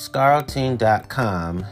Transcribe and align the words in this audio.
Scarleteen.com, 0.00 1.66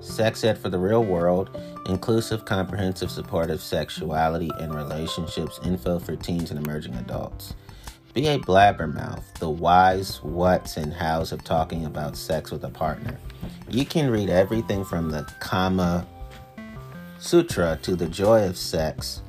Sex 0.00 0.44
Ed 0.44 0.56
for 0.56 0.70
the 0.70 0.78
Real 0.78 1.04
World, 1.04 1.50
inclusive, 1.84 2.46
comprehensive, 2.46 3.10
supportive 3.10 3.60
sexuality 3.60 4.50
and 4.58 4.74
relationships 4.74 5.60
info 5.62 5.98
for 5.98 6.16
teens 6.16 6.50
and 6.50 6.66
emerging 6.66 6.94
adults. 6.94 7.52
Be 8.14 8.28
a 8.28 8.38
blabbermouth, 8.38 9.22
the 9.40 9.50
whys, 9.50 10.22
whats, 10.22 10.78
and 10.78 10.90
hows 10.90 11.32
of 11.32 11.44
talking 11.44 11.84
about 11.84 12.16
sex 12.16 12.50
with 12.50 12.64
a 12.64 12.70
partner. 12.70 13.20
You 13.68 13.84
can 13.84 14.10
read 14.10 14.30
everything 14.30 14.82
from 14.82 15.10
the 15.10 15.30
Kama 15.40 16.06
Sutra 17.18 17.78
to 17.82 17.94
the 17.94 18.08
joy 18.08 18.48
of 18.48 18.56
sex. 18.56 19.20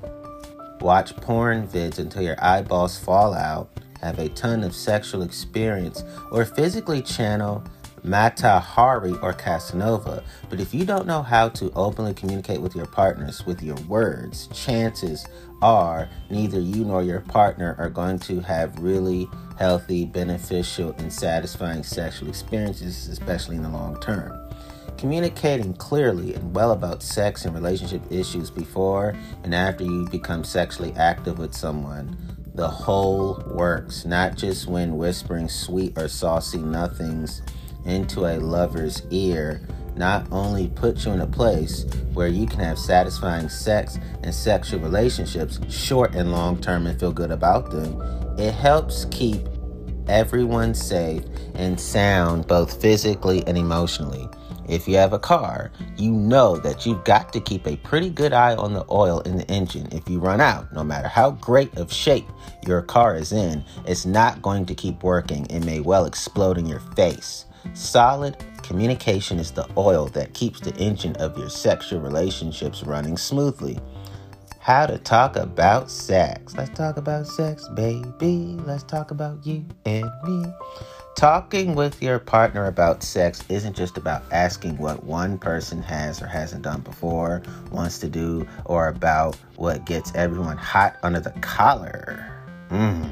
Watch 0.80 1.14
porn 1.18 1.68
vids 1.68 2.00
until 2.00 2.22
your 2.22 2.42
eyeballs 2.42 2.98
fall 2.98 3.34
out, 3.34 3.70
have 4.02 4.20
a 4.20 4.30
ton 4.30 4.64
of 4.64 4.74
sexual 4.74 5.22
experience, 5.22 6.06
or 6.32 6.46
physically 6.46 7.02
channel 7.02 7.62
Mata 8.04 8.60
Hari 8.60 9.14
or 9.22 9.34
Casanova. 9.34 10.24
But 10.50 10.60
if 10.60 10.74
you 10.74 10.86
don't 10.86 11.08
know 11.08 11.22
how 11.22 11.50
to 11.50 11.72
openly 11.74 12.14
communicate 12.14 12.62
with 12.62 12.76
your 12.76 12.86
partners 12.86 13.46
with 13.46 13.62
your 13.62 13.78
words, 13.88 14.48
chances 14.54 15.26
are 15.62 16.10
neither 16.30 16.60
you 16.60 16.86
nor 16.86 17.04
your 17.04 17.22
partner 17.22 17.76
are 17.80 17.90
going 17.90 18.20
to 18.20 18.40
have 18.42 18.80
really 18.80 19.28
healthy, 19.58 20.06
beneficial, 20.06 20.92
and 21.00 21.12
satisfying 21.12 21.84
sexual 21.84 22.30
experiences, 22.30 23.08
especially 23.08 23.56
in 23.56 23.64
the 23.64 23.70
long 23.70 24.00
term. 24.00 24.40
Communicating 24.98 25.74
clearly 25.76 26.34
and 26.34 26.56
well 26.56 26.72
about 26.72 27.04
sex 27.04 27.46
and 27.46 27.54
relationship 27.54 28.02
issues 28.10 28.50
before 28.50 29.16
and 29.44 29.54
after 29.54 29.84
you 29.84 30.08
become 30.10 30.44
sexually 30.44 30.94
active 30.94 31.38
with 31.38 31.54
someone. 31.54 32.18
The 32.56 32.68
whole 32.68 33.44
works, 33.46 34.06
not 34.06 34.36
just 34.36 34.68
when 34.68 34.98
whispering 34.98 35.48
sweet 35.48 35.96
or 35.96 36.08
saucy 36.08 36.58
nothings 36.58 37.44
into 37.88 38.26
a 38.26 38.38
lover's 38.40 39.02
ear 39.10 39.62
not 39.96 40.28
only 40.32 40.68
puts 40.70 41.06
you 41.06 41.12
in 41.12 41.22
a 41.22 41.28
place 41.28 41.86
where 42.14 42.28
you 42.28 42.46
can 42.46 42.60
have 42.60 42.78
satisfying 42.78 43.50
sex 43.50 43.98
and 44.24 44.34
sexual 44.34 44.80
relationships, 44.80 45.60
short 45.70 46.16
and 46.16 46.32
long 46.32 46.60
term, 46.62 46.86
and 46.86 47.00
feel 47.00 47.12
good 47.12 47.32
about 47.32 47.72
them, 47.72 48.00
it 48.38 48.54
helps 48.54 49.06
keep 49.06 49.48
everyone 50.08 50.74
safe 50.74 51.24
and 51.56 51.80
sound 51.80 52.48
both 52.48 52.80
physically 52.82 53.46
and 53.48 53.58
emotionally. 53.58 54.30
If 54.70 54.86
you 54.86 54.98
have 54.98 55.14
a 55.14 55.20
car, 55.20 55.72
you 55.96 56.12
know 56.12 56.58
that 56.58 56.86
you've 56.86 57.04
got 57.06 57.32
to 57.34 57.40
keep 57.40 57.66
a 57.66 57.78
pretty 57.78 58.10
good 58.10 58.34
eye 58.34 58.56
on 58.56 58.74
the 58.74 58.86
oil 58.92 59.22
in 59.22 59.38
the 59.38 59.50
engine. 59.50 59.88
If 59.94 60.10
you 60.10 60.20
run 60.20 60.42
out, 60.42 60.74
no 60.74 60.84
matter 60.84 61.08
how 61.08 61.32
great 61.32 61.76
of 61.78 61.92
shape 61.92 62.28
your 62.66 62.82
car 62.82 63.16
is 63.16 63.32
in, 63.32 63.64
it's 63.86 64.06
not 64.06 64.42
going 64.42 64.66
to 64.66 64.76
keep 64.76 65.04
working. 65.04 65.46
It 65.46 65.64
may 65.64 65.80
well 65.80 66.06
explode 66.06 66.58
in 66.58 66.66
your 66.66 66.82
face. 66.98 67.46
Solid 67.74 68.38
communication 68.64 69.40
is 69.40 69.52
the 69.52 69.68
oil 69.78 70.08
that 70.08 70.34
keeps 70.34 70.60
the 70.60 70.76
engine 70.76 71.16
of 71.18 71.38
your 71.38 71.50
sexual 71.50 72.00
relationships 72.00 72.84
running 72.84 73.18
smoothly. 73.18 73.80
How 74.60 74.86
to 74.86 74.98
talk 74.98 75.38
about 75.38 75.90
sex. 75.90 76.56
Let's 76.58 76.78
talk 76.78 76.98
about 76.98 77.26
sex, 77.28 77.68
baby. 77.70 78.58
Let's 78.66 78.84
talk 78.84 79.12
about 79.12 79.46
you 79.46 79.66
and 79.86 80.10
me. 80.26 80.46
Talking 81.16 81.74
with 81.74 82.04
your 82.04 82.20
partner 82.20 82.68
about 82.68 83.02
sex 83.02 83.44
isn't 83.50 83.76
just 83.76 83.98
about 83.98 84.24
asking 84.32 84.78
what 84.78 85.04
one 85.04 85.40
person 85.40 85.82
has 85.82 86.22
or 86.22 86.28
hasn't 86.28 86.64
done 86.64 86.82
before, 86.82 87.42
wants 87.72 87.98
to 88.00 88.10
do, 88.10 88.46
or 88.66 88.90
about 88.90 89.36
what 89.56 89.86
gets 89.86 90.14
everyone 90.14 90.58
hot 90.58 90.98
under 91.02 91.20
the 91.20 91.32
collar. 91.42 92.30
Mm. 92.70 93.10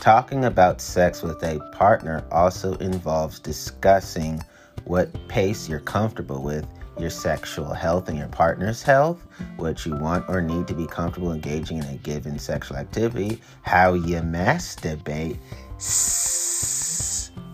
Talking 0.00 0.44
about 0.44 0.80
sex 0.80 1.22
with 1.22 1.42
a 1.42 1.58
partner 1.72 2.24
also 2.30 2.74
involves 2.76 3.40
discussing 3.40 4.40
what 4.84 5.10
pace 5.28 5.68
you're 5.68 5.80
comfortable 5.80 6.42
with, 6.42 6.66
your 6.98 7.10
sexual 7.10 7.74
health 7.74 8.08
and 8.08 8.16
your 8.16 8.28
partner's 8.28 8.82
health, 8.82 9.26
what 9.56 9.84
you 9.84 9.96
want 9.96 10.24
or 10.28 10.40
need 10.40 10.68
to 10.68 10.74
be 10.74 10.86
comfortable 10.86 11.32
engaging 11.32 11.78
in 11.78 11.84
a 11.84 11.96
given 11.96 12.38
sexual 12.38 12.76
activity, 12.76 13.40
how 13.62 13.94
you 13.94 14.16
masturbate, 14.20 15.38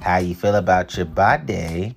how 0.03 0.19
you 0.19 0.34
feel 0.34 0.56
about 0.56 0.97
your 0.97 1.06
body, 1.06 1.97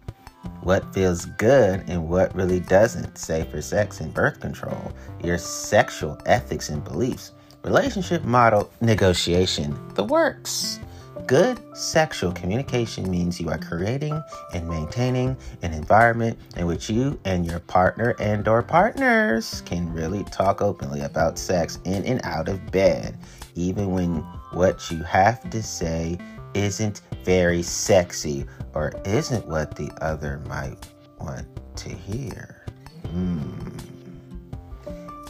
what 0.61 0.93
feels 0.93 1.25
good 1.37 1.83
and 1.87 2.07
what 2.07 2.33
really 2.33 2.59
doesn't, 2.61 3.17
safer 3.17 3.61
sex 3.61 3.99
and 3.99 4.13
birth 4.13 4.39
control, 4.39 4.93
your 5.23 5.37
sexual 5.37 6.17
ethics 6.25 6.69
and 6.69 6.83
beliefs 6.83 7.31
Relationship 7.65 8.23
model 8.23 8.69
negotiation, 8.79 9.75
the 9.95 10.03
works. 10.03 10.79
Good 11.25 11.59
sexual 11.75 12.31
communication 12.31 13.09
means 13.09 13.41
you 13.41 13.49
are 13.49 13.57
creating 13.57 14.21
and 14.53 14.69
maintaining 14.69 15.35
an 15.63 15.73
environment 15.73 16.37
in 16.57 16.67
which 16.67 16.91
you 16.91 17.19
and 17.25 17.43
your 17.43 17.59
partner 17.61 18.15
and 18.19 18.47
or 18.47 18.61
partners 18.61 19.63
can 19.65 19.91
really 19.91 20.23
talk 20.25 20.61
openly 20.61 21.01
about 21.01 21.39
sex 21.39 21.79
in 21.85 22.05
and 22.05 22.21
out 22.23 22.49
of 22.49 22.71
bed, 22.71 23.17
even 23.55 23.89
when 23.89 24.17
what 24.51 24.91
you 24.91 25.01
have 25.01 25.49
to 25.49 25.63
say 25.63 26.19
isn't 26.53 27.01
very 27.23 27.63
sexy 27.63 28.45
or 28.75 28.93
isn't 29.05 29.47
what 29.47 29.75
the 29.75 29.89
other 30.01 30.39
might 30.47 30.87
want 31.19 31.47
to 31.77 31.89
hear. 31.89 32.63
Hmm. 33.07 33.94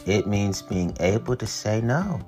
It 0.06 0.28
means 0.28 0.62
being 0.62 0.96
able 1.00 1.34
to 1.34 1.46
say 1.46 1.80
no 1.80 2.20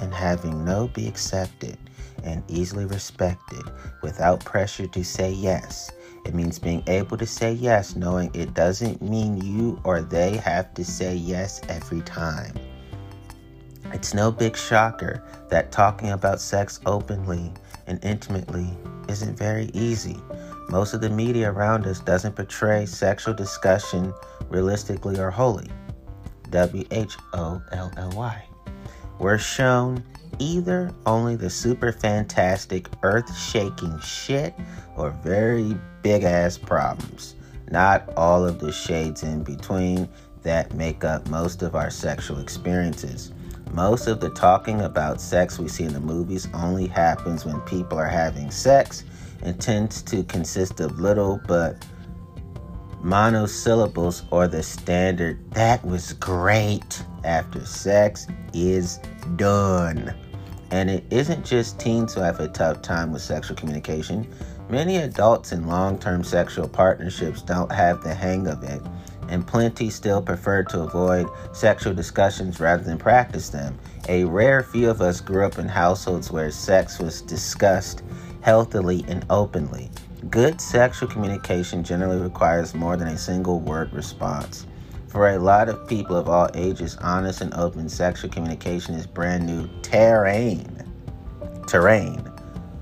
and 0.00 0.12
having 0.12 0.64
no 0.64 0.88
be 0.88 1.08
accepted 1.08 1.78
and 2.22 2.42
easily 2.48 2.84
respected 2.84 3.62
without 4.02 4.44
pressure 4.44 4.86
to 4.88 5.02
say 5.02 5.32
yes. 5.32 5.90
It 6.26 6.34
means 6.34 6.58
being 6.58 6.82
able 6.86 7.16
to 7.16 7.26
say 7.26 7.52
yes, 7.52 7.96
knowing 7.96 8.30
it 8.34 8.52
doesn't 8.52 9.00
mean 9.00 9.38
you 9.38 9.80
or 9.84 10.02
they 10.02 10.36
have 10.36 10.74
to 10.74 10.84
say 10.84 11.14
yes 11.14 11.62
every 11.68 12.02
time. 12.02 12.54
It's 13.94 14.12
no 14.12 14.30
big 14.30 14.54
shocker 14.54 15.24
that 15.48 15.72
talking 15.72 16.10
about 16.10 16.42
sex 16.42 16.78
openly 16.84 17.50
and 17.86 18.04
intimately 18.04 18.68
isn't 19.08 19.38
very 19.38 19.70
easy. 19.72 20.20
Most 20.68 20.92
of 20.92 21.00
the 21.00 21.08
media 21.08 21.50
around 21.50 21.86
us 21.86 22.00
doesn't 22.00 22.36
portray 22.36 22.84
sexual 22.84 23.32
discussion 23.32 24.12
realistically 24.50 25.18
or 25.18 25.30
wholly. 25.30 25.70
W 26.50 26.84
H 26.90 27.16
O 27.34 27.62
L 27.72 27.92
L 27.96 28.10
Y. 28.14 28.44
We're 29.18 29.38
shown 29.38 30.04
either 30.38 30.92
only 31.06 31.36
the 31.36 31.50
super 31.50 31.92
fantastic, 31.92 32.88
earth 33.02 33.36
shaking 33.36 33.98
shit 34.00 34.54
or 34.96 35.10
very 35.10 35.76
big 36.02 36.22
ass 36.22 36.56
problems, 36.56 37.34
not 37.70 38.08
all 38.16 38.46
of 38.46 38.60
the 38.60 38.72
shades 38.72 39.22
in 39.22 39.42
between 39.42 40.08
that 40.42 40.74
make 40.74 41.04
up 41.04 41.28
most 41.28 41.62
of 41.62 41.74
our 41.74 41.90
sexual 41.90 42.38
experiences. 42.38 43.32
Most 43.72 44.06
of 44.06 44.20
the 44.20 44.30
talking 44.30 44.80
about 44.80 45.20
sex 45.20 45.58
we 45.58 45.68
see 45.68 45.84
in 45.84 45.92
the 45.92 46.00
movies 46.00 46.48
only 46.54 46.86
happens 46.86 47.44
when 47.44 47.60
people 47.62 47.98
are 47.98 48.06
having 48.06 48.50
sex 48.50 49.04
and 49.42 49.60
tends 49.60 50.02
to 50.02 50.24
consist 50.24 50.80
of 50.80 50.98
little 50.98 51.40
but 51.46 51.84
monosyllables 53.00 54.24
or 54.30 54.48
the 54.48 54.62
standard 54.62 55.38
that 55.52 55.84
was 55.84 56.12
great 56.14 57.02
after 57.24 57.64
sex 57.64 58.26
is 58.52 58.98
done. 59.36 60.14
And 60.70 60.90
it 60.90 61.04
isn't 61.10 61.44
just 61.44 61.78
teens 61.78 62.14
who 62.14 62.20
have 62.20 62.40
a 62.40 62.48
tough 62.48 62.82
time 62.82 63.12
with 63.12 63.22
sexual 63.22 63.56
communication. 63.56 64.26
Many 64.68 64.98
adults 64.98 65.52
in 65.52 65.66
long 65.66 65.98
term 65.98 66.22
sexual 66.22 66.68
partnerships 66.68 67.40
don't 67.40 67.72
have 67.72 68.02
the 68.02 68.14
hang 68.14 68.46
of 68.46 68.62
it, 68.64 68.82
and 69.28 69.46
plenty 69.46 69.88
still 69.88 70.20
prefer 70.20 70.62
to 70.64 70.82
avoid 70.82 71.26
sexual 71.52 71.94
discussions 71.94 72.60
rather 72.60 72.82
than 72.82 72.98
practice 72.98 73.48
them. 73.48 73.78
A 74.08 74.24
rare 74.24 74.62
few 74.62 74.90
of 74.90 75.00
us 75.00 75.20
grew 75.22 75.46
up 75.46 75.58
in 75.58 75.68
households 75.68 76.30
where 76.30 76.50
sex 76.50 76.98
was 76.98 77.22
discussed 77.22 78.02
healthily 78.42 79.04
and 79.08 79.24
openly. 79.30 79.90
Good 80.26 80.60
sexual 80.60 81.08
communication 81.08 81.84
generally 81.84 82.20
requires 82.20 82.74
more 82.74 82.96
than 82.96 83.06
a 83.06 83.16
single 83.16 83.60
word 83.60 83.92
response. 83.92 84.66
For 85.06 85.30
a 85.30 85.38
lot 85.38 85.68
of 85.68 85.86
people 85.86 86.16
of 86.16 86.28
all 86.28 86.50
ages, 86.54 86.98
honest 87.00 87.40
and 87.40 87.54
open 87.54 87.88
sexual 87.88 88.28
communication 88.28 88.96
is 88.96 89.06
brand 89.06 89.46
new 89.46 89.68
terrain. 89.80 90.84
Terrain. 91.68 92.28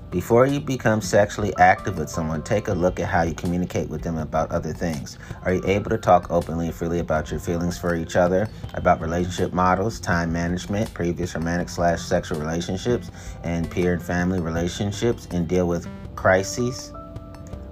Before 0.09 0.47
you 0.47 0.59
become 0.59 0.99
sexually 0.99 1.55
active 1.57 1.99
with 1.99 2.09
someone, 2.09 2.41
take 2.41 2.69
a 2.69 2.73
look 2.73 2.99
at 2.99 3.07
how 3.07 3.21
you 3.21 3.35
communicate 3.35 3.87
with 3.87 4.01
them 4.01 4.17
about 4.17 4.51
other 4.51 4.73
things. 4.73 5.19
Are 5.43 5.53
you 5.53 5.61
able 5.65 5.91
to 5.91 5.97
talk 5.97 6.31
openly 6.31 6.65
and 6.65 6.75
freely 6.75 6.99
about 6.99 7.29
your 7.29 7.39
feelings 7.39 7.77
for 7.77 7.95
each 7.95 8.15
other, 8.15 8.49
about 8.73 8.99
relationship 8.99 9.53
models, 9.53 9.99
time 9.99 10.33
management, 10.33 10.91
previous 10.95 11.35
romantic 11.35 11.69
slash 11.69 12.01
sexual 12.01 12.39
relationships, 12.39 13.11
and 13.43 13.69
peer 13.69 13.93
and 13.93 14.01
family 14.01 14.41
relationships, 14.41 15.27
and 15.31 15.47
deal 15.47 15.67
with 15.67 15.87
crises? 16.15 16.91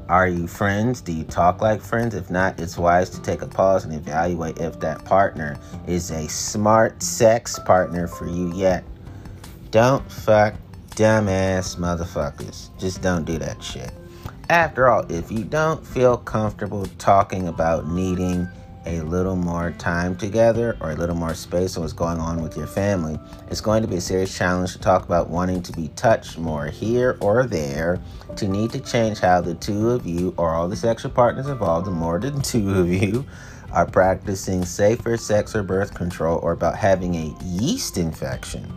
Are 0.07 0.27
you 0.27 0.45
friends? 0.45 1.01
Do 1.01 1.11
you 1.11 1.23
talk 1.23 1.61
like 1.61 1.81
friends? 1.81 2.13
If 2.13 2.29
not, 2.29 2.59
it's 2.59 2.77
wise 2.77 3.09
to 3.09 3.21
take 3.23 3.41
a 3.41 3.47
pause 3.47 3.85
and 3.85 3.93
evaluate 3.93 4.59
if 4.59 4.79
that 4.81 5.03
partner 5.03 5.57
is 5.87 6.11
a 6.11 6.27
smart 6.29 7.01
sex 7.01 7.57
partner 7.57 8.07
for 8.07 8.27
you 8.27 8.53
yet. 8.53 8.83
Don't 9.71 10.09
fuck 10.11 10.53
dumbass 10.91 11.77
motherfuckers. 11.77 12.69
Just 12.77 13.01
don't 13.01 13.25
do 13.25 13.39
that 13.39 13.63
shit. 13.63 13.91
After 14.51 14.87
all, 14.89 15.11
if 15.11 15.31
you 15.31 15.43
don't 15.43 15.85
feel 15.85 16.17
comfortable 16.17 16.85
talking 16.99 17.47
about 17.47 17.87
needing 17.89 18.47
a 18.85 19.01
little 19.01 19.35
more 19.35 19.71
time 19.71 20.15
together 20.15 20.77
or 20.79 20.91
a 20.91 20.95
little 20.95 21.15
more 21.15 21.33
space 21.33 21.75
on 21.75 21.81
what's 21.83 21.93
going 21.93 22.19
on 22.19 22.41
with 22.41 22.55
your 22.55 22.67
family, 22.67 23.19
it's 23.49 23.61
going 23.61 23.81
to 23.81 23.87
be 23.87 23.95
a 23.95 24.01
serious 24.01 24.35
challenge 24.35 24.73
to 24.73 24.79
talk 24.79 25.03
about 25.03 25.29
wanting 25.29 25.61
to 25.63 25.71
be 25.73 25.89
touched 25.89 26.37
more 26.37 26.67
here 26.67 27.17
or 27.19 27.45
there, 27.45 27.99
to 28.35 28.47
need 28.47 28.71
to 28.71 28.79
change 28.79 29.19
how 29.19 29.41
the 29.41 29.55
two 29.55 29.91
of 29.91 30.05
you 30.05 30.33
or 30.37 30.51
all 30.51 30.67
the 30.67 30.75
sexual 30.75 31.11
partners 31.11 31.47
involved, 31.47 31.87
the 31.87 31.91
more 31.91 32.19
than 32.19 32.41
two 32.43 32.69
of 32.79 32.87
you, 32.89 33.25
are 33.71 33.85
practicing 33.85 34.63
safer 34.63 35.17
sex 35.17 35.55
or 35.55 35.63
birth 35.63 35.93
control 35.93 36.39
or 36.41 36.51
about 36.51 36.75
having 36.75 37.15
a 37.15 37.35
yeast 37.43 37.97
infection. 37.97 38.75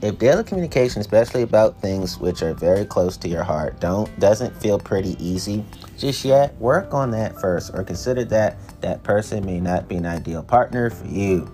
If 0.00 0.20
daily 0.20 0.44
communication, 0.44 1.00
especially 1.00 1.42
about 1.42 1.80
things 1.80 2.18
which 2.18 2.40
are 2.42 2.54
very 2.54 2.84
close 2.84 3.16
to 3.16 3.28
your 3.28 3.42
heart, 3.42 3.80
don't 3.80 4.08
doesn't 4.20 4.56
feel 4.56 4.78
pretty 4.78 5.16
easy 5.18 5.64
just 5.98 6.24
yet, 6.24 6.56
work 6.60 6.94
on 6.94 7.10
that 7.10 7.40
first 7.40 7.72
or 7.74 7.82
consider 7.82 8.24
that 8.26 8.56
that 8.80 9.02
person 9.02 9.44
may 9.44 9.60
not 9.60 9.88
be 9.88 9.96
an 9.96 10.06
ideal 10.06 10.42
partner 10.42 10.90
for 10.90 11.06
you. 11.06 11.50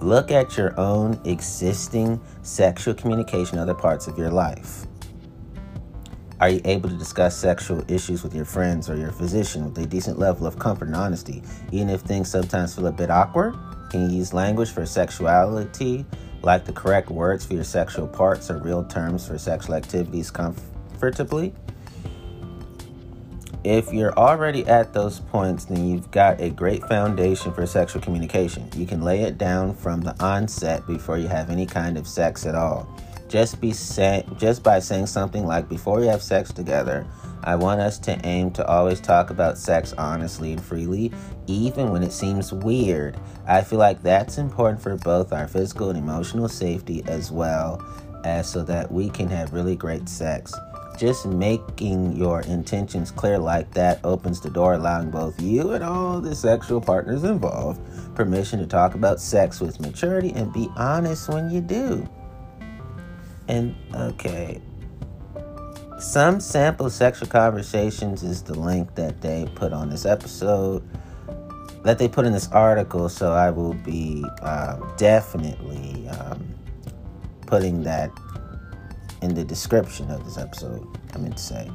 Look 0.00 0.30
at 0.30 0.56
your 0.56 0.78
own 0.80 1.20
existing 1.24 2.20
sexual 2.42 2.94
communication 2.94 3.58
other 3.58 3.74
parts 3.74 4.08
of 4.08 4.18
your 4.18 4.30
life. 4.30 4.86
Are 6.40 6.48
you 6.48 6.60
able 6.64 6.88
to 6.88 6.96
discuss 6.96 7.36
sexual 7.36 7.84
issues 7.86 8.24
with 8.24 8.34
your 8.34 8.44
friends 8.44 8.90
or 8.90 8.96
your 8.96 9.12
physician 9.12 9.64
with 9.64 9.78
a 9.78 9.86
decent 9.86 10.18
level 10.18 10.44
of 10.44 10.58
comfort 10.58 10.88
and 10.88 10.96
honesty, 10.96 11.40
even 11.70 11.88
if 11.88 12.00
things 12.00 12.28
sometimes 12.28 12.74
feel 12.74 12.88
a 12.88 12.92
bit 12.92 13.10
awkward? 13.10 13.54
Can 13.90 14.10
you 14.10 14.16
use 14.16 14.34
language 14.34 14.70
for 14.70 14.84
sexuality, 14.84 16.04
like 16.42 16.64
the 16.64 16.72
correct 16.72 17.10
words 17.10 17.46
for 17.46 17.54
your 17.54 17.62
sexual 17.62 18.08
parts 18.08 18.50
or 18.50 18.58
real 18.58 18.82
terms 18.82 19.28
for 19.28 19.38
sexual 19.38 19.76
activities 19.76 20.32
comfortably? 20.32 21.54
If 23.64 23.92
you're 23.92 24.12
already 24.14 24.66
at 24.66 24.92
those 24.92 25.20
points, 25.20 25.66
then 25.66 25.88
you've 25.88 26.10
got 26.10 26.40
a 26.40 26.50
great 26.50 26.82
foundation 26.88 27.52
for 27.52 27.64
sexual 27.64 28.02
communication. 28.02 28.68
You 28.74 28.86
can 28.86 29.02
lay 29.02 29.22
it 29.22 29.38
down 29.38 29.74
from 29.74 30.00
the 30.00 30.20
onset 30.20 30.84
before 30.88 31.16
you 31.16 31.28
have 31.28 31.48
any 31.48 31.64
kind 31.64 31.96
of 31.96 32.08
sex 32.08 32.44
at 32.44 32.56
all. 32.56 32.88
Just 33.28 33.60
be 33.60 33.72
say, 33.72 34.26
just 34.36 34.64
by 34.64 34.80
saying 34.80 35.06
something 35.06 35.46
like 35.46 35.68
before 35.68 36.00
we 36.00 36.08
have 36.08 36.22
sex 36.22 36.52
together, 36.52 37.06
I 37.44 37.54
want 37.54 37.80
us 37.80 38.00
to 38.00 38.20
aim 38.26 38.50
to 38.52 38.66
always 38.66 39.00
talk 39.00 39.30
about 39.30 39.56
sex 39.56 39.94
honestly 39.96 40.52
and 40.52 40.62
freely, 40.62 41.12
even 41.46 41.92
when 41.92 42.02
it 42.02 42.12
seems 42.12 42.52
weird. 42.52 43.16
I 43.46 43.62
feel 43.62 43.78
like 43.78 44.02
that's 44.02 44.38
important 44.38 44.82
for 44.82 44.96
both 44.96 45.32
our 45.32 45.46
physical 45.46 45.88
and 45.88 45.98
emotional 45.98 46.48
safety 46.48 47.04
as 47.06 47.30
well 47.30 47.80
as 48.24 48.50
so 48.50 48.64
that 48.64 48.90
we 48.90 49.08
can 49.08 49.28
have 49.28 49.52
really 49.52 49.76
great 49.76 50.08
sex. 50.08 50.52
Just 51.02 51.26
making 51.26 52.16
your 52.16 52.42
intentions 52.42 53.10
clear 53.10 53.36
like 53.36 53.68
that 53.74 53.98
opens 54.04 54.40
the 54.40 54.48
door, 54.48 54.74
allowing 54.74 55.10
both 55.10 55.42
you 55.42 55.72
and 55.72 55.82
all 55.82 56.20
the 56.20 56.32
sexual 56.32 56.80
partners 56.80 57.24
involved 57.24 57.80
permission 58.14 58.60
to 58.60 58.68
talk 58.68 58.94
about 58.94 59.20
sex 59.20 59.60
with 59.60 59.80
maturity 59.80 60.30
and 60.36 60.52
be 60.52 60.68
honest 60.76 61.28
when 61.28 61.50
you 61.50 61.60
do. 61.60 62.08
And 63.48 63.74
okay, 63.92 64.62
some 65.98 66.38
sample 66.38 66.88
sexual 66.88 67.26
conversations 67.26 68.22
is 68.22 68.40
the 68.40 68.54
link 68.54 68.94
that 68.94 69.20
they 69.22 69.50
put 69.56 69.72
on 69.72 69.90
this 69.90 70.06
episode, 70.06 70.88
that 71.82 71.98
they 71.98 72.06
put 72.06 72.26
in 72.26 72.32
this 72.32 72.46
article. 72.52 73.08
So 73.08 73.32
I 73.32 73.50
will 73.50 73.74
be 73.74 74.24
uh, 74.40 74.76
definitely 74.98 76.08
um, 76.10 76.54
putting 77.48 77.82
that 77.82 78.12
in 79.22 79.34
the 79.34 79.44
description 79.44 80.10
of 80.10 80.24
this 80.24 80.36
episode. 80.36 80.86
I 81.14 81.18
meant 81.18 81.38
to 81.38 81.42
say. 81.42 81.70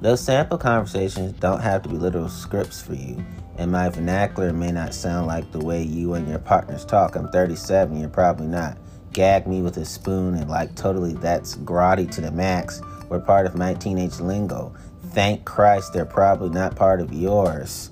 Those 0.00 0.20
sample 0.20 0.58
conversations 0.58 1.32
don't 1.40 1.60
have 1.60 1.82
to 1.82 1.88
be 1.88 1.96
literal 1.96 2.28
scripts 2.28 2.82
for 2.82 2.94
you, 2.94 3.24
and 3.56 3.72
my 3.72 3.88
vernacular 3.88 4.52
may 4.52 4.70
not 4.70 4.92
sound 4.92 5.26
like 5.26 5.50
the 5.50 5.64
way 5.64 5.82
you 5.82 6.14
and 6.14 6.28
your 6.28 6.38
partners 6.38 6.84
talk. 6.84 7.16
I'm 7.16 7.28
37, 7.28 7.98
you're 7.98 8.08
probably 8.08 8.46
not. 8.46 8.76
Gag 9.12 9.46
me 9.46 9.62
with 9.62 9.76
a 9.76 9.84
spoon 9.84 10.34
and 10.34 10.50
like 10.50 10.74
totally 10.74 11.14
that's 11.14 11.56
grotty 11.58 12.10
to 12.10 12.20
the 12.20 12.32
max. 12.32 12.82
We're 13.08 13.20
part 13.20 13.46
of 13.46 13.54
my 13.54 13.74
teenage 13.74 14.20
lingo. 14.20 14.74
Thank 15.10 15.44
Christ 15.44 15.92
they're 15.92 16.04
probably 16.04 16.50
not 16.50 16.74
part 16.74 17.00
of 17.00 17.12
yours. 17.12 17.90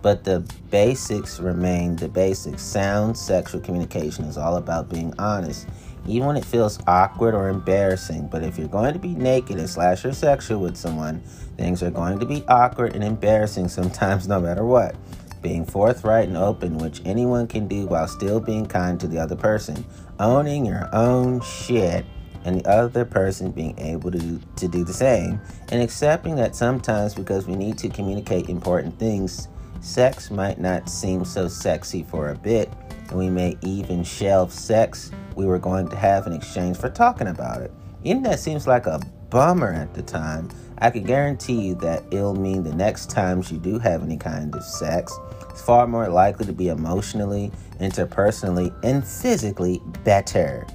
But 0.00 0.24
the 0.24 0.40
basics 0.70 1.40
remain 1.40 1.96
the 1.96 2.08
basics. 2.08 2.62
Sound 2.62 3.18
sexual 3.18 3.60
communication 3.60 4.24
is 4.24 4.38
all 4.38 4.56
about 4.56 4.88
being 4.88 5.12
honest 5.18 5.66
even 6.06 6.26
when 6.26 6.36
it 6.36 6.44
feels 6.44 6.78
awkward 6.86 7.34
or 7.34 7.48
embarrassing. 7.48 8.28
But 8.28 8.42
if 8.42 8.58
you're 8.58 8.68
going 8.68 8.92
to 8.92 8.98
be 8.98 9.14
naked 9.14 9.58
and 9.58 9.68
slash 9.68 10.04
or 10.04 10.12
sexual 10.12 10.60
with 10.60 10.76
someone, 10.76 11.20
things 11.56 11.82
are 11.82 11.90
going 11.90 12.18
to 12.18 12.26
be 12.26 12.44
awkward 12.48 12.94
and 12.94 13.04
embarrassing 13.04 13.68
sometimes, 13.68 14.28
no 14.28 14.40
matter 14.40 14.64
what. 14.64 14.96
Being 15.42 15.64
forthright 15.64 16.28
and 16.28 16.36
open, 16.36 16.78
which 16.78 17.00
anyone 17.04 17.46
can 17.46 17.66
do 17.66 17.86
while 17.86 18.08
still 18.08 18.40
being 18.40 18.66
kind 18.66 19.00
to 19.00 19.08
the 19.08 19.18
other 19.18 19.36
person. 19.36 19.84
Owning 20.18 20.66
your 20.66 20.88
own 20.94 21.40
shit 21.40 22.04
and 22.44 22.60
the 22.60 22.68
other 22.68 23.04
person 23.04 23.50
being 23.50 23.78
able 23.78 24.10
to, 24.10 24.40
to 24.56 24.68
do 24.68 24.84
the 24.84 24.92
same. 24.92 25.40
And 25.70 25.82
accepting 25.82 26.36
that 26.36 26.56
sometimes, 26.56 27.14
because 27.14 27.46
we 27.46 27.54
need 27.56 27.78
to 27.78 27.88
communicate 27.88 28.48
important 28.48 28.98
things, 28.98 29.48
sex 29.80 30.30
might 30.30 30.58
not 30.58 30.88
seem 30.88 31.24
so 31.24 31.48
sexy 31.48 32.02
for 32.02 32.30
a 32.30 32.34
bit, 32.34 32.70
and 33.10 33.18
we 33.18 33.28
may 33.28 33.58
even 33.62 34.02
shelve 34.02 34.52
sex 34.52 35.10
we 35.36 35.46
were 35.46 35.58
going 35.58 35.88
to 35.88 35.96
have 35.96 36.26
in 36.26 36.32
exchange 36.32 36.76
for 36.76 36.88
talking 36.88 37.28
about 37.28 37.62
it. 37.62 37.72
Even 38.04 38.22
that 38.22 38.40
seems 38.40 38.66
like 38.66 38.86
a 38.86 39.00
bummer 39.30 39.72
at 39.72 39.94
the 39.94 40.02
time, 40.02 40.48
I 40.78 40.90
can 40.90 41.04
guarantee 41.04 41.68
you 41.68 41.74
that 41.76 42.04
it'll 42.10 42.34
mean 42.34 42.62
the 42.62 42.74
next 42.74 43.10
times 43.10 43.50
you 43.50 43.58
do 43.58 43.78
have 43.78 44.02
any 44.02 44.16
kind 44.16 44.54
of 44.54 44.62
sex, 44.62 45.16
it's 45.50 45.62
far 45.62 45.86
more 45.86 46.08
likely 46.08 46.46
to 46.46 46.52
be 46.52 46.68
emotionally, 46.68 47.52
interpersonally, 47.80 48.74
and 48.82 49.06
physically 49.06 49.80
better. 50.04 50.66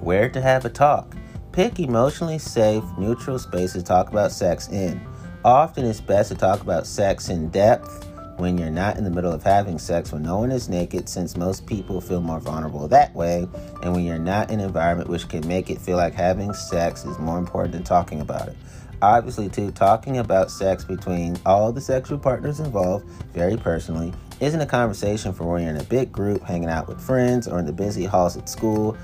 Where 0.00 0.28
to 0.28 0.40
have 0.40 0.64
a 0.64 0.70
talk. 0.70 1.16
Pick 1.52 1.78
emotionally 1.78 2.38
safe, 2.38 2.84
neutral 2.98 3.38
spaces 3.38 3.82
to 3.82 3.82
talk 3.82 4.10
about 4.10 4.32
sex 4.32 4.68
in. 4.68 5.00
Often 5.44 5.86
it's 5.86 6.00
best 6.00 6.30
to 6.30 6.34
talk 6.36 6.60
about 6.60 6.86
sex 6.86 7.28
in 7.28 7.48
depth 7.50 8.05
when 8.36 8.58
you're 8.58 8.70
not 8.70 8.98
in 8.98 9.04
the 9.04 9.10
middle 9.10 9.32
of 9.32 9.42
having 9.42 9.78
sex 9.78 10.12
when 10.12 10.22
no 10.22 10.38
one 10.38 10.52
is 10.52 10.68
naked, 10.68 11.08
since 11.08 11.36
most 11.36 11.66
people 11.66 12.00
feel 12.00 12.20
more 12.20 12.40
vulnerable 12.40 12.86
that 12.88 13.14
way, 13.14 13.48
and 13.82 13.92
when 13.92 14.04
you're 14.04 14.18
not 14.18 14.50
in 14.50 14.60
an 14.60 14.66
environment 14.66 15.08
which 15.08 15.28
can 15.28 15.46
make 15.46 15.70
it 15.70 15.80
feel 15.80 15.96
like 15.96 16.14
having 16.14 16.52
sex 16.52 17.04
is 17.04 17.18
more 17.18 17.38
important 17.38 17.72
than 17.72 17.82
talking 17.82 18.20
about 18.20 18.48
it. 18.48 18.56
Obviously, 19.02 19.48
too, 19.48 19.70
talking 19.72 20.18
about 20.18 20.50
sex 20.50 20.84
between 20.84 21.36
all 21.44 21.72
the 21.72 21.80
sexual 21.80 22.18
partners 22.18 22.60
involved, 22.60 23.06
very 23.34 23.56
personally, 23.56 24.12
isn't 24.40 24.60
a 24.60 24.66
conversation 24.66 25.32
for 25.32 25.44
when 25.44 25.62
you're 25.62 25.70
in 25.70 25.80
a 25.80 25.84
big 25.84 26.12
group, 26.12 26.42
hanging 26.42 26.68
out 26.68 26.88
with 26.88 27.00
friends, 27.00 27.46
or 27.46 27.58
in 27.58 27.66
the 27.66 27.72
busy 27.72 28.04
halls 28.04 28.36
at 28.36 28.48
school, 28.48 28.96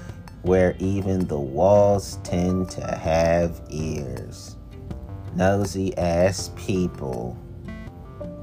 where 0.42 0.74
even 0.78 1.26
the 1.26 1.38
walls 1.38 2.18
tend 2.24 2.70
to 2.70 2.84
have 2.84 3.60
ears. 3.70 4.56
Nosy 5.34 5.96
ass 5.96 6.50
people, 6.56 7.38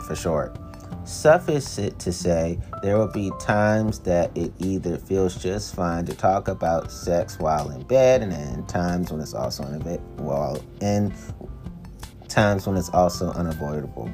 for 0.05 0.15
short. 0.15 0.57
Suffice 1.09 1.79
it 1.79 1.97
to 1.97 2.13
say, 2.13 2.59
there 2.83 2.95
will 2.95 3.07
be 3.07 3.31
times 3.39 3.97
that 4.01 4.29
it 4.37 4.53
either 4.59 4.99
feels 4.99 5.35
just 5.41 5.73
fine 5.73 6.05
to 6.05 6.13
talk 6.13 6.47
about 6.47 6.91
sex 6.91 7.39
while 7.39 7.71
in 7.71 7.81
bed, 7.81 8.21
and 8.21 8.31
then 8.31 8.63
times 8.67 9.11
when 9.11 9.19
it's 9.19 9.33
also 9.33 9.63
in 9.63 9.79
bed 9.79 9.99
while 10.17 10.63
in 10.81 11.11
times 12.27 12.67
when 12.67 12.77
it's 12.77 12.91
also 12.91 13.31
unavoidable. 13.31 14.07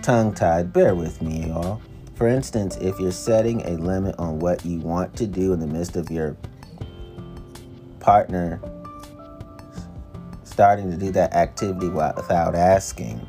Tongue 0.00 0.32
tied, 0.32 0.72
bear 0.72 0.94
with 0.94 1.20
me, 1.20 1.48
y'all. 1.48 1.82
For 2.14 2.26
instance, 2.26 2.78
if 2.78 2.98
you're 2.98 3.12
setting 3.12 3.60
a 3.66 3.72
limit 3.72 4.14
on 4.18 4.38
what 4.38 4.64
you 4.64 4.78
want 4.78 5.14
to 5.18 5.26
do 5.26 5.52
in 5.52 5.60
the 5.60 5.66
midst 5.66 5.94
of 5.94 6.10
your 6.10 6.38
partner 8.00 8.62
starting 10.44 10.90
to 10.90 10.96
do 10.96 11.10
that 11.10 11.34
activity 11.34 11.88
without 11.88 12.54
asking, 12.54 13.26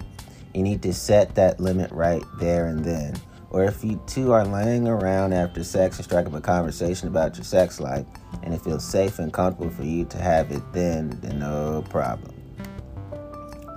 you 0.56 0.64
need 0.64 0.82
to 0.84 0.94
set 0.94 1.36
that 1.36 1.60
limit 1.60 1.92
right 1.92 2.24
there 2.40 2.68
and 2.68 2.84
then. 2.84 3.16
Or 3.50 3.64
if 3.64 3.84
you 3.84 4.02
two 4.08 4.32
are 4.32 4.46
laying 4.46 4.88
around 4.88 5.34
after 5.34 5.64
sex 5.64 5.98
and 5.98 6.06
strike 6.06 6.26
up 6.26 6.34
a 6.34 6.42
conversation 6.42 7.08
about 7.08 7.36
your 7.36 7.44
sex 7.44 7.80
life 7.80 8.06
and 8.44 8.54
it 8.54 8.62
feels 8.62 8.84
safe 8.84 9.20
and 9.20 9.32
comfortable 9.32 9.70
for 9.70 9.84
you 9.84 10.06
to 10.06 10.18
have 10.18 10.52
it 10.52 10.62
then, 10.74 11.18
then 11.22 11.40
no 11.40 11.84
problem. 11.90 12.35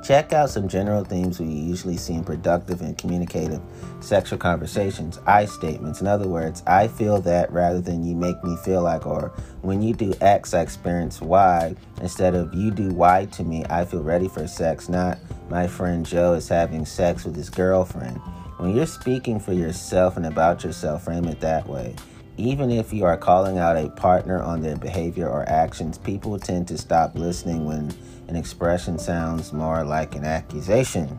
Check 0.08 0.32
out 0.32 0.48
some 0.48 0.68
general 0.68 1.04
themes 1.04 1.38
we 1.38 1.48
usually 1.48 1.98
see 1.98 2.14
in 2.14 2.24
productive 2.24 2.80
and 2.80 2.96
communicative 2.96 3.60
sexual 4.00 4.38
conversations. 4.38 5.20
I 5.26 5.44
statements. 5.44 6.00
In 6.00 6.06
other 6.06 6.26
words, 6.26 6.62
I 6.66 6.88
feel 6.88 7.20
that 7.20 7.52
rather 7.52 7.82
than 7.82 8.02
you 8.02 8.16
make 8.16 8.42
me 8.42 8.56
feel 8.64 8.80
like, 8.80 9.06
or 9.06 9.34
when 9.60 9.82
you 9.82 9.92
do 9.92 10.14
X, 10.22 10.54
I 10.54 10.62
experience 10.62 11.20
Y. 11.20 11.74
Instead 12.00 12.34
of 12.34 12.54
you 12.54 12.70
do 12.70 12.88
Y 12.88 13.26
to 13.32 13.44
me, 13.44 13.66
I 13.68 13.84
feel 13.84 14.02
ready 14.02 14.28
for 14.28 14.46
sex, 14.46 14.88
not 14.88 15.18
my 15.50 15.66
friend 15.66 16.06
Joe 16.06 16.32
is 16.32 16.48
having 16.48 16.86
sex 16.86 17.26
with 17.26 17.36
his 17.36 17.50
girlfriend. 17.50 18.16
When 18.56 18.74
you're 18.74 18.86
speaking 18.86 19.38
for 19.38 19.52
yourself 19.52 20.16
and 20.16 20.24
about 20.24 20.64
yourself, 20.64 21.04
frame 21.04 21.26
it 21.26 21.40
that 21.40 21.68
way. 21.68 21.94
Even 22.38 22.70
if 22.70 22.94
you 22.94 23.04
are 23.04 23.18
calling 23.18 23.58
out 23.58 23.76
a 23.76 23.90
partner 23.90 24.40
on 24.40 24.62
their 24.62 24.76
behavior 24.76 25.28
or 25.28 25.46
actions, 25.50 25.98
people 25.98 26.38
tend 26.38 26.66
to 26.68 26.78
stop 26.78 27.14
listening 27.14 27.66
when 27.66 27.92
an 28.28 28.36
expression 28.36 28.98
sounds 28.98 29.52
more 29.52 29.84
like 29.84 30.14
an 30.14 30.24
accusation. 30.24 31.18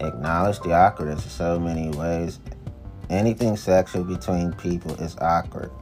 Acknowledge 0.00 0.60
the 0.60 0.72
awkwardness 0.72 1.24
in 1.24 1.30
so 1.30 1.58
many 1.58 1.90
ways. 1.90 2.38
Anything 3.10 3.56
sexual 3.56 4.04
between 4.04 4.52
people 4.52 4.94
is 5.02 5.16
awkward. 5.20 5.72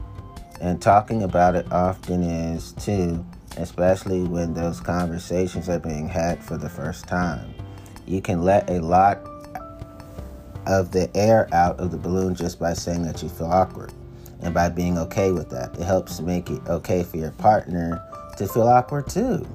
And 0.61 0.81
talking 0.81 1.23
about 1.23 1.55
it 1.55 1.71
often 1.71 2.23
is 2.23 2.73
too, 2.73 3.25
especially 3.59 4.23
when 4.23 4.55
those 4.55 4.81
conversations 4.81 5.69
are 5.69 5.79
being 5.79 6.09
had 6.09 6.43
for 6.43 6.57
the 6.57 6.71
first 6.71 7.07
time. 7.07 7.53
You 8.07 8.23
can 8.23 8.43
let 8.43 8.71
a 8.71 8.81
lot 8.81 9.19
of 10.67 10.91
the 10.91 11.11
air 11.15 11.49
out 11.53 11.79
of 11.79 11.91
the 11.91 11.99
balloon 11.99 12.35
just 12.35 12.59
by 12.59 12.73
saying 12.73 13.03
that 13.03 13.23
you 13.23 13.29
feel 13.29 13.49
awkward 13.49 13.93
and 14.41 14.55
by 14.55 14.71
being 14.71 14.97
okay 14.99 15.33
with 15.33 15.51
that. 15.51 15.75
It 15.79 15.85
helps 15.85 16.21
make 16.21 16.49
it 16.49 16.67
okay 16.69 17.03
for 17.03 17.19
your 17.19 17.33
partner 17.33 18.03
to 18.39 18.47
feel 18.49 18.69
awkward 18.69 19.09
too. 19.09 19.47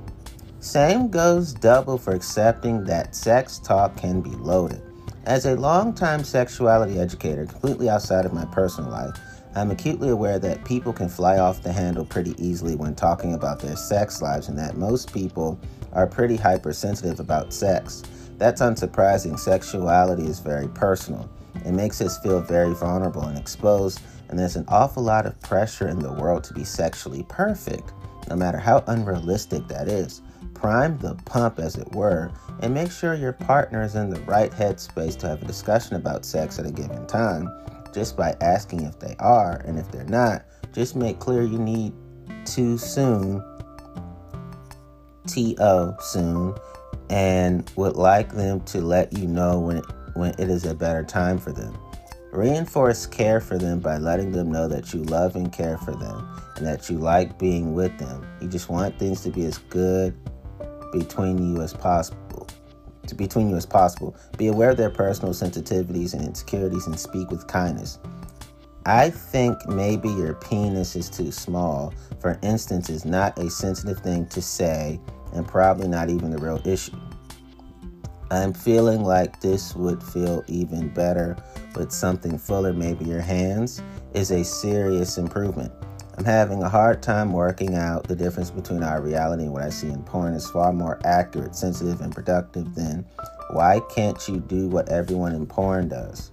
Same 0.61 1.09
goes 1.09 1.53
double 1.53 1.97
for 1.97 2.13
accepting 2.13 2.83
that 2.83 3.15
sex 3.15 3.57
talk 3.57 3.97
can 3.97 4.21
be 4.21 4.29
loaded. 4.29 4.83
As 5.25 5.47
a 5.47 5.55
longtime 5.55 6.23
sexuality 6.23 6.99
educator, 6.99 7.47
completely 7.47 7.89
outside 7.89 8.25
of 8.25 8.33
my 8.33 8.45
personal 8.45 8.91
life, 8.91 9.15
I'm 9.55 9.71
acutely 9.71 10.09
aware 10.09 10.37
that 10.37 10.63
people 10.63 10.93
can 10.93 11.09
fly 11.09 11.39
off 11.39 11.63
the 11.63 11.73
handle 11.73 12.05
pretty 12.05 12.35
easily 12.37 12.75
when 12.75 12.93
talking 12.93 13.33
about 13.33 13.59
their 13.59 13.75
sex 13.75 14.21
lives, 14.21 14.49
and 14.49 14.59
that 14.59 14.77
most 14.77 15.11
people 15.11 15.59
are 15.93 16.05
pretty 16.05 16.35
hypersensitive 16.35 17.19
about 17.19 17.53
sex. 17.53 18.03
That's 18.37 18.61
unsurprising. 18.61 19.39
Sexuality 19.39 20.27
is 20.27 20.39
very 20.39 20.67
personal. 20.67 21.27
It 21.65 21.71
makes 21.71 22.01
us 22.01 22.19
feel 22.19 22.39
very 22.39 22.75
vulnerable 22.75 23.23
and 23.23 23.37
exposed, 23.37 23.99
and 24.29 24.37
there's 24.37 24.57
an 24.57 24.65
awful 24.67 25.01
lot 25.01 25.25
of 25.25 25.41
pressure 25.41 25.87
in 25.87 25.97
the 25.97 26.13
world 26.13 26.43
to 26.43 26.53
be 26.53 26.63
sexually 26.63 27.25
perfect, 27.27 27.93
no 28.29 28.35
matter 28.35 28.59
how 28.59 28.83
unrealistic 28.85 29.67
that 29.67 29.87
is. 29.87 30.21
Prime 30.53 30.97
the 30.99 31.15
pump, 31.25 31.59
as 31.59 31.75
it 31.75 31.91
were, 31.93 32.31
and 32.61 32.73
make 32.73 32.91
sure 32.91 33.15
your 33.15 33.33
partner 33.33 33.83
is 33.83 33.95
in 33.95 34.09
the 34.09 34.19
right 34.21 34.51
headspace 34.51 35.17
to 35.19 35.27
have 35.27 35.41
a 35.41 35.45
discussion 35.45 35.95
about 35.95 36.25
sex 36.25 36.59
at 36.59 36.65
a 36.65 36.71
given 36.71 37.05
time. 37.07 37.49
Just 37.93 38.15
by 38.15 38.35
asking 38.41 38.83
if 38.83 38.99
they 38.99 39.15
are, 39.19 39.61
and 39.65 39.77
if 39.77 39.91
they're 39.91 40.03
not, 40.05 40.45
just 40.73 40.95
make 40.95 41.19
clear 41.19 41.41
you 41.41 41.57
need 41.57 41.93
to 42.45 42.77
soon, 42.77 43.43
T-O 45.27 45.95
soon, 45.99 46.55
and 47.09 47.69
would 47.75 47.95
like 47.95 48.31
them 48.33 48.61
to 48.61 48.81
let 48.81 49.17
you 49.17 49.27
know 49.27 49.59
when 49.59 49.77
it, 49.77 49.85
when 50.13 50.29
it 50.37 50.49
is 50.49 50.65
a 50.65 50.73
better 50.73 51.03
time 51.03 51.37
for 51.37 51.51
them. 51.51 51.77
Reinforce 52.31 53.05
care 53.05 53.41
for 53.41 53.57
them 53.57 53.79
by 53.79 53.97
letting 53.97 54.31
them 54.31 54.51
know 54.51 54.69
that 54.69 54.93
you 54.93 55.03
love 55.03 55.35
and 55.35 55.51
care 55.51 55.77
for 55.77 55.91
them 55.91 56.27
and 56.55 56.65
that 56.65 56.89
you 56.89 56.97
like 56.97 57.37
being 57.37 57.73
with 57.73 57.97
them. 57.97 58.25
You 58.41 58.47
just 58.47 58.69
want 58.69 58.97
things 58.97 59.21
to 59.23 59.31
be 59.31 59.45
as 59.45 59.57
good 59.57 60.15
between 60.93 61.37
you 61.53 61.61
as 61.61 61.73
possible. 61.73 62.47
To 63.07 63.15
between 63.15 63.49
you 63.49 63.57
as 63.57 63.65
possible. 63.65 64.15
Be 64.37 64.47
aware 64.47 64.69
of 64.69 64.77
their 64.77 64.89
personal 64.89 65.33
sensitivities 65.33 66.13
and 66.13 66.23
insecurities 66.23 66.87
and 66.87 66.97
speak 66.97 67.29
with 67.31 67.47
kindness. 67.47 67.99
I 68.85 69.09
think 69.09 69.67
maybe 69.67 70.07
your 70.07 70.35
penis 70.35 70.95
is 70.95 71.09
too 71.09 71.31
small, 71.31 71.93
for 72.19 72.39
instance, 72.41 72.89
is 72.89 73.03
not 73.03 73.37
a 73.37 73.49
sensitive 73.49 73.99
thing 73.99 74.25
to 74.27 74.41
say 74.41 75.01
and 75.33 75.45
probably 75.45 75.89
not 75.89 76.09
even 76.09 76.31
the 76.31 76.37
real 76.37 76.61
issue. 76.65 76.97
I'm 78.31 78.53
feeling 78.53 79.03
like 79.03 79.41
this 79.41 79.75
would 79.75 80.01
feel 80.01 80.41
even 80.47 80.87
better 80.87 81.35
with 81.75 81.91
something 81.91 82.37
fuller, 82.37 82.71
maybe 82.71 83.03
your 83.03 83.19
hands, 83.19 83.81
is 84.13 84.31
a 84.31 84.41
serious 84.41 85.17
improvement. 85.17 85.69
I'm 86.17 86.23
having 86.23 86.63
a 86.63 86.69
hard 86.69 87.03
time 87.03 87.33
working 87.33 87.75
out 87.75 88.07
the 88.07 88.15
difference 88.15 88.49
between 88.49 88.83
our 88.83 89.01
reality 89.01 89.43
and 89.43 89.51
what 89.51 89.63
I 89.63 89.69
see 89.69 89.89
in 89.89 90.01
porn 90.03 90.33
is 90.33 90.49
far 90.49 90.71
more 90.71 91.01
accurate, 91.03 91.57
sensitive, 91.57 91.99
and 91.99 92.15
productive 92.15 92.73
than 92.73 93.05
why 93.49 93.81
can't 93.93 94.25
you 94.29 94.39
do 94.39 94.69
what 94.69 94.87
everyone 94.87 95.35
in 95.35 95.45
porn 95.45 95.89
does? 95.89 96.31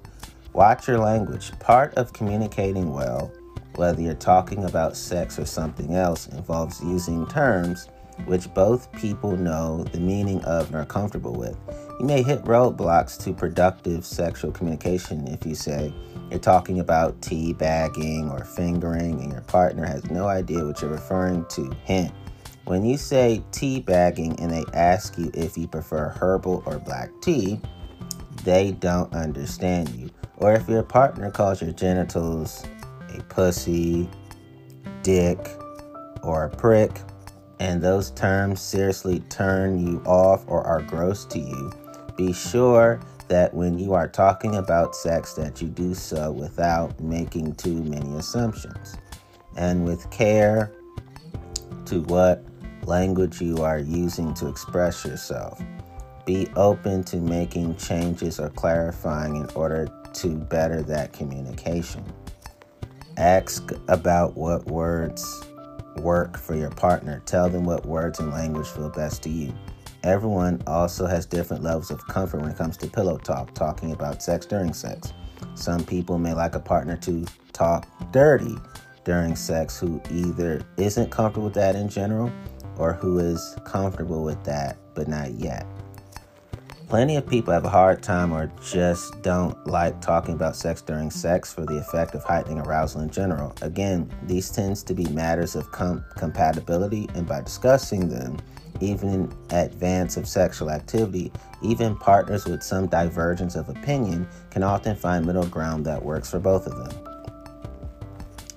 Watch 0.52 0.86
your 0.86 0.98
language. 0.98 1.50
Part 1.58 1.94
of 1.94 2.12
communicating 2.12 2.92
well, 2.92 3.32
whether 3.74 4.00
you're 4.00 4.14
talking 4.14 4.66
about 4.66 4.96
sex 4.96 5.36
or 5.36 5.46
something 5.46 5.96
else, 5.96 6.28
involves 6.28 6.80
using 6.80 7.26
terms 7.26 7.88
which 8.26 8.52
both 8.54 8.90
people 8.92 9.36
know 9.36 9.84
the 9.84 10.00
meaning 10.00 10.42
of 10.44 10.66
and 10.66 10.76
are 10.76 10.84
comfortable 10.84 11.32
with. 11.32 11.56
You 11.98 12.04
may 12.06 12.22
hit 12.22 12.44
roadblocks 12.44 13.18
to 13.24 13.32
productive 13.32 14.06
sexual 14.06 14.52
communication 14.52 15.26
if 15.26 15.44
you 15.44 15.56
say 15.56 15.92
you're 16.30 16.38
talking 16.38 16.78
about 16.78 17.20
tea 17.20 17.52
bagging 17.54 18.30
or 18.30 18.44
fingering 18.44 19.20
and 19.20 19.32
your 19.32 19.40
partner 19.40 19.84
has 19.84 20.08
no 20.08 20.28
idea 20.28 20.64
what 20.64 20.80
you're 20.80 20.92
referring 20.92 21.44
to. 21.46 21.74
Hint. 21.84 22.12
When 22.66 22.84
you 22.84 22.98
say 22.98 23.42
tea 23.50 23.80
bagging 23.80 24.38
and 24.38 24.52
they 24.52 24.64
ask 24.74 25.18
you 25.18 25.30
if 25.34 25.58
you 25.58 25.66
prefer 25.66 26.10
herbal 26.10 26.62
or 26.66 26.78
black 26.78 27.10
tea, 27.20 27.60
they 28.44 28.72
don't 28.72 29.12
understand 29.12 29.88
you. 29.88 30.10
Or 30.36 30.52
if 30.52 30.68
your 30.68 30.84
partner 30.84 31.32
calls 31.32 31.60
your 31.60 31.72
genitals 31.72 32.64
a 33.12 33.22
pussy, 33.24 34.08
dick, 35.02 35.38
or 36.22 36.44
a 36.44 36.50
prick, 36.50 37.00
and 37.58 37.82
those 37.82 38.12
terms 38.12 38.60
seriously 38.60 39.18
turn 39.30 39.84
you 39.84 40.00
off 40.06 40.44
or 40.46 40.62
are 40.62 40.82
gross 40.82 41.24
to 41.24 41.40
you, 41.40 41.72
be 42.18 42.32
sure 42.32 43.00
that 43.28 43.54
when 43.54 43.78
you 43.78 43.94
are 43.94 44.08
talking 44.08 44.56
about 44.56 44.96
sex 44.96 45.34
that 45.34 45.62
you 45.62 45.68
do 45.68 45.94
so 45.94 46.32
without 46.32 46.98
making 47.00 47.54
too 47.54 47.82
many 47.84 48.16
assumptions 48.16 48.96
and 49.56 49.84
with 49.84 50.10
care 50.10 50.72
to 51.86 52.02
what 52.02 52.44
language 52.84 53.40
you 53.40 53.62
are 53.62 53.78
using 53.78 54.34
to 54.34 54.48
express 54.48 55.04
yourself. 55.04 55.62
Be 56.26 56.48
open 56.56 57.04
to 57.04 57.18
making 57.18 57.76
changes 57.76 58.40
or 58.40 58.50
clarifying 58.50 59.36
in 59.36 59.48
order 59.54 59.88
to 60.14 60.36
better 60.36 60.82
that 60.82 61.12
communication. 61.12 62.04
Ask 63.16 63.70
about 63.88 64.36
what 64.36 64.66
words 64.66 65.24
work 65.98 66.36
for 66.36 66.56
your 66.56 66.70
partner. 66.70 67.22
Tell 67.26 67.48
them 67.48 67.64
what 67.64 67.86
words 67.86 68.18
and 68.18 68.30
language 68.30 68.66
feel 68.68 68.90
best 68.90 69.22
to 69.22 69.30
you. 69.30 69.54
Everyone 70.04 70.62
also 70.66 71.06
has 71.06 71.26
different 71.26 71.62
levels 71.62 71.90
of 71.90 72.06
comfort 72.06 72.40
when 72.40 72.50
it 72.50 72.56
comes 72.56 72.76
to 72.78 72.86
pillow 72.86 73.18
talk, 73.18 73.52
talking 73.54 73.92
about 73.92 74.22
sex 74.22 74.46
during 74.46 74.72
sex. 74.72 75.12
Some 75.54 75.84
people 75.84 76.18
may 76.18 76.34
like 76.34 76.54
a 76.54 76.60
partner 76.60 76.96
to 76.98 77.24
talk 77.52 77.86
dirty 78.12 78.56
during 79.04 79.34
sex 79.34 79.78
who 79.78 80.00
either 80.10 80.62
isn't 80.76 81.10
comfortable 81.10 81.46
with 81.46 81.54
that 81.54 81.74
in 81.74 81.88
general 81.88 82.30
or 82.76 82.92
who 82.92 83.18
is 83.18 83.56
comfortable 83.64 84.22
with 84.22 84.42
that 84.44 84.76
but 84.94 85.08
not 85.08 85.32
yet. 85.32 85.66
Plenty 86.88 87.16
of 87.16 87.26
people 87.26 87.52
have 87.52 87.66
a 87.66 87.68
hard 87.68 88.02
time 88.02 88.32
or 88.32 88.50
just 88.62 89.20
don't 89.20 89.54
like 89.66 90.00
talking 90.00 90.34
about 90.34 90.56
sex 90.56 90.80
during 90.80 91.10
sex 91.10 91.52
for 91.52 91.66
the 91.66 91.76
effect 91.76 92.14
of 92.14 92.24
heightening 92.24 92.60
arousal 92.60 93.02
in 93.02 93.10
general. 93.10 93.54
Again, 93.60 94.10
these 94.22 94.48
tends 94.48 94.82
to 94.84 94.94
be 94.94 95.04
matters 95.08 95.54
of 95.54 95.70
com- 95.70 96.02
compatibility, 96.16 97.06
and 97.14 97.26
by 97.26 97.42
discussing 97.42 98.08
them, 98.08 98.38
even 98.80 99.08
in 99.08 99.32
advance 99.50 100.16
of 100.16 100.28
sexual 100.28 100.70
activity, 100.70 101.32
even 101.62 101.96
partners 101.96 102.44
with 102.44 102.62
some 102.62 102.86
divergence 102.86 103.54
of 103.54 103.68
opinion 103.68 104.28
can 104.50 104.62
often 104.62 104.96
find 104.96 105.26
middle 105.26 105.46
ground 105.46 105.84
that 105.86 106.02
works 106.02 106.30
for 106.30 106.38
both 106.38 106.66
of 106.66 106.76
them. 106.76 107.04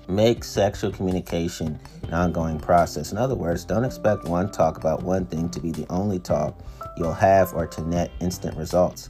Make 0.08 0.44
sexual 0.44 0.92
communication 0.92 1.80
an 2.04 2.14
ongoing 2.14 2.60
process. 2.60 3.12
In 3.12 3.18
other 3.18 3.36
words, 3.36 3.64
don't 3.64 3.86
expect 3.86 4.26
one 4.26 4.52
talk 4.52 4.78
about 4.78 5.04
one 5.04 5.26
thing 5.26 5.50
to 5.50 5.60
be 5.60 5.72
the 5.72 5.88
only 5.90 6.20
talk 6.20 6.60
you'll 6.98 7.14
have 7.14 7.54
or 7.54 7.66
to 7.68 7.82
net 7.88 8.12
instant 8.20 8.58
results. 8.58 9.10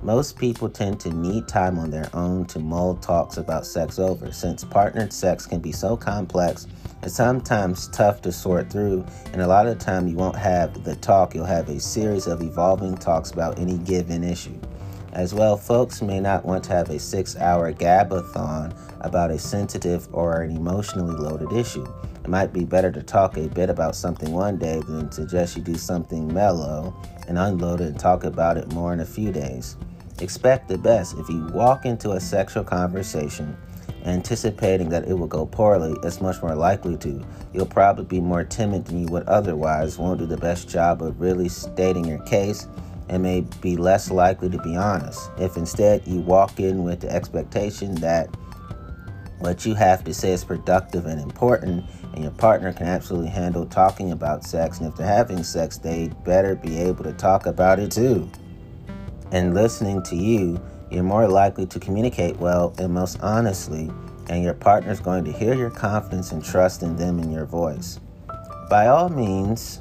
Most 0.00 0.38
people 0.38 0.68
tend 0.68 1.00
to 1.00 1.10
need 1.10 1.48
time 1.48 1.78
on 1.78 1.90
their 1.90 2.08
own 2.14 2.46
to 2.46 2.60
mull 2.60 2.94
talks 2.96 3.36
about 3.36 3.66
sex 3.66 3.98
over, 3.98 4.32
since 4.32 4.64
partnered 4.64 5.12
sex 5.12 5.44
can 5.44 5.60
be 5.60 5.72
so 5.72 5.96
complex 5.96 6.66
it's 7.02 7.14
sometimes 7.14 7.88
tough 7.88 8.22
to 8.22 8.32
sort 8.32 8.70
through, 8.70 9.06
and 9.32 9.40
a 9.40 9.46
lot 9.46 9.66
of 9.66 9.78
the 9.78 9.84
time 9.84 10.08
you 10.08 10.16
won't 10.16 10.36
have 10.36 10.84
the 10.84 10.96
talk, 10.96 11.34
you'll 11.34 11.44
have 11.44 11.68
a 11.68 11.78
series 11.78 12.26
of 12.26 12.42
evolving 12.42 12.96
talks 12.96 13.30
about 13.30 13.58
any 13.58 13.78
given 13.78 14.24
issue. 14.24 14.58
As 15.12 15.32
well, 15.32 15.56
folks 15.56 16.02
may 16.02 16.20
not 16.20 16.44
want 16.44 16.64
to 16.64 16.72
have 16.72 16.90
a 16.90 16.98
six 16.98 17.36
hour 17.36 17.72
gabathon 17.72 18.76
about 19.00 19.30
a 19.30 19.38
sensitive 19.38 20.06
or 20.12 20.42
an 20.42 20.54
emotionally 20.54 21.14
loaded 21.14 21.52
issue. 21.52 21.86
It 22.22 22.28
might 22.28 22.52
be 22.52 22.64
better 22.64 22.92
to 22.92 23.02
talk 23.02 23.36
a 23.36 23.48
bit 23.48 23.70
about 23.70 23.96
something 23.96 24.32
one 24.32 24.58
day 24.58 24.80
than 24.86 25.08
to 25.10 25.26
just 25.26 25.56
you 25.56 25.62
do 25.62 25.76
something 25.76 26.32
mellow 26.32 26.94
and 27.26 27.38
unload 27.38 27.80
and 27.80 27.98
talk 27.98 28.24
about 28.24 28.58
it 28.58 28.72
more 28.72 28.92
in 28.92 29.00
a 29.00 29.06
few 29.06 29.32
days. 29.32 29.76
Expect 30.20 30.68
the 30.68 30.76
best. 30.76 31.16
If 31.16 31.28
you 31.28 31.46
walk 31.54 31.86
into 31.86 32.10
a 32.12 32.20
sexual 32.20 32.64
conversation 32.64 33.56
anticipating 34.04 34.88
that 34.90 35.08
it 35.08 35.14
will 35.14 35.26
go 35.26 35.46
poorly, 35.46 35.96
it's 36.02 36.20
much 36.20 36.40
more 36.42 36.54
likely 36.54 36.96
to. 36.98 37.24
You'll 37.52 37.66
probably 37.66 38.04
be 38.04 38.20
more 38.20 38.44
timid 38.44 38.86
than 38.86 39.00
you 39.00 39.06
would 39.12 39.24
otherwise, 39.24 39.98
won't 39.98 40.20
do 40.20 40.26
the 40.26 40.36
best 40.36 40.68
job 40.68 41.02
of 41.02 41.20
really 41.20 41.48
stating 41.48 42.04
your 42.04 42.22
case, 42.24 42.66
and 43.08 43.22
may 43.22 43.40
be 43.60 43.76
less 43.76 44.10
likely 44.10 44.50
to 44.50 44.58
be 44.58 44.76
honest. 44.76 45.30
If 45.38 45.56
instead 45.56 46.06
you 46.06 46.20
walk 46.20 46.60
in 46.60 46.84
with 46.84 47.00
the 47.00 47.10
expectation 47.10 47.94
that 47.96 48.28
what 49.38 49.64
you 49.64 49.74
have 49.74 50.04
to 50.04 50.12
say 50.12 50.32
is 50.32 50.44
productive 50.44 51.06
and 51.06 51.20
important, 51.20 51.84
and 52.12 52.22
your 52.22 52.32
partner 52.32 52.72
can 52.72 52.86
absolutely 52.86 53.30
handle 53.30 53.64
talking 53.66 54.10
about 54.10 54.44
sex. 54.44 54.78
And 54.78 54.88
if 54.88 54.96
they're 54.96 55.06
having 55.06 55.42
sex, 55.44 55.78
they'd 55.78 56.12
better 56.24 56.56
be 56.56 56.78
able 56.78 57.04
to 57.04 57.12
talk 57.12 57.46
about 57.46 57.78
it 57.78 57.92
too. 57.92 58.28
And 59.30 59.54
listening 59.54 60.02
to 60.04 60.16
you, 60.16 60.60
you're 60.90 61.02
more 61.02 61.28
likely 61.28 61.66
to 61.66 61.80
communicate 61.80 62.36
well 62.38 62.74
and 62.78 62.92
most 62.92 63.20
honestly, 63.20 63.90
and 64.28 64.42
your 64.42 64.54
partner's 64.54 65.00
going 65.00 65.24
to 65.24 65.32
hear 65.32 65.54
your 65.54 65.70
confidence 65.70 66.32
and 66.32 66.44
trust 66.44 66.82
in 66.82 66.96
them 66.96 67.18
and 67.18 67.32
your 67.32 67.46
voice. 67.46 67.98
By 68.68 68.88
all 68.88 69.08
means, 69.08 69.80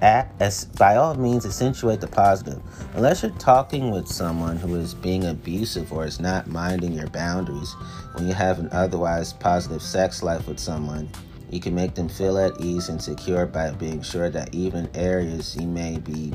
as 0.00 0.64
by 0.64 0.96
all 0.96 1.14
means 1.14 1.44
accentuate 1.44 2.00
the 2.00 2.06
positive. 2.06 2.60
Unless 2.94 3.22
you're 3.22 3.32
talking 3.32 3.90
with 3.90 4.06
someone 4.06 4.56
who 4.56 4.76
is 4.76 4.94
being 4.94 5.24
abusive 5.24 5.92
or 5.92 6.04
is 6.04 6.20
not 6.20 6.46
minding 6.46 6.92
your 6.92 7.08
boundaries, 7.08 7.74
when 8.14 8.26
you 8.26 8.34
have 8.34 8.58
an 8.58 8.68
otherwise 8.72 9.32
positive 9.32 9.82
sex 9.82 10.22
life 10.22 10.46
with 10.46 10.58
someone, 10.58 11.08
you 11.50 11.60
can 11.60 11.74
make 11.74 11.94
them 11.94 12.08
feel 12.08 12.38
at 12.38 12.60
ease 12.60 12.88
and 12.88 13.00
secure 13.00 13.46
by 13.46 13.70
being 13.72 14.02
sure 14.02 14.30
that 14.30 14.54
even 14.54 14.88
areas 14.94 15.56
you 15.56 15.66
may 15.66 15.98
be 15.98 16.32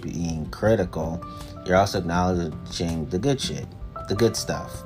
being 0.00 0.46
critical, 0.50 1.24
you're 1.66 1.76
also 1.76 1.98
acknowledging 1.98 3.06
the 3.08 3.18
good 3.18 3.40
shit, 3.40 3.66
the 4.08 4.14
good 4.14 4.36
stuff. 4.36 4.82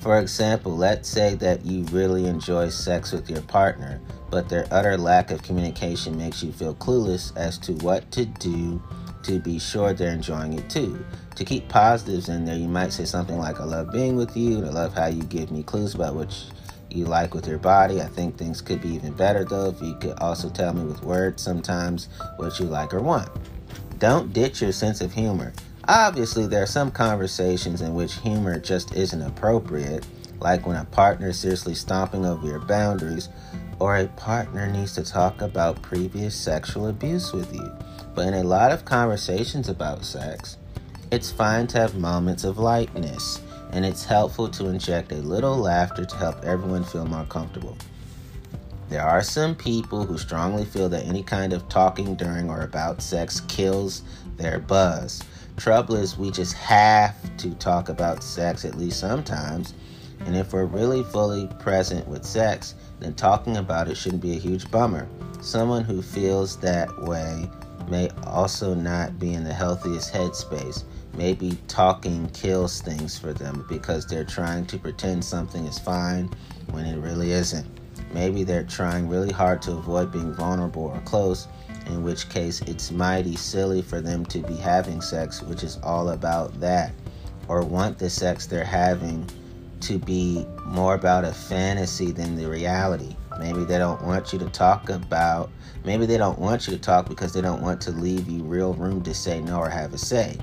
For 0.00 0.20
example, 0.20 0.76
let's 0.76 1.08
say 1.08 1.34
that 1.36 1.64
you 1.64 1.82
really 1.84 2.26
enjoy 2.26 2.68
sex 2.68 3.12
with 3.12 3.28
your 3.28 3.42
partner, 3.42 4.00
but 4.30 4.48
their 4.48 4.66
utter 4.70 4.96
lack 4.96 5.30
of 5.30 5.42
communication 5.42 6.16
makes 6.16 6.42
you 6.42 6.52
feel 6.52 6.74
clueless 6.74 7.36
as 7.36 7.58
to 7.58 7.72
what 7.84 8.10
to 8.12 8.24
do 8.24 8.80
to 9.24 9.40
be 9.40 9.58
sure 9.58 9.92
they're 9.92 10.12
enjoying 10.12 10.54
it 10.54 10.70
too. 10.70 11.04
To 11.34 11.44
keep 11.44 11.68
positives 11.68 12.28
in 12.28 12.44
there, 12.44 12.56
you 12.56 12.68
might 12.68 12.92
say 12.92 13.04
something 13.04 13.38
like, 13.38 13.60
I 13.60 13.64
love 13.64 13.92
being 13.92 14.16
with 14.16 14.36
you, 14.36 14.64
I 14.64 14.70
love 14.70 14.94
how 14.94 15.06
you 15.06 15.22
give 15.24 15.50
me 15.50 15.62
clues 15.62 15.94
about 15.94 16.14
what 16.14 16.34
you 16.90 17.04
like 17.04 17.34
with 17.34 17.46
your 17.46 17.58
body. 17.58 18.00
I 18.00 18.06
think 18.06 18.36
things 18.36 18.60
could 18.60 18.80
be 18.80 18.88
even 18.90 19.12
better 19.12 19.44
though 19.44 19.68
if 19.70 19.82
you 19.82 19.94
could 19.96 20.18
also 20.20 20.48
tell 20.48 20.72
me 20.72 20.84
with 20.84 21.02
words 21.02 21.42
sometimes 21.42 22.08
what 22.36 22.58
you 22.58 22.66
like 22.66 22.94
or 22.94 23.00
want. 23.00 23.28
Don't 23.98 24.32
ditch 24.32 24.62
your 24.62 24.72
sense 24.72 25.00
of 25.00 25.12
humor. 25.12 25.52
Obviously, 25.88 26.46
there 26.46 26.62
are 26.62 26.66
some 26.66 26.90
conversations 26.90 27.80
in 27.80 27.94
which 27.94 28.16
humor 28.16 28.60
just 28.60 28.94
isn't 28.94 29.22
appropriate, 29.22 30.06
like 30.38 30.66
when 30.66 30.76
a 30.76 30.84
partner 30.84 31.28
is 31.28 31.38
seriously 31.38 31.74
stomping 31.74 32.26
over 32.26 32.46
your 32.46 32.58
boundaries, 32.58 33.30
or 33.78 33.96
a 33.96 34.06
partner 34.08 34.66
needs 34.66 34.94
to 34.96 35.02
talk 35.02 35.40
about 35.40 35.80
previous 35.80 36.34
sexual 36.34 36.88
abuse 36.88 37.32
with 37.32 37.54
you. 37.54 37.72
But 38.14 38.26
in 38.28 38.34
a 38.34 38.42
lot 38.42 38.70
of 38.70 38.84
conversations 38.84 39.70
about 39.70 40.04
sex, 40.04 40.58
it's 41.10 41.30
fine 41.30 41.66
to 41.68 41.78
have 41.78 41.94
moments 41.94 42.44
of 42.44 42.58
lightness, 42.58 43.40
and 43.72 43.86
it's 43.86 44.04
helpful 44.04 44.48
to 44.50 44.68
inject 44.68 45.10
a 45.12 45.16
little 45.16 45.56
laughter 45.56 46.04
to 46.04 46.16
help 46.16 46.44
everyone 46.44 46.84
feel 46.84 47.06
more 47.06 47.24
comfortable. 47.24 47.78
There 48.90 49.02
are 49.02 49.22
some 49.22 49.54
people 49.54 50.04
who 50.04 50.18
strongly 50.18 50.66
feel 50.66 50.90
that 50.90 51.06
any 51.06 51.22
kind 51.22 51.54
of 51.54 51.66
talking 51.70 52.14
during 52.14 52.50
or 52.50 52.60
about 52.60 53.00
sex 53.00 53.40
kills 53.40 54.02
their 54.36 54.58
buzz. 54.58 55.22
Trouble 55.58 55.96
is, 55.96 56.16
we 56.16 56.30
just 56.30 56.54
have 56.54 57.36
to 57.38 57.50
talk 57.56 57.88
about 57.88 58.22
sex 58.22 58.64
at 58.64 58.76
least 58.76 59.00
sometimes. 59.00 59.74
And 60.20 60.36
if 60.36 60.52
we're 60.52 60.66
really 60.66 61.02
fully 61.02 61.48
present 61.58 62.06
with 62.06 62.24
sex, 62.24 62.76
then 63.00 63.14
talking 63.14 63.56
about 63.56 63.88
it 63.88 63.96
shouldn't 63.96 64.22
be 64.22 64.36
a 64.36 64.38
huge 64.38 64.70
bummer. 64.70 65.08
Someone 65.40 65.82
who 65.82 66.00
feels 66.00 66.56
that 66.58 66.88
way 67.02 67.50
may 67.88 68.08
also 68.24 68.72
not 68.72 69.18
be 69.18 69.34
in 69.34 69.42
the 69.42 69.52
healthiest 69.52 70.12
headspace. 70.12 70.84
Maybe 71.14 71.58
talking 71.66 72.28
kills 72.30 72.80
things 72.80 73.18
for 73.18 73.32
them 73.32 73.66
because 73.68 74.06
they're 74.06 74.24
trying 74.24 74.64
to 74.66 74.78
pretend 74.78 75.24
something 75.24 75.64
is 75.66 75.78
fine 75.78 76.30
when 76.70 76.84
it 76.84 77.00
really 77.00 77.32
isn't. 77.32 77.66
Maybe 78.12 78.44
they're 78.44 78.62
trying 78.62 79.08
really 79.08 79.32
hard 79.32 79.60
to 79.62 79.72
avoid 79.72 80.12
being 80.12 80.32
vulnerable 80.32 80.84
or 80.84 81.00
close 81.00 81.48
in 81.88 82.02
which 82.02 82.28
case 82.28 82.60
it's 82.62 82.90
mighty 82.90 83.36
silly 83.36 83.82
for 83.82 84.00
them 84.00 84.24
to 84.26 84.40
be 84.40 84.56
having 84.56 85.00
sex, 85.00 85.42
which 85.42 85.62
is 85.62 85.78
all 85.82 86.10
about 86.10 86.58
that, 86.60 86.92
or 87.48 87.62
want 87.62 87.98
the 87.98 88.10
sex 88.10 88.46
they're 88.46 88.64
having 88.64 89.28
to 89.80 89.98
be 89.98 90.46
more 90.66 90.94
about 90.94 91.24
a 91.24 91.32
fantasy 91.32 92.10
than 92.10 92.36
the 92.36 92.48
reality. 92.48 93.16
Maybe 93.38 93.64
they 93.64 93.78
don't 93.78 94.02
want 94.02 94.32
you 94.32 94.38
to 94.40 94.48
talk 94.50 94.90
about, 94.90 95.50
maybe 95.84 96.06
they 96.06 96.18
don't 96.18 96.38
want 96.38 96.66
you 96.66 96.74
to 96.74 96.80
talk 96.80 97.08
because 97.08 97.32
they 97.32 97.40
don't 97.40 97.62
want 97.62 97.80
to 97.82 97.92
leave 97.92 98.28
you 98.28 98.42
real 98.42 98.74
room 98.74 99.02
to 99.04 99.14
say 99.14 99.40
no 99.40 99.58
or 99.58 99.68
have 99.68 99.94
a 99.94 99.98
say. 99.98 100.36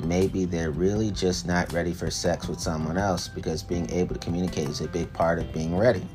Maybe 0.00 0.44
they're 0.44 0.70
really 0.70 1.10
just 1.10 1.46
not 1.46 1.72
ready 1.72 1.92
for 1.92 2.10
sex 2.10 2.48
with 2.48 2.60
someone 2.60 2.98
else 2.98 3.28
because 3.28 3.62
being 3.62 3.90
able 3.90 4.14
to 4.14 4.20
communicate 4.20 4.68
is 4.68 4.80
a 4.80 4.88
big 4.88 5.12
part 5.12 5.38
of 5.38 5.52
being 5.52 5.76
ready. 5.76 6.06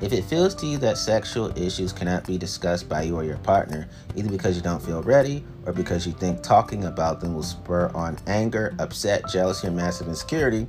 If 0.00 0.12
it 0.12 0.24
feels 0.24 0.54
to 0.56 0.66
you 0.66 0.78
that 0.78 0.96
sexual 0.96 1.56
issues 1.58 1.92
cannot 1.92 2.26
be 2.26 2.38
discussed 2.38 2.88
by 2.88 3.02
you 3.02 3.16
or 3.16 3.24
your 3.24 3.36
partner, 3.38 3.88
either 4.16 4.30
because 4.30 4.56
you 4.56 4.62
don't 4.62 4.82
feel 4.82 5.02
ready 5.02 5.44
or 5.66 5.72
because 5.72 6.06
you 6.06 6.12
think 6.12 6.42
talking 6.42 6.84
about 6.84 7.20
them 7.20 7.34
will 7.34 7.42
spur 7.42 7.90
on 7.94 8.18
anger, 8.26 8.74
upset, 8.78 9.28
jealousy, 9.28 9.68
or 9.68 9.72
massive 9.72 10.08
insecurity, 10.08 10.66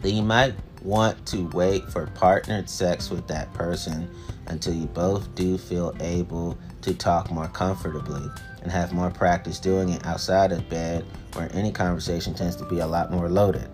then 0.00 0.16
you 0.16 0.22
might 0.22 0.54
want 0.82 1.24
to 1.26 1.48
wait 1.50 1.88
for 1.90 2.06
partnered 2.08 2.68
sex 2.68 3.08
with 3.08 3.26
that 3.28 3.52
person 3.54 4.08
until 4.48 4.74
you 4.74 4.86
both 4.86 5.34
do 5.34 5.56
feel 5.56 5.94
able 6.00 6.58
to 6.82 6.92
talk 6.92 7.30
more 7.30 7.48
comfortably 7.48 8.28
and 8.62 8.70
have 8.70 8.92
more 8.92 9.10
practice 9.10 9.58
doing 9.58 9.90
it 9.90 10.04
outside 10.06 10.52
of 10.52 10.68
bed 10.68 11.04
where 11.34 11.50
any 11.54 11.72
conversation 11.72 12.34
tends 12.34 12.56
to 12.56 12.64
be 12.64 12.80
a 12.80 12.86
lot 12.86 13.10
more 13.10 13.28
loaded. 13.28 13.68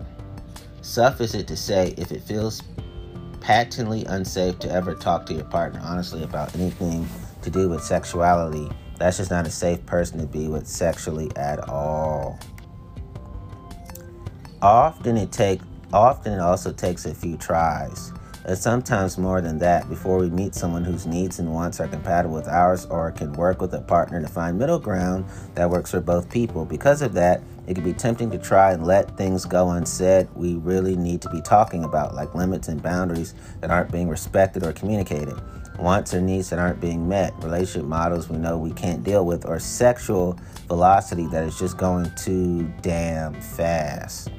Suffice 0.81 1.33
it 1.33 1.47
to 1.47 1.57
say, 1.57 1.93
if 1.97 2.11
it 2.11 2.21
feels 2.21 2.61
patently 3.41 4.05
unsafe 4.05 4.59
to 4.59 4.71
ever 4.71 4.95
talk 4.95 5.25
to 5.25 5.33
your 5.33 5.43
partner 5.45 5.81
honestly 5.83 6.23
about 6.23 6.55
anything 6.55 7.07
to 7.41 7.49
do 7.49 7.67
with 7.67 7.83
sexuality. 7.83 8.69
That's 8.97 9.17
just 9.17 9.31
not 9.31 9.47
a 9.47 9.51
safe 9.51 9.85
person 9.85 10.19
to 10.19 10.27
be 10.27 10.47
with 10.47 10.67
sexually 10.67 11.29
at 11.35 11.67
all. 11.67 12.39
Often 14.61 15.17
it 15.17 15.31
take 15.31 15.59
often 15.91 16.33
it 16.33 16.39
also 16.39 16.71
takes 16.71 17.05
a 17.05 17.13
few 17.13 17.35
tries 17.35 18.13
and 18.45 18.57
sometimes 18.57 19.17
more 19.17 19.41
than 19.41 19.59
that 19.59 19.87
before 19.89 20.17
we 20.17 20.29
meet 20.29 20.55
someone 20.55 20.83
whose 20.83 21.05
needs 21.05 21.39
and 21.39 21.53
wants 21.53 21.79
are 21.79 21.87
compatible 21.87 22.35
with 22.35 22.47
ours 22.47 22.85
or 22.87 23.11
can 23.11 23.33
work 23.33 23.61
with 23.61 23.73
a 23.73 23.81
partner 23.81 24.21
to 24.21 24.27
find 24.27 24.57
middle 24.57 24.79
ground 24.79 25.25
that 25.53 25.69
works 25.69 25.91
for 25.91 26.01
both 26.01 26.29
people. 26.29 26.65
Because 26.65 27.01
of 27.01 27.13
that, 27.13 27.41
it 27.67 27.75
can 27.75 27.83
be 27.83 27.93
tempting 27.93 28.31
to 28.31 28.37
try 28.37 28.71
and 28.73 28.85
let 28.85 29.17
things 29.17 29.45
go 29.45 29.69
unsaid. 29.69 30.27
We 30.35 30.55
really 30.55 30.95
need 30.95 31.21
to 31.21 31.29
be 31.29 31.41
talking 31.41 31.83
about, 31.83 32.15
like 32.15 32.33
limits 32.33 32.67
and 32.67 32.81
boundaries 32.81 33.33
that 33.59 33.69
aren't 33.69 33.91
being 33.91 34.09
respected 34.09 34.63
or 34.63 34.73
communicated, 34.73 35.35
wants 35.79 36.13
or 36.13 36.21
needs 36.21 36.49
that 36.49 36.59
aren't 36.59 36.81
being 36.81 37.07
met, 37.07 37.33
relationship 37.43 37.87
models 37.87 38.29
we 38.29 38.37
know 38.37 38.57
we 38.57 38.71
can't 38.71 39.03
deal 39.03 39.25
with, 39.25 39.45
or 39.45 39.59
sexual 39.59 40.39
velocity 40.67 41.27
that 41.27 41.43
is 41.43 41.57
just 41.57 41.77
going 41.77 42.09
too 42.15 42.71
damn 42.81 43.39
fast. 43.41 44.29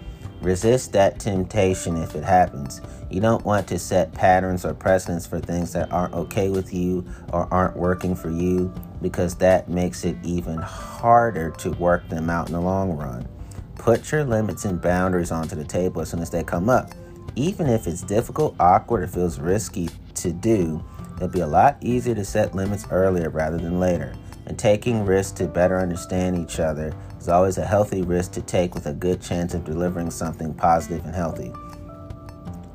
Resist 0.42 0.90
that 0.92 1.20
temptation 1.20 1.96
if 1.96 2.16
it 2.16 2.24
happens. 2.24 2.81
You 3.09 3.20
don't 3.20 3.44
want 3.44 3.68
to 3.68 3.78
set 3.78 4.12
patterns 4.12 4.64
or 4.64 4.74
precedents 4.74 5.24
for 5.24 5.38
things 5.38 5.72
that 5.72 5.92
aren't 5.92 6.14
okay 6.14 6.48
with 6.48 6.74
you 6.74 7.07
or 7.33 7.46
aren't 7.52 7.76
working 7.76 8.16
for 8.16 8.28
you 8.28 8.74
because 9.00 9.37
that 9.37 9.68
makes 9.68 10.05
it 10.05 10.16
even 10.24 10.59
harder 10.59 11.50
to 11.59 11.70
work 11.70 12.09
them 12.09 12.28
out 12.28 12.48
in 12.48 12.55
the 12.55 12.61
long 12.61 12.96
run. 12.96 13.28
Put 13.76 14.11
your 14.11 14.24
limits 14.24 14.64
and 14.64 14.83
boundaries 14.83 15.31
onto 15.31 15.55
the 15.55 15.64
table 15.64 16.02
as 16.02 16.11
soon 16.11 16.20
as 16.20 16.31
they 16.31 16.42
come 16.42 16.68
up. 16.68 16.90
Even 17.37 17.68
if 17.68 17.87
it's 17.87 18.02
difficult, 18.02 18.57
awkward, 18.59 19.05
or 19.05 19.07
feels 19.07 19.38
risky 19.38 19.90
to 20.14 20.33
do, 20.33 20.83
it'll 21.16 21.28
be 21.28 21.40
a 21.40 21.46
lot 21.46 21.76
easier 21.81 22.16
to 22.16 22.24
set 22.24 22.52
limits 22.52 22.85
earlier 22.90 23.31
rather 23.31 23.59
than 23.59 23.78
later. 23.78 24.12
And 24.46 24.59
taking 24.59 25.07
risks 25.07 25.38
to 25.38 25.46
better 25.46 25.78
understand 25.78 26.37
each 26.37 26.59
other 26.59 26.92
is 27.22 27.28
always 27.28 27.56
a 27.56 27.64
healthy 27.64 28.02
risk 28.02 28.32
to 28.32 28.42
take 28.42 28.74
with 28.74 28.87
a 28.87 28.92
good 28.92 29.22
chance 29.22 29.54
of 29.54 29.64
delivering 29.64 30.11
something 30.11 30.52
positive 30.52 31.04
and 31.04 31.14
healthy. 31.14 31.52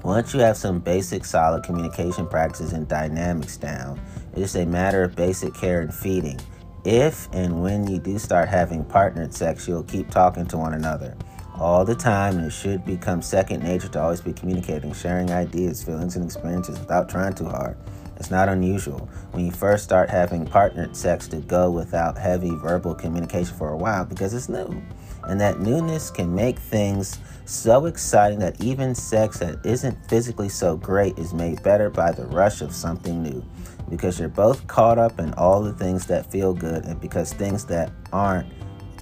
Once 0.04 0.34
you 0.34 0.40
have 0.40 0.56
some 0.56 0.80
basic 0.80 1.26
solid 1.26 1.64
communication 1.64 2.26
practices 2.26 2.72
and 2.72 2.88
dynamics 2.88 3.58
down, 3.58 4.00
it 4.34 4.42
is 4.42 4.56
a 4.56 4.66
matter 4.66 5.04
of 5.04 5.18
basic 5.18 5.54
care 5.54 5.82
and 5.82 5.94
feeding. 5.94 6.40
If 6.86 7.28
and 7.34 7.62
when 7.62 7.88
you 7.88 8.00
do 8.00 8.18
start 8.18 8.48
having 8.48 8.86
partnered 8.86 9.34
sex, 9.34 9.68
you'll 9.68 9.84
keep 9.84 10.10
talking 10.10 10.46
to 10.48 10.58
one 10.58 10.76
another 10.76 11.18
all 11.60 11.84
the 11.84 11.96
time, 11.96 12.38
and 12.38 12.48
it 12.48 12.52
should 12.52 12.86
become 12.86 13.22
second 13.22 13.64
nature 13.64 13.90
to 13.90 14.02
always 14.02 14.22
be 14.22 14.32
communicating, 14.32 14.94
sharing 14.94 15.30
ideas, 15.32 15.84
feelings, 15.84 16.16
and 16.16 16.24
experiences 16.24 16.80
without 16.80 17.10
trying 17.10 17.34
too 17.34 17.50
hard. 17.50 17.76
It's 18.18 18.32
not 18.32 18.50
unusual 18.50 19.08
when 19.32 19.46
you 19.46 19.52
first 19.52 19.84
start 19.84 20.10
having 20.10 20.46
partnered 20.46 20.96
sex 20.96 21.28
to 21.30 21.38
go 21.38 21.70
without 21.70 22.18
heavy 22.18 22.52
verbal 22.52 22.96
communication 22.96 23.56
for 23.56 23.70
a 23.70 23.78
while 23.78 24.06
because 24.06 24.34
it's 24.34 24.50
new. 24.50 24.82
And 25.24 25.40
that 25.42 25.60
newness 25.60 26.10
can 26.10 26.34
make 26.34 26.58
things 26.58 27.20
so 27.46 27.86
exciting 27.86 28.40
that 28.40 28.62
even 28.64 28.96
sex 28.96 29.40
that 29.40 29.66
isn't 29.66 30.10
physically 30.10 30.50
so 30.50 30.78
great 30.78 31.18
is 31.20 31.34
made 31.34 31.62
better 31.64 31.90
by 31.90 32.12
the 32.12 32.26
rush 32.26 32.62
of 32.62 32.74
something 32.74 33.22
new. 33.22 33.44
Because 33.90 34.20
you're 34.20 34.30
both 34.30 34.68
caught 34.68 34.98
up 34.98 35.20
in 35.20 35.34
all 35.36 35.62
the 35.62 35.74
things 35.74 36.06
that 36.08 36.30
feel 36.30 36.54
good, 36.54 36.86
and 36.86 37.00
because 37.00 37.32
things 37.32 37.66
that 37.66 37.92
aren't 38.12 38.52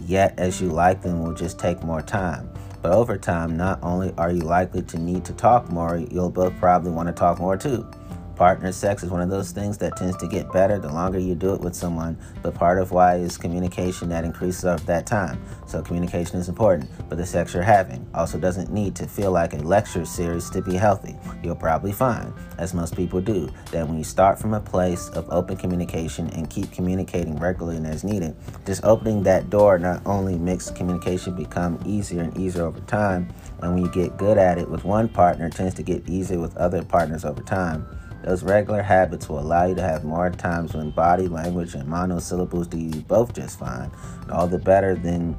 yet 0.05 0.37
as 0.37 0.61
you 0.61 0.69
like 0.69 1.01
them 1.01 1.23
will 1.23 1.33
just 1.33 1.57
take 1.57 1.81
more 1.83 2.01
time. 2.01 2.49
But 2.81 2.91
over 2.91 3.17
time, 3.17 3.57
not 3.57 3.79
only 3.81 4.13
are 4.17 4.31
you 4.31 4.41
likely 4.41 4.83
to 4.83 4.99
need 4.99 5.25
to 5.25 5.33
talk 5.33 5.71
more, 5.71 5.97
you'll 5.97 6.29
both 6.29 6.55
probably 6.59 6.91
want 6.91 7.07
to 7.07 7.13
talk 7.13 7.39
more 7.39 7.57
too. 7.57 7.87
Partner 8.35 8.73
sex 8.73 9.01
is 9.01 9.09
one 9.09 9.21
of 9.21 9.29
those 9.29 9.51
things 9.51 9.77
that 9.77 9.95
tends 9.95 10.17
to 10.17 10.27
get 10.27 10.51
better 10.51 10.77
the 10.77 10.91
longer 10.91 11.17
you 11.17 11.35
do 11.35 11.53
it 11.53 11.61
with 11.61 11.73
someone, 11.73 12.17
but 12.43 12.53
part 12.53 12.79
of 12.79 12.91
why 12.91 13.15
is 13.15 13.37
communication 13.37 14.09
that 14.09 14.25
increases 14.25 14.65
over 14.65 14.83
that 14.83 15.07
time. 15.07 15.41
So 15.67 15.81
communication 15.81 16.37
is 16.37 16.49
important, 16.49 16.89
but 17.07 17.17
the 17.17 17.25
sex 17.25 17.53
you're 17.53 17.63
having 17.63 18.05
also 18.13 18.37
doesn't 18.37 18.73
need 18.73 18.93
to 18.97 19.07
feel 19.07 19.31
like 19.31 19.53
a 19.53 19.57
lecture 19.57 20.03
series 20.03 20.49
to 20.49 20.61
be 20.61 20.75
healthy. 20.75 21.15
You'll 21.43 21.55
probably 21.55 21.93
find, 21.93 22.33
as 22.57 22.73
most 22.73 22.93
people 22.93 23.21
do, 23.21 23.49
that 23.71 23.87
when 23.87 23.97
you 23.97 24.03
start 24.03 24.37
from 24.37 24.53
a 24.53 24.59
place 24.59 25.07
of 25.09 25.29
open 25.29 25.55
communication 25.55 26.29
and 26.31 26.49
keep 26.49 26.73
communicating 26.73 27.37
regularly 27.37 27.77
and 27.77 27.87
as 27.87 28.03
needed, 28.03 28.35
just 28.65 28.83
opening 28.83 29.23
that 29.23 29.49
door 29.49 29.79
not 29.79 30.01
only 30.05 30.37
makes 30.37 30.69
communication 30.69 31.33
become 31.35 31.79
easier 31.85 32.23
and 32.23 32.37
easier 32.37 32.65
over 32.65 32.81
time, 32.81 33.33
and 33.61 33.73
when 33.73 33.81
you 33.81 33.91
get 33.91 34.17
good 34.17 34.37
at 34.37 34.57
it 34.57 34.69
with 34.69 34.83
one 34.83 35.07
partner, 35.07 35.47
it 35.47 35.53
tends 35.53 35.73
to 35.75 35.83
get 35.83 36.07
easier 36.09 36.39
with 36.39 36.55
other 36.57 36.83
partners 36.83 37.23
over 37.23 37.41
time. 37.41 37.87
Those 38.25 38.41
regular 38.41 38.81
habits 38.81 39.29
will 39.29 39.39
allow 39.39 39.65
you 39.65 39.75
to 39.75 39.83
have 39.83 40.03
more 40.03 40.31
times 40.31 40.73
when 40.73 40.89
body 40.89 41.27
language 41.27 41.75
and 41.75 41.87
monosyllables 41.87 42.65
do 42.65 42.79
you 42.79 43.01
both 43.01 43.35
just 43.35 43.59
fine, 43.59 43.91
and 44.23 44.31
all 44.31 44.47
the 44.47 44.57
better 44.57 44.95
than 44.95 45.37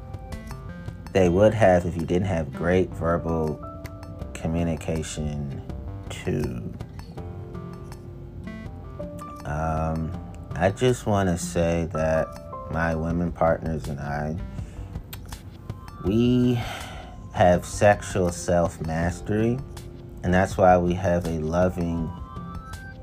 they 1.11 1.27
would 1.27 1.53
have 1.53 1.85
if 1.85 1.97
you 1.97 2.05
didn't 2.05 2.29
have 2.29 2.53
great 2.53 2.89
verbal 2.91 3.61
communication 4.33 5.61
too. 6.07 6.63
Um, 9.43 10.17
I 10.55 10.71
just 10.71 11.05
want 11.05 11.27
to 11.27 11.37
say 11.37 11.89
that 11.91 12.25
my 12.71 12.95
women 12.95 13.33
partners 13.33 13.89
and 13.89 13.99
I, 13.99 14.37
we 16.05 16.57
have 17.33 17.65
sexual 17.65 18.31
self 18.31 18.79
mastery, 18.87 19.59
and 20.23 20.33
that's 20.33 20.55
why 20.55 20.77
we 20.77 20.93
have 20.93 21.27
a 21.27 21.39
loving 21.39 22.09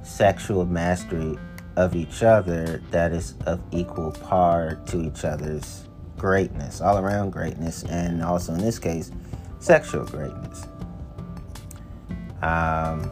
sexual 0.04 0.64
mastery 0.64 1.36
of 1.76 1.96
each 1.96 2.22
other 2.22 2.80
that 2.90 3.12
is 3.12 3.34
of 3.46 3.60
equal 3.72 4.12
par 4.12 4.80
to 4.86 5.00
each 5.02 5.24
other's 5.24 5.88
greatness, 6.16 6.80
all 6.80 6.98
around 6.98 7.30
greatness, 7.30 7.82
and 7.84 8.22
also 8.22 8.54
in 8.54 8.60
this 8.60 8.78
case, 8.78 9.10
sexual 9.58 10.04
greatness. 10.04 10.66
Um, 12.42 13.10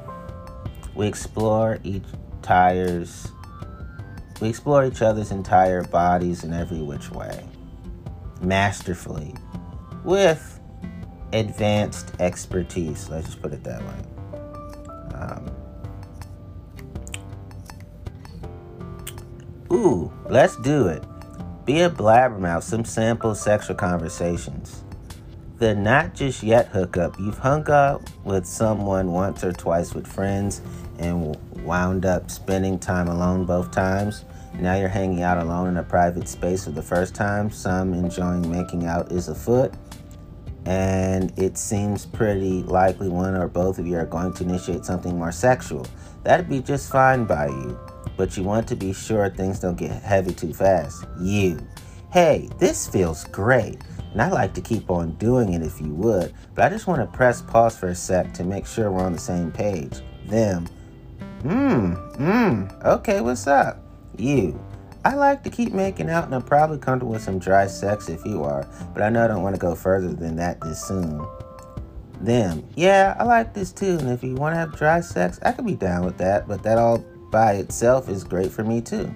we 0.94 1.06
explore 1.06 1.78
each 1.82 2.04
tires. 2.42 3.26
We 4.40 4.48
explore 4.48 4.84
each 4.84 5.02
other's 5.02 5.30
entire 5.30 5.84
bodies 5.84 6.44
in 6.44 6.52
every 6.52 6.82
which 6.82 7.10
way, 7.10 7.44
masterfully, 8.40 9.34
with 10.04 10.60
advanced 11.32 12.12
expertise. 12.20 13.08
Let's 13.08 13.26
just 13.26 13.42
put 13.42 13.52
it 13.52 13.64
that 13.64 13.82
way. 13.82 15.14
Um, 15.14 15.50
Ooh, 19.72 20.12
let's 20.28 20.56
do 20.56 20.88
it. 20.88 21.02
Be 21.64 21.80
a 21.80 21.88
blabbermouth, 21.88 22.62
some 22.62 22.84
sample 22.84 23.34
sexual 23.34 23.74
conversations. 23.74 24.84
The 25.60 25.74
not 25.74 26.14
just 26.14 26.42
yet 26.42 26.66
hookup. 26.66 27.18
You've 27.18 27.38
hung 27.38 27.70
out 27.70 28.02
with 28.22 28.44
someone 28.44 29.12
once 29.12 29.42
or 29.42 29.52
twice 29.52 29.94
with 29.94 30.06
friends 30.06 30.60
and 30.98 31.34
wound 31.64 32.04
up 32.04 32.30
spending 32.30 32.78
time 32.78 33.08
alone 33.08 33.46
both 33.46 33.70
times. 33.70 34.26
Now 34.54 34.74
you're 34.74 34.88
hanging 34.88 35.22
out 35.22 35.38
alone 35.38 35.68
in 35.68 35.78
a 35.78 35.82
private 35.82 36.28
space 36.28 36.64
for 36.64 36.72
the 36.72 36.82
first 36.82 37.14
time. 37.14 37.50
Some 37.50 37.94
enjoying 37.94 38.50
making 38.50 38.84
out 38.84 39.10
is 39.10 39.28
afoot. 39.28 39.72
And 40.66 41.32
it 41.38 41.56
seems 41.56 42.04
pretty 42.04 42.62
likely 42.64 43.08
one 43.08 43.34
or 43.34 43.48
both 43.48 43.78
of 43.78 43.86
you 43.86 43.96
are 43.96 44.04
going 44.04 44.34
to 44.34 44.44
initiate 44.44 44.84
something 44.84 45.18
more 45.18 45.32
sexual. 45.32 45.86
That'd 46.24 46.50
be 46.50 46.60
just 46.60 46.92
fine 46.92 47.24
by 47.24 47.46
you 47.46 47.78
but 48.16 48.36
you 48.36 48.42
want 48.42 48.66
to 48.68 48.76
be 48.76 48.92
sure 48.92 49.28
things 49.30 49.60
don't 49.60 49.76
get 49.76 49.90
heavy 49.90 50.32
too 50.32 50.52
fast. 50.52 51.04
You. 51.20 51.66
Hey, 52.12 52.48
this 52.58 52.86
feels 52.86 53.24
great. 53.24 53.78
And 54.12 54.20
I 54.20 54.28
like 54.28 54.52
to 54.54 54.60
keep 54.60 54.90
on 54.90 55.12
doing 55.12 55.54
it 55.54 55.62
if 55.62 55.80
you 55.80 55.94
would, 55.94 56.34
but 56.54 56.64
I 56.64 56.68
just 56.68 56.86
want 56.86 57.00
to 57.00 57.16
press 57.16 57.40
pause 57.40 57.78
for 57.78 57.88
a 57.88 57.94
sec 57.94 58.34
to 58.34 58.44
make 58.44 58.66
sure 58.66 58.90
we're 58.90 59.04
on 59.04 59.14
the 59.14 59.18
same 59.18 59.50
page. 59.50 60.00
Them. 60.26 60.68
Mmm, 61.42 62.16
mmm, 62.16 62.84
okay, 62.84 63.20
what's 63.20 63.46
up? 63.46 63.82
You. 64.16 64.60
I 65.04 65.14
like 65.14 65.42
to 65.42 65.50
keep 65.50 65.72
making 65.72 66.08
out 66.08 66.24
and 66.24 66.34
I'm 66.34 66.42
probably 66.42 66.78
comfortable 66.78 67.14
with 67.14 67.22
some 67.22 67.40
dry 67.40 67.66
sex 67.66 68.08
if 68.08 68.24
you 68.24 68.44
are, 68.44 68.68
but 68.94 69.02
I 69.02 69.08
know 69.08 69.24
I 69.24 69.26
don't 69.28 69.42
want 69.42 69.56
to 69.56 69.60
go 69.60 69.74
further 69.74 70.12
than 70.12 70.36
that 70.36 70.60
this 70.60 70.84
soon. 70.84 71.26
Them. 72.20 72.68
Yeah, 72.76 73.16
I 73.18 73.24
like 73.24 73.52
this 73.52 73.72
too, 73.72 73.98
and 73.98 74.10
if 74.10 74.22
you 74.22 74.34
want 74.34 74.54
to 74.54 74.58
have 74.58 74.76
dry 74.76 75.00
sex, 75.00 75.40
I 75.42 75.50
could 75.50 75.66
be 75.66 75.74
down 75.74 76.04
with 76.04 76.18
that, 76.18 76.46
but 76.46 76.62
that 76.62 76.78
all 76.78 77.04
by 77.32 77.54
itself 77.54 78.08
is 78.08 78.22
great 78.22 78.52
for 78.52 78.62
me 78.62 78.80
too. 78.80 79.12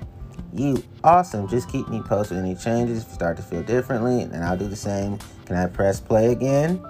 You 0.53 0.83
awesome. 1.05 1.47
Just 1.47 1.69
keep 1.69 1.87
me 1.89 2.01
posted 2.01 2.39
any 2.39 2.55
changes 2.55 3.03
if 3.03 3.09
you 3.09 3.15
start 3.15 3.37
to 3.37 3.43
feel 3.43 3.63
differently, 3.63 4.23
and 4.23 4.43
I'll 4.43 4.57
do 4.57 4.67
the 4.67 4.75
same. 4.75 5.19
Can 5.45 5.55
I 5.55 5.67
press 5.67 6.01
play 6.01 6.33
again? 6.33 6.83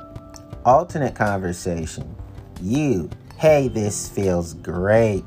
Alternate 0.64 1.16
conversation. 1.16 2.14
You, 2.62 3.10
hey, 3.38 3.68
this 3.68 4.08
feels 4.08 4.54
great. 4.54 5.24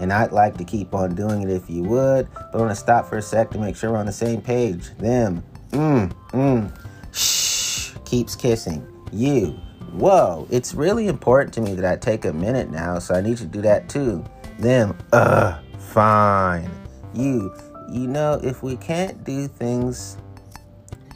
And 0.00 0.12
I'd 0.12 0.32
like 0.32 0.56
to 0.56 0.64
keep 0.64 0.94
on 0.94 1.14
doing 1.14 1.42
it 1.42 1.50
if 1.50 1.68
you 1.70 1.82
would, 1.82 2.28
but 2.32 2.54
I 2.54 2.56
want 2.58 2.70
to 2.70 2.76
stop 2.76 3.06
for 3.06 3.18
a 3.18 3.22
sec 3.22 3.50
to 3.50 3.58
make 3.58 3.76
sure 3.76 3.92
we're 3.92 3.98
on 3.98 4.06
the 4.06 4.12
same 4.12 4.40
page. 4.40 4.96
Them, 4.96 5.42
mm, 5.70 6.12
mm, 6.30 7.14
shh, 7.14 7.94
keeps 8.04 8.34
kissing. 8.34 8.86
You, 9.12 9.48
whoa, 9.92 10.46
it's 10.50 10.74
really 10.74 11.08
important 11.08 11.54
to 11.54 11.60
me 11.60 11.74
that 11.74 11.84
I 11.84 11.96
take 11.96 12.24
a 12.24 12.32
minute 12.32 12.70
now, 12.70 12.98
so 12.98 13.14
I 13.14 13.20
need 13.20 13.30
you 13.30 13.36
to 13.36 13.46
do 13.46 13.62
that 13.62 13.88
too 13.88 14.24
them, 14.58 14.96
uh, 15.12 15.58
fine. 15.78 16.70
You, 17.14 17.54
you 17.90 18.06
know, 18.06 18.40
if 18.42 18.62
we 18.62 18.76
can't 18.76 19.22
do 19.24 19.48
things 19.48 20.18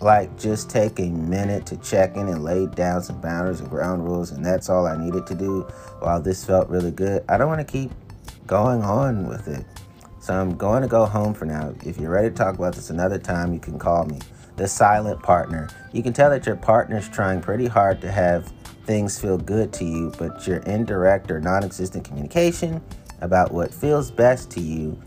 like 0.00 0.38
just 0.38 0.70
take 0.70 0.98
a 0.98 1.11
minute 1.11 1.66
to 1.66 1.76
check 1.79 2.16
in 2.16 2.29
and 2.29 2.42
lay 2.42 2.66
down 2.66 3.03
some 3.03 3.20
boundaries 3.20 3.61
and 3.61 3.68
ground 3.68 4.05
rules, 4.05 4.31
and 4.31 4.44
that's 4.44 4.70
all 4.70 4.87
I 4.87 4.96
needed 4.96 5.26
to 5.26 5.35
do 5.35 5.62
while 6.00 6.20
this 6.20 6.44
felt 6.44 6.68
really 6.68 6.90
good, 6.90 7.24
I 7.29 7.37
don't 7.37 7.48
want 7.48 7.66
to 7.66 7.70
keep 7.70 7.90
going 8.46 8.83
on 8.83 9.29
with 9.29 9.48
it. 9.48 9.64
So 10.20 10.35
I'm 10.35 10.57
going 10.57 10.83
to 10.83 10.88
go 10.88 11.07
home 11.07 11.35
for 11.35 11.46
now. 11.46 11.74
If 11.85 11.98
you're 11.98 12.11
ready 12.11 12.29
to 12.29 12.35
talk 12.35 12.55
about 12.55 12.74
this 12.74 12.90
another 12.90 13.18
time, 13.18 13.55
you 13.55 13.61
can 13.61 13.79
call 13.79 14.05
me. 14.05 14.18
The 14.57 14.68
silent 14.68 15.22
partner. 15.22 15.68
You 15.92 16.03
can 16.03 16.12
tell 16.12 16.29
that 16.31 16.44
your 16.44 16.57
partner's 16.57 17.09
trying 17.09 17.40
pretty 17.40 17.66
hard 17.66 18.03
to 18.03 18.12
have 18.12 18.53
things 18.85 19.18
feel 19.18 19.38
good 19.38 19.72
to 19.74 19.85
you, 19.85 20.12
but 20.18 20.46
your 20.46 20.59
indirect 20.59 21.31
or 21.31 21.40
non 21.40 21.64
existent 21.64 22.05
communication 22.05 22.83
about 23.21 23.53
what 23.53 23.73
feels 23.73 24.11
best 24.11 24.51
to 24.53 24.61
you 24.61 25.01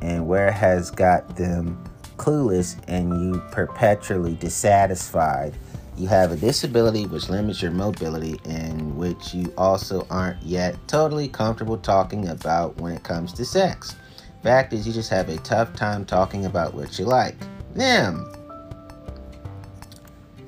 and 0.00 0.26
where 0.26 0.50
has 0.50 0.90
got 0.90 1.36
them 1.36 1.82
clueless 2.16 2.76
and 2.88 3.12
you 3.12 3.40
perpetually 3.50 4.34
dissatisfied. 4.34 5.54
You 5.96 6.06
have 6.08 6.32
a 6.32 6.36
disability 6.36 7.06
which 7.06 7.28
limits 7.28 7.60
your 7.62 7.70
mobility 7.70 8.40
and 8.44 8.96
which 8.96 9.34
you 9.34 9.52
also 9.56 10.06
aren't 10.10 10.42
yet 10.42 10.76
totally 10.86 11.28
comfortable 11.28 11.76
talking 11.76 12.28
about 12.28 12.76
when 12.76 12.94
it 12.94 13.02
comes 13.02 13.32
to 13.34 13.44
sex. 13.44 13.96
Fact 14.42 14.72
is, 14.72 14.86
you 14.86 14.92
just 14.92 15.10
have 15.10 15.28
a 15.28 15.36
tough 15.38 15.74
time 15.74 16.04
talking 16.04 16.46
about 16.46 16.74
what 16.74 16.98
you 16.98 17.04
like. 17.04 17.36
Them. 17.74 18.32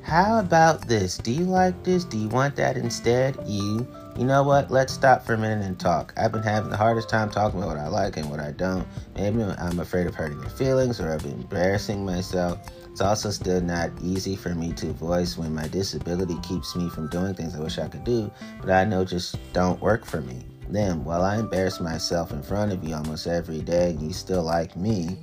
How 0.03 0.41
about 0.41 0.89
this? 0.89 1.19
Do 1.19 1.33
you 1.33 1.45
like 1.45 1.85
this? 1.85 2.05
Do 2.05 2.19
you 2.19 2.29
want 2.29 2.57
that 2.57 2.77
instead? 2.77 3.37
You 3.47 3.87
you 4.16 4.25
know 4.25 4.42
what? 4.42 4.70
Let's 4.70 4.92
stop 4.92 5.25
for 5.25 5.35
a 5.35 5.38
minute 5.38 5.64
and 5.64 5.79
talk. 5.79 6.12
I've 6.16 6.33
been 6.33 6.42
having 6.42 6.70
the 6.70 6.77
hardest 6.77 7.09
time 7.09 7.31
talking 7.31 7.59
about 7.59 7.77
what 7.77 7.79
I 7.79 7.88
like 7.88 8.16
and 8.16 8.31
what 8.31 8.40
I 8.40 8.53
don't. 8.53 8.87
Maybe 9.14 9.42
I'm 9.42 9.81
afraid 9.81 10.07
of 10.07 10.14
hurting 10.14 10.40
your 10.40 10.51
feelings 10.51 11.01
or 11.01 11.12
of 11.12 11.25
embarrassing 11.25 12.05
myself. 12.05 12.59
It's 12.90 13.01
also 13.01 13.31
still 13.31 13.62
not 13.62 13.90
easy 14.03 14.37
for 14.37 14.55
me 14.55 14.72
to 14.75 14.92
voice 14.92 15.38
when 15.38 15.55
my 15.55 15.66
disability 15.68 16.37
keeps 16.42 16.77
me 16.77 16.90
from 16.90 17.09
doing 17.09 17.33
things 17.35 17.57
I 17.57 17.61
wish 17.61 17.79
I 17.79 17.88
could 17.88 18.05
do, 18.05 18.31
but 18.61 18.70
I 18.70 18.85
know 18.85 19.05
just 19.05 19.38
don't 19.55 19.81
work 19.81 20.05
for 20.05 20.20
me. 20.20 20.44
Then, 20.68 21.05
while 21.05 21.22
I 21.22 21.38
embarrass 21.38 21.81
myself 21.81 22.33
in 22.33 22.42
front 22.42 22.72
of 22.72 22.85
you 22.85 22.94
almost 22.94 23.27
every 23.27 23.61
day 23.61 23.96
you 23.98 24.12
still 24.12 24.42
like 24.42 24.77
me, 24.77 25.18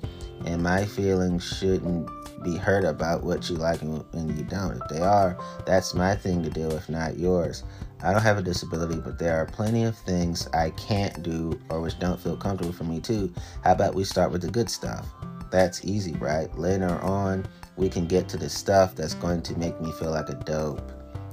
and 0.45 0.63
my 0.63 0.85
feelings 0.85 1.43
shouldn't 1.43 2.09
be 2.43 2.55
hurt 2.55 2.85
about 2.85 3.23
what 3.23 3.49
you 3.49 3.55
like 3.55 3.81
and, 3.81 4.03
you 4.37 4.43
don't. 4.45 4.81
If 4.81 4.87
they 4.89 5.01
are, 5.01 5.37
that's 5.65 5.93
my 5.93 6.15
thing 6.15 6.41
to 6.43 6.49
deal 6.49 6.69
with, 6.69 6.89
not 6.89 7.17
yours. 7.17 7.63
I 8.01 8.13
don't 8.13 8.21
have 8.21 8.37
a 8.37 8.41
disability, 8.41 8.99
but 8.99 9.19
there 9.19 9.35
are 9.35 9.45
plenty 9.45 9.83
of 9.83 9.97
things 9.97 10.47
I 10.53 10.69
can't 10.71 11.21
do 11.21 11.59
or 11.69 11.81
which 11.81 11.99
don't 11.99 12.19
feel 12.19 12.37
comfortable 12.37 12.73
for 12.73 12.85
me 12.85 13.01
too. 13.01 13.33
How 13.63 13.73
about 13.73 13.93
we 13.93 14.05
start 14.05 14.31
with 14.31 14.41
the 14.41 14.49
good 14.49 14.69
stuff? 14.69 15.05
That's 15.51 15.83
easy, 15.83 16.13
right? 16.13 16.53
Later 16.57 16.99
on, 17.01 17.45
we 17.75 17.89
can 17.89 18.07
get 18.07 18.29
to 18.29 18.37
the 18.37 18.49
stuff 18.49 18.95
that's 18.95 19.15
going 19.15 19.41
to 19.43 19.57
make 19.57 19.79
me 19.81 19.91
feel 19.93 20.11
like 20.11 20.29
a 20.29 20.35
dope. 20.35 20.81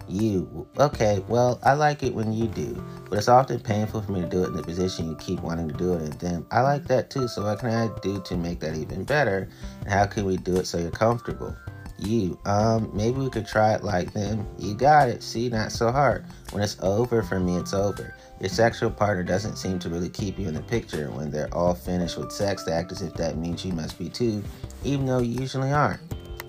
You, 0.09 0.67
okay, 0.79 1.23
well, 1.29 1.61
I 1.65 1.75
like 1.75 2.03
it 2.03 2.15
when 2.15 2.33
you 2.33 2.47
do, 2.47 2.83
but 3.11 3.19
it's 3.19 3.29
often 3.29 3.59
painful 3.59 4.03
for 4.03 4.13
me 4.13 4.21
to 4.21 4.29
do 4.29 4.45
it 4.45 4.49
in 4.49 4.53
the 4.55 4.63
position 4.63 5.09
you 5.09 5.17
keep 5.17 5.41
wanting 5.41 5.69
to 5.69 5.75
do 5.75 5.95
it 5.95 6.03
in. 6.03 6.11
Then 6.19 6.47
I 6.51 6.61
like 6.61 6.85
that 6.85 7.11
too, 7.11 7.27
so 7.29 7.43
what 7.43 7.59
can 7.59 7.71
I 7.71 7.91
do 8.01 8.21
to 8.23 8.37
make 8.37 8.61
that 8.61 8.77
even 8.77 9.05
better? 9.05 9.49
And 9.81 9.91
how 9.91 10.07
can 10.07 10.25
we 10.25 10.37
do 10.37 10.57
it 10.57 10.67
so 10.67 10.79
you're 10.79 10.91
comfortable? 10.91 11.57
You, 11.99 12.39
um, 12.45 12.91
maybe 12.93 13.19
we 13.19 13.31
could 13.31 13.47
try 13.47 13.75
it 13.75 13.83
like 13.83 14.13
them. 14.13 14.47
You 14.59 14.75
got 14.75 15.09
it. 15.09 15.23
See, 15.23 15.49
not 15.49 15.73
so 15.73 15.91
hard. 15.91 16.27
When 16.51 16.63
it's 16.63 16.77
over 16.83 17.23
for 17.23 17.41
me, 17.41 17.57
it's 17.57 17.73
over. 17.73 18.15
Your 18.41 18.51
sexual 18.51 18.91
partner 18.91 19.23
doesn't 19.23 19.57
seem 19.57 19.79
to 19.79 19.89
really 19.89 20.11
keep 20.11 20.39
you 20.39 20.47
in 20.47 20.55
the 20.55 20.63
picture. 20.63 21.11
When 21.11 21.31
they're 21.31 21.53
all 21.55 21.75
finished 21.75 22.19
with 22.19 22.33
sex, 22.33 22.65
they 22.65 22.73
act 22.73 22.93
as 22.93 23.01
if 23.01 23.15
that 23.15 23.39
means 23.39 23.65
you 23.65 23.73
must 23.73 23.99
be 23.99 24.11
too, 24.11 24.45
even 24.85 25.07
though 25.07 25.21
you 25.21 25.41
usually 25.41 25.73
aren't. 25.73 26.01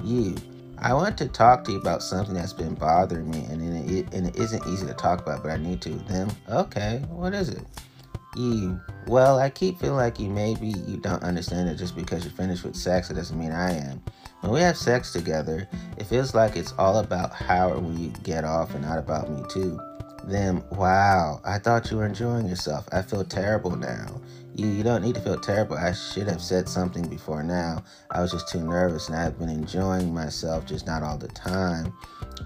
You, 0.04 0.36
I 0.80 0.94
want 0.94 1.18
to 1.20 1.28
talk 1.28 1.64
to 1.64 1.72
you 1.72 1.80
about 1.80 2.04
something 2.04 2.36
that's 2.36 2.54
been 2.54 2.76
bothering 2.76 3.30
me, 3.32 3.46
and 3.46 3.90
it, 3.90 4.14
and 4.14 4.28
it 4.28 4.36
isn't 4.36 4.68
easy 4.68 4.86
to 4.86 4.94
talk 4.94 5.22
about, 5.22 5.44
but 5.44 5.52
I 5.52 5.58
need 5.58 5.82
to. 5.82 5.90
Them, 5.90 6.30
okay, 6.50 7.02
what 7.10 7.34
is 7.34 7.50
it? 7.50 7.64
You, 8.38 8.80
well, 9.08 9.40
I 9.40 9.50
keep 9.50 9.80
feeling 9.80 9.96
like 9.96 10.20
you 10.20 10.30
maybe 10.30 10.68
you 10.68 10.98
don't 10.98 11.24
understand 11.24 11.68
that 11.68 11.76
just 11.76 11.96
because 11.96 12.24
you're 12.24 12.34
finished 12.34 12.64
with 12.64 12.76
sex, 12.76 13.10
it 13.10 13.16
doesn't 13.16 13.38
mean 13.38 13.52
I 13.52 13.72
am. 13.72 14.04
When 14.42 14.52
we 14.52 14.60
have 14.60 14.78
sex 14.78 15.12
together, 15.12 15.68
it 15.98 16.04
feels 16.04 16.36
like 16.36 16.56
it's 16.56 16.72
all 16.78 17.00
about 17.00 17.34
how 17.34 17.76
we 17.80 18.10
get 18.22 18.44
off 18.44 18.76
and 18.76 18.84
not 18.84 19.00
about 19.00 19.32
me 19.32 19.42
too. 19.50 19.80
Them, 20.26 20.64
wow, 20.70 21.42
I 21.44 21.58
thought 21.58 21.90
you 21.90 21.98
were 21.98 22.06
enjoying 22.06 22.48
yourself. 22.48 22.88
I 22.92 23.02
feel 23.02 23.24
terrible 23.24 23.76
now. 23.76 24.22
You, 24.58 24.66
you 24.66 24.84
don't 24.84 25.04
need 25.04 25.14
to 25.14 25.22
feel 25.22 25.40
terrible. 25.40 25.78
I 25.78 25.94
should 25.94 26.28
have 26.28 26.42
said 26.42 26.68
something 26.68 27.08
before 27.08 27.44
now. 27.44 27.84
I 28.10 28.22
was 28.22 28.32
just 28.32 28.50
too 28.50 28.60
nervous 28.60 29.08
and 29.08 29.16
I've 29.16 29.38
been 29.38 29.50
enjoying 29.50 30.12
myself, 30.12 30.66
just 30.66 30.88
not 30.88 31.04
all 31.04 31.18
the 31.18 31.28
time. 31.28 31.94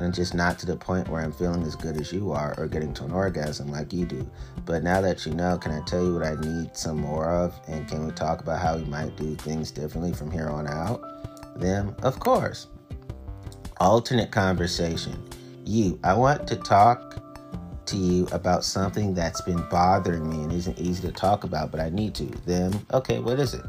And 0.02 0.13
just 0.13 0.34
not 0.34 0.60
to 0.60 0.65
the 0.65 0.76
point 0.76 1.08
where 1.08 1.21
I'm 1.21 1.32
feeling 1.32 1.63
as 1.63 1.76
good 1.76 1.95
as 1.95 2.12
you 2.12 2.34
are 2.34 2.54
or 2.58 2.67
getting 2.67 2.93
to 2.95 3.06
an 3.06 3.12
orgasm 3.12 3.71
like 3.71 3.93
you 3.93 4.06
do. 4.06 4.30
But 4.65 4.84
now 4.84 5.00
that 5.00 5.26
you 5.26 5.34
know, 5.34 5.58
can 5.58 5.71
I 5.71 5.80
tell 5.86 6.04
you 6.04 6.13
what 6.15 6.26
I 6.26 6.36
need 6.36 6.76
some 6.76 7.00
more 7.00 7.32
of? 7.32 7.58
And 7.69 7.88
can 7.88 8.06
we 8.06 8.12
talk 8.12 8.41
about 8.41 8.60
how 8.60 8.76
we 8.76 8.84
might 8.84 9.15
do 9.15 9.34
things 9.36 9.71
differently 9.71 10.12
from 10.12 10.30
here 10.30 10.50
on 10.50 10.67
out? 10.67 11.02
them? 11.56 11.95
Of 12.04 12.19
course. 12.19 12.67
Alternate 13.80 14.32
conversation. 14.32 15.24
You, 15.65 16.00
I 16.04 16.13
want 16.13 16.47
to 16.47 16.56
talk 16.58 17.24
to 17.88 17.98
you 17.98 18.28
about 18.32 18.63
something 18.63 19.13
that's 19.13 19.41
been 19.41 19.63
bothering 19.70 20.30
me 20.30 20.44
and 20.44 20.52
isn't 20.52 20.80
easy 20.80 21.08
to 21.08 21.13
talk 21.13 21.44
about, 21.44 21.72
but 21.72 21.80
I 21.80 21.89
need 21.89 22.15
to. 22.15 22.26
Them, 22.46 22.86
okay, 22.94 23.20
what 23.20 23.39
is 23.39 23.54
it? 23.54 23.65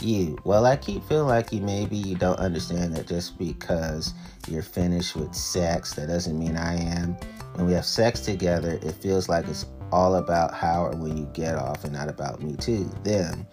You, 0.00 0.38
well, 0.44 0.64
I 0.64 0.76
keep 0.76 1.04
feeling 1.04 1.28
like 1.28 1.52
you 1.52 1.60
maybe 1.60 1.96
you 1.96 2.16
don't 2.16 2.38
understand 2.38 2.96
that 2.96 3.06
just 3.06 3.38
because 3.38 4.14
you're 4.48 4.62
finished 4.62 5.14
with 5.14 5.34
sex, 5.34 5.94
that 5.94 6.06
doesn't 6.06 6.38
mean 6.38 6.56
I 6.56 6.76
am. 6.76 7.16
When 7.54 7.66
we 7.66 7.74
have 7.74 7.84
sex 7.84 8.20
together, 8.20 8.78
it 8.82 8.92
feels 8.92 9.28
like 9.28 9.46
it's 9.46 9.66
all 9.92 10.16
about 10.16 10.54
how 10.54 10.86
or 10.86 10.96
when 10.96 11.16
you 11.16 11.28
get 11.34 11.56
off 11.56 11.84
and 11.84 11.92
not 11.92 12.08
about 12.08 12.42
me 12.42 12.56
too. 12.56 12.90
Them, 13.04 13.46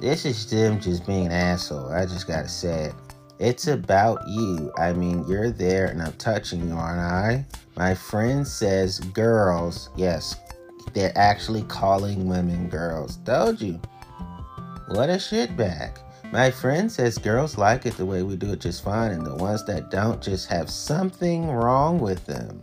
this 0.00 0.26
is 0.26 0.50
them 0.50 0.80
just 0.80 1.06
being 1.06 1.26
an 1.26 1.32
asshole. 1.32 1.90
I 1.90 2.04
just 2.04 2.26
gotta 2.26 2.48
say 2.48 2.86
it. 2.86 2.94
It's 3.42 3.66
about 3.66 4.22
you. 4.28 4.72
I 4.78 4.92
mean, 4.92 5.24
you're 5.26 5.50
there 5.50 5.86
and 5.86 6.00
I'm 6.00 6.12
touching 6.12 6.68
you, 6.68 6.76
aren't 6.76 7.00
I? 7.00 7.44
My 7.76 7.92
friend 7.92 8.46
says 8.46 9.00
girls. 9.00 9.90
Yes, 9.96 10.36
they're 10.92 11.12
actually 11.16 11.62
calling 11.62 12.28
women 12.28 12.68
girls. 12.68 13.16
Told 13.24 13.60
you. 13.60 13.80
What 14.90 15.10
a 15.10 15.14
shitbag. 15.14 15.98
My 16.30 16.52
friend 16.52 16.90
says 16.90 17.18
girls 17.18 17.58
like 17.58 17.84
it 17.84 17.96
the 17.96 18.06
way 18.06 18.22
we 18.22 18.36
do 18.36 18.52
it 18.52 18.60
just 18.60 18.84
fine, 18.84 19.10
and 19.10 19.26
the 19.26 19.34
ones 19.34 19.64
that 19.66 19.90
don't 19.90 20.22
just 20.22 20.48
have 20.48 20.70
something 20.70 21.50
wrong 21.50 21.98
with 21.98 22.24
them. 22.26 22.62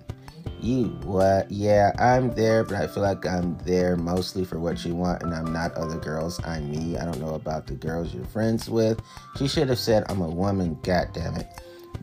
You 0.62 0.86
what? 1.04 1.50
Yeah, 1.50 1.92
I'm 1.98 2.34
there, 2.36 2.64
but 2.64 2.76
I 2.76 2.88
feel 2.88 3.04
like 3.04 3.26
I'm 3.26 3.58
there 3.60 3.96
mostly 3.96 4.44
for 4.44 4.60
what 4.60 4.84
you 4.84 4.94
want, 4.94 5.24
and 5.24 5.34
I'm 5.34 5.54
not 5.54 5.74
other 5.76 5.98
girls. 5.98 6.40
I'm 6.46 6.70
me. 6.70 6.98
I 6.98 7.06
don't 7.06 7.22
know 7.22 7.36
about 7.36 7.68
the 7.68 7.76
girls 7.76 8.14
you're 8.14 8.26
friends 8.26 8.70
with. 8.70 9.00
She 9.38 9.48
should 9.48 9.70
have 9.70 9.80
said 9.80 10.04
I'm 10.10 10.22
a 10.22 10.30
woman. 10.30 10.78
God 10.84 11.10
damn 11.14 11.36
it. 11.36 11.48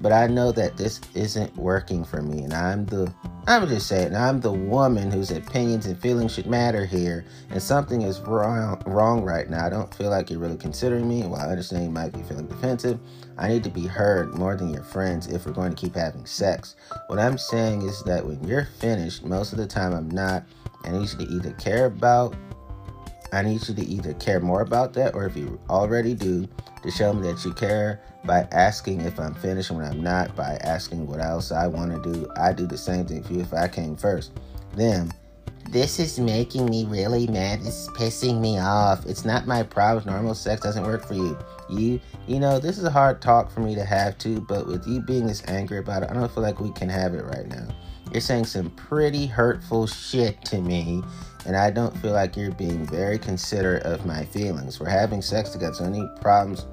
But 0.00 0.12
I 0.12 0.26
know 0.26 0.52
that 0.52 0.76
this 0.76 1.00
isn't 1.14 1.56
working 1.56 2.04
for 2.04 2.20
me, 2.20 2.42
and 2.42 2.52
I'm 2.52 2.84
the 2.86 3.12
I'm 3.46 3.66
just 3.68 3.86
saying 3.86 4.14
I'm 4.14 4.40
the 4.40 4.52
woman 4.52 5.10
whose 5.10 5.30
opinions 5.30 5.86
and 5.86 5.98
feelings 5.98 6.34
should 6.34 6.46
matter 6.46 6.84
here, 6.84 7.24
and 7.50 7.62
something 7.62 8.02
is 8.02 8.20
wrong 8.20 8.82
wrong 8.86 9.22
right 9.22 9.48
now. 9.48 9.64
I 9.64 9.70
don't 9.70 9.94
feel 9.94 10.10
like 10.10 10.30
you're 10.30 10.40
really 10.40 10.58
considering 10.58 11.08
me. 11.08 11.22
While 11.22 11.40
I 11.40 11.50
understand 11.50 11.84
you 11.84 11.90
might 11.90 12.12
be 12.12 12.22
feeling 12.22 12.46
defensive, 12.46 12.98
I 13.38 13.48
need 13.48 13.64
to 13.64 13.70
be 13.70 13.86
heard 13.86 14.34
more 14.34 14.56
than 14.56 14.72
your 14.72 14.82
friends 14.82 15.26
if 15.26 15.46
we're 15.46 15.52
going 15.52 15.74
to 15.74 15.80
keep 15.80 15.94
having 15.94 16.26
sex. 16.26 16.76
What 17.08 17.18
I'm 17.18 17.38
saying 17.38 17.82
is 17.82 18.02
that 18.04 18.24
when 18.24 18.42
you're 18.46 18.68
finished, 18.78 19.24
most 19.24 19.52
of 19.52 19.58
the 19.58 19.66
time 19.66 19.92
I'm 19.92 20.10
not. 20.10 20.44
I 20.84 20.90
need 20.90 21.10
you 21.10 21.26
to 21.26 21.32
either 21.32 21.52
care 21.52 21.86
about 21.86 22.36
I 23.32 23.42
need 23.42 23.66
you 23.68 23.74
to 23.74 23.84
either 23.84 24.14
care 24.14 24.40
more 24.40 24.62
about 24.62 24.92
that 24.94 25.14
or 25.14 25.26
if 25.26 25.36
you 25.36 25.60
already 25.68 26.14
do, 26.14 26.48
to 26.82 26.90
show 26.90 27.12
me 27.12 27.30
that 27.30 27.44
you 27.44 27.52
care 27.52 28.00
by 28.24 28.46
asking 28.52 29.00
if 29.00 29.18
I'm 29.18 29.34
finished 29.34 29.70
when 29.70 29.84
I'm 29.84 30.02
not, 30.02 30.34
by 30.36 30.58
asking 30.62 31.06
what 31.06 31.20
else 31.20 31.52
I 31.52 31.66
want 31.66 31.92
to 31.92 32.12
do. 32.12 32.28
I 32.36 32.52
do 32.52 32.66
the 32.66 32.78
same 32.78 33.06
thing 33.06 33.22
for 33.22 33.32
you 33.32 33.40
if 33.40 33.52
I 33.52 33.68
came 33.68 33.96
first. 33.96 34.32
Then, 34.74 35.12
this 35.70 35.98
is 35.98 36.20
making 36.20 36.66
me 36.66 36.86
really 36.86 37.26
mad. 37.26 37.60
Is 37.60 37.88
pissing 37.94 38.40
me 38.40 38.58
off. 38.58 39.04
It's 39.04 39.24
not 39.24 39.46
my 39.46 39.62
problem. 39.64 40.12
Normal 40.12 40.34
sex 40.34 40.62
doesn't 40.62 40.84
work 40.84 41.06
for 41.06 41.14
you. 41.14 41.36
You, 41.68 42.00
you 42.26 42.38
know, 42.38 42.58
this 42.58 42.78
is 42.78 42.84
a 42.84 42.90
hard 42.90 43.20
talk 43.20 43.50
for 43.50 43.60
me 43.60 43.74
to 43.74 43.84
have 43.84 44.18
too, 44.18 44.40
but 44.48 44.66
with 44.66 44.86
you 44.86 45.00
being 45.00 45.26
this 45.26 45.42
angry 45.48 45.78
about 45.78 46.02
it, 46.02 46.10
I 46.10 46.14
don't 46.14 46.30
feel 46.30 46.42
like 46.42 46.60
we 46.60 46.72
can 46.72 46.88
have 46.88 47.14
it 47.14 47.24
right 47.24 47.46
now. 47.46 47.68
You're 48.12 48.20
saying 48.20 48.44
some 48.44 48.70
pretty 48.70 49.26
hurtful 49.26 49.86
shit 49.86 50.44
to 50.46 50.60
me, 50.60 51.02
and 51.44 51.56
I 51.56 51.70
don't 51.70 51.96
feel 51.98 52.12
like 52.12 52.36
you're 52.36 52.52
being 52.52 52.86
very 52.86 53.18
considerate 53.18 53.82
of 53.82 54.06
my 54.06 54.24
feelings. 54.26 54.78
We're 54.78 54.88
having 54.88 55.22
sex 55.22 55.50
together, 55.50 55.74
so 55.74 55.84
any 55.84 56.08
problems 56.20 56.66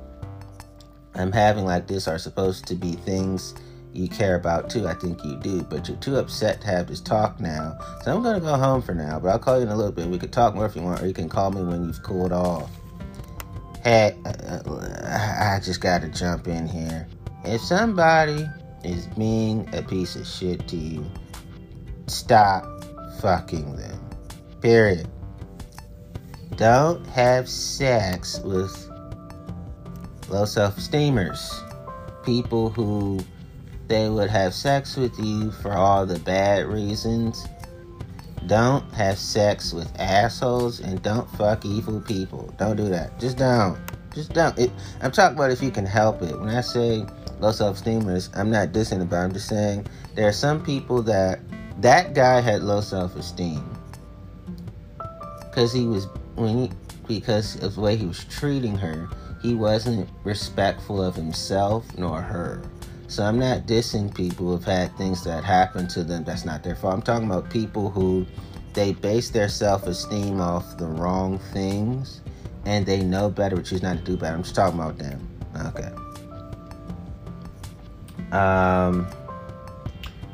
I'm 1.15 1.31
having 1.31 1.65
like 1.65 1.87
this 1.87 2.07
are 2.07 2.17
supposed 2.17 2.65
to 2.67 2.75
be 2.75 2.93
things 2.93 3.53
you 3.93 4.07
care 4.07 4.35
about 4.35 4.69
too. 4.69 4.87
I 4.87 4.95
think 4.95 5.23
you 5.23 5.35
do, 5.37 5.61
but 5.61 5.87
you're 5.87 5.97
too 5.97 6.17
upset 6.17 6.61
to 6.61 6.67
have 6.67 6.87
this 6.87 6.99
talk 6.99 7.39
now. 7.39 7.77
So 8.03 8.15
I'm 8.15 8.23
gonna 8.23 8.39
go 8.39 8.55
home 8.55 8.81
for 8.81 8.95
now, 8.95 9.19
but 9.19 9.29
I'll 9.29 9.39
call 9.39 9.57
you 9.57 9.63
in 9.63 9.69
a 9.69 9.75
little 9.75 9.91
bit. 9.91 10.07
We 10.07 10.17
could 10.17 10.33
talk 10.33 10.55
more 10.55 10.65
if 10.65 10.75
you 10.75 10.81
want, 10.81 11.01
or 11.01 11.07
you 11.07 11.13
can 11.13 11.29
call 11.29 11.51
me 11.51 11.61
when 11.61 11.83
you've 11.85 12.01
cooled 12.01 12.31
off. 12.31 12.69
Hey, 13.83 14.15
uh, 14.25 14.61
I 15.41 15.59
just 15.61 15.81
gotta 15.81 16.07
jump 16.07 16.47
in 16.47 16.67
here. 16.67 17.05
If 17.43 17.59
somebody 17.59 18.47
is 18.85 19.07
being 19.07 19.67
a 19.75 19.81
piece 19.81 20.15
of 20.15 20.25
shit 20.25 20.65
to 20.69 20.77
you, 20.77 21.05
stop 22.07 22.65
fucking 23.19 23.75
them. 23.75 23.99
Period. 24.61 25.09
Don't 26.55 27.05
have 27.07 27.49
sex 27.49 28.39
with 28.39 28.89
low 30.29 30.45
self 30.45 30.77
esteemers. 30.77 31.43
People 32.23 32.69
who 32.69 33.19
they 33.89 34.07
would 34.07 34.29
have 34.29 34.53
sex 34.53 34.95
with 34.95 35.19
you 35.19 35.51
for 35.51 35.73
all 35.73 36.05
the 36.05 36.19
bad 36.19 36.67
reasons. 36.67 37.45
Don't 38.47 38.83
have 38.93 39.17
sex 39.17 39.73
with 39.73 39.91
assholes 39.99 40.79
and 40.79 41.01
don't 41.01 41.29
fuck 41.37 41.65
evil 41.65 42.01
people. 42.01 42.53
Don't 42.57 42.75
do 42.75 42.89
that. 42.89 43.19
Just 43.19 43.37
don't. 43.37 43.77
Just 44.13 44.33
don't. 44.33 44.57
It, 44.59 44.71
I'm 45.01 45.11
talking 45.11 45.37
about 45.37 45.51
if 45.51 45.61
you 45.61 45.71
can 45.71 45.85
help 45.85 46.21
it. 46.21 46.37
When 46.39 46.49
I 46.49 46.61
say 46.61 47.05
low 47.39 47.51
self 47.51 47.81
esteemers, 47.81 48.29
I'm 48.37 48.51
not 48.51 48.69
dissing 48.69 49.01
about. 49.01 49.21
It. 49.21 49.25
I'm 49.25 49.33
just 49.33 49.47
saying 49.47 49.87
there 50.15 50.27
are 50.27 50.33
some 50.33 50.63
people 50.63 51.01
that 51.03 51.39
that 51.81 52.13
guy 52.13 52.41
had 52.41 52.63
low 52.63 52.81
self 52.81 53.15
esteem 53.15 53.63
because 55.45 55.71
he 55.71 55.87
was 55.87 56.07
when 56.35 56.57
he 56.57 56.71
because 57.07 57.61
of 57.63 57.75
the 57.75 57.81
way 57.81 57.95
he 57.95 58.05
was 58.05 58.23
treating 58.25 58.77
her 58.77 59.09
he 59.43 59.53
wasn't 59.53 60.09
respectful 60.23 61.03
of 61.03 61.15
himself 61.15 61.85
nor 61.97 62.21
her. 62.21 62.61
So 63.13 63.23
I'm 63.23 63.37
not 63.37 63.67
dissing 63.67 64.11
people 64.11 64.47
who've 64.47 64.63
had 64.63 64.97
things 64.97 65.23
that 65.25 65.43
happen 65.43 65.87
to 65.89 66.03
them 66.03 66.23
that's 66.23 66.45
not 66.45 66.63
their 66.63 66.75
fault. 66.75 66.95
I'm 66.95 67.01
talking 67.03 67.29
about 67.29 67.47
people 67.47 67.91
who 67.91 68.25
they 68.73 68.93
base 68.93 69.29
their 69.29 69.49
self-esteem 69.49 70.41
off 70.41 70.77
the 70.77 70.87
wrong 70.87 71.37
things 71.37 72.21
and 72.65 72.87
they 72.87 73.03
know 73.03 73.29
better 73.29 73.55
but 73.55 73.65
choose 73.65 73.83
not 73.83 73.97
to 73.97 74.03
do 74.03 74.17
better. 74.17 74.35
I'm 74.35 74.41
just 74.41 74.55
talking 74.55 74.79
about 74.79 74.97
them. 74.97 75.29
Okay. 75.67 75.91
Um 78.35 79.07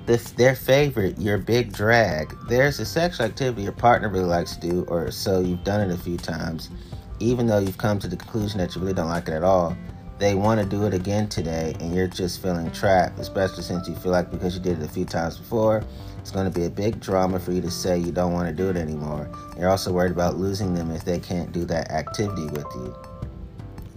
the, 0.05 0.15
their 0.37 0.55
favorite, 0.55 1.19
your 1.19 1.37
big 1.37 1.73
drag. 1.73 2.33
There's 2.47 2.79
a 2.79 2.85
sexual 2.85 3.25
activity 3.25 3.63
your 3.63 3.73
partner 3.73 4.07
really 4.07 4.23
likes 4.23 4.55
to 4.55 4.69
do, 4.69 4.85
or 4.87 5.11
so 5.11 5.41
you've 5.41 5.65
done 5.65 5.81
it 5.81 5.93
a 5.93 5.97
few 5.97 6.15
times 6.15 6.69
even 7.19 7.47
though 7.47 7.59
you've 7.59 7.77
come 7.77 7.99
to 7.99 8.07
the 8.07 8.15
conclusion 8.15 8.59
that 8.59 8.73
you 8.73 8.79
really 8.81 8.93
don't 8.93 9.09
like 9.09 9.27
it 9.27 9.33
at 9.33 9.43
all, 9.43 9.75
they 10.19 10.35
want 10.35 10.59
to 10.59 10.65
do 10.65 10.85
it 10.85 10.93
again 10.93 11.29
today 11.29 11.73
and 11.79 11.95
you're 11.95 12.07
just 12.07 12.41
feeling 12.41 12.69
trapped, 12.71 13.17
especially 13.19 13.63
since 13.63 13.87
you 13.87 13.95
feel 13.95 14.11
like 14.11 14.29
because 14.29 14.53
you 14.53 14.61
did 14.61 14.79
it 14.79 14.85
a 14.85 14.89
few 14.89 15.05
times 15.05 15.37
before, 15.37 15.81
it's 16.19 16.29
going 16.29 16.51
to 16.51 16.59
be 16.59 16.65
a 16.65 16.69
big 16.69 16.99
drama 16.99 17.39
for 17.39 17.53
you 17.53 17.61
to 17.61 17.71
say 17.71 17.97
you 17.97 18.11
don't 18.11 18.33
want 18.33 18.47
to 18.49 18.53
do 18.53 18.69
it 18.69 18.75
anymore. 18.75 19.29
You're 19.57 19.69
also 19.69 19.93
worried 19.93 20.11
about 20.11 20.35
losing 20.35 20.73
them 20.73 20.91
if 20.91 21.05
they 21.05 21.19
can't 21.19 21.51
do 21.53 21.63
that 21.65 21.89
activity 21.89 22.47
with 22.47 22.67
you. 22.75 22.95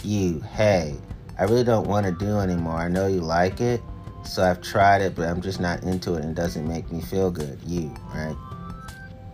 You, 0.05 0.41
hey, 0.41 0.97
I 1.39 1.45
really 1.45 1.65
don't 1.65 1.89
want 1.89 2.07
to 2.07 2.13
do 2.13 2.39
anymore. 2.39 2.77
I 2.77 2.89
know 2.89 3.09
you 3.09 3.21
like 3.21 3.61
it, 3.61 3.81
so 4.25 4.45
I've 4.45 4.63
tried 4.63 5.03
it, 5.03 5.17
but 5.17 5.29
I'm 5.29 5.43
just 5.43 5.61
not 5.61 5.83
into 5.83 6.15
it 6.15 6.23
and 6.23 6.31
it 6.31 6.41
doesn't 6.41 6.67
make 6.67 6.91
me 6.93 7.01
feel 7.01 7.33
good. 7.33 7.59
You, 7.67 7.93
right? 8.15 8.37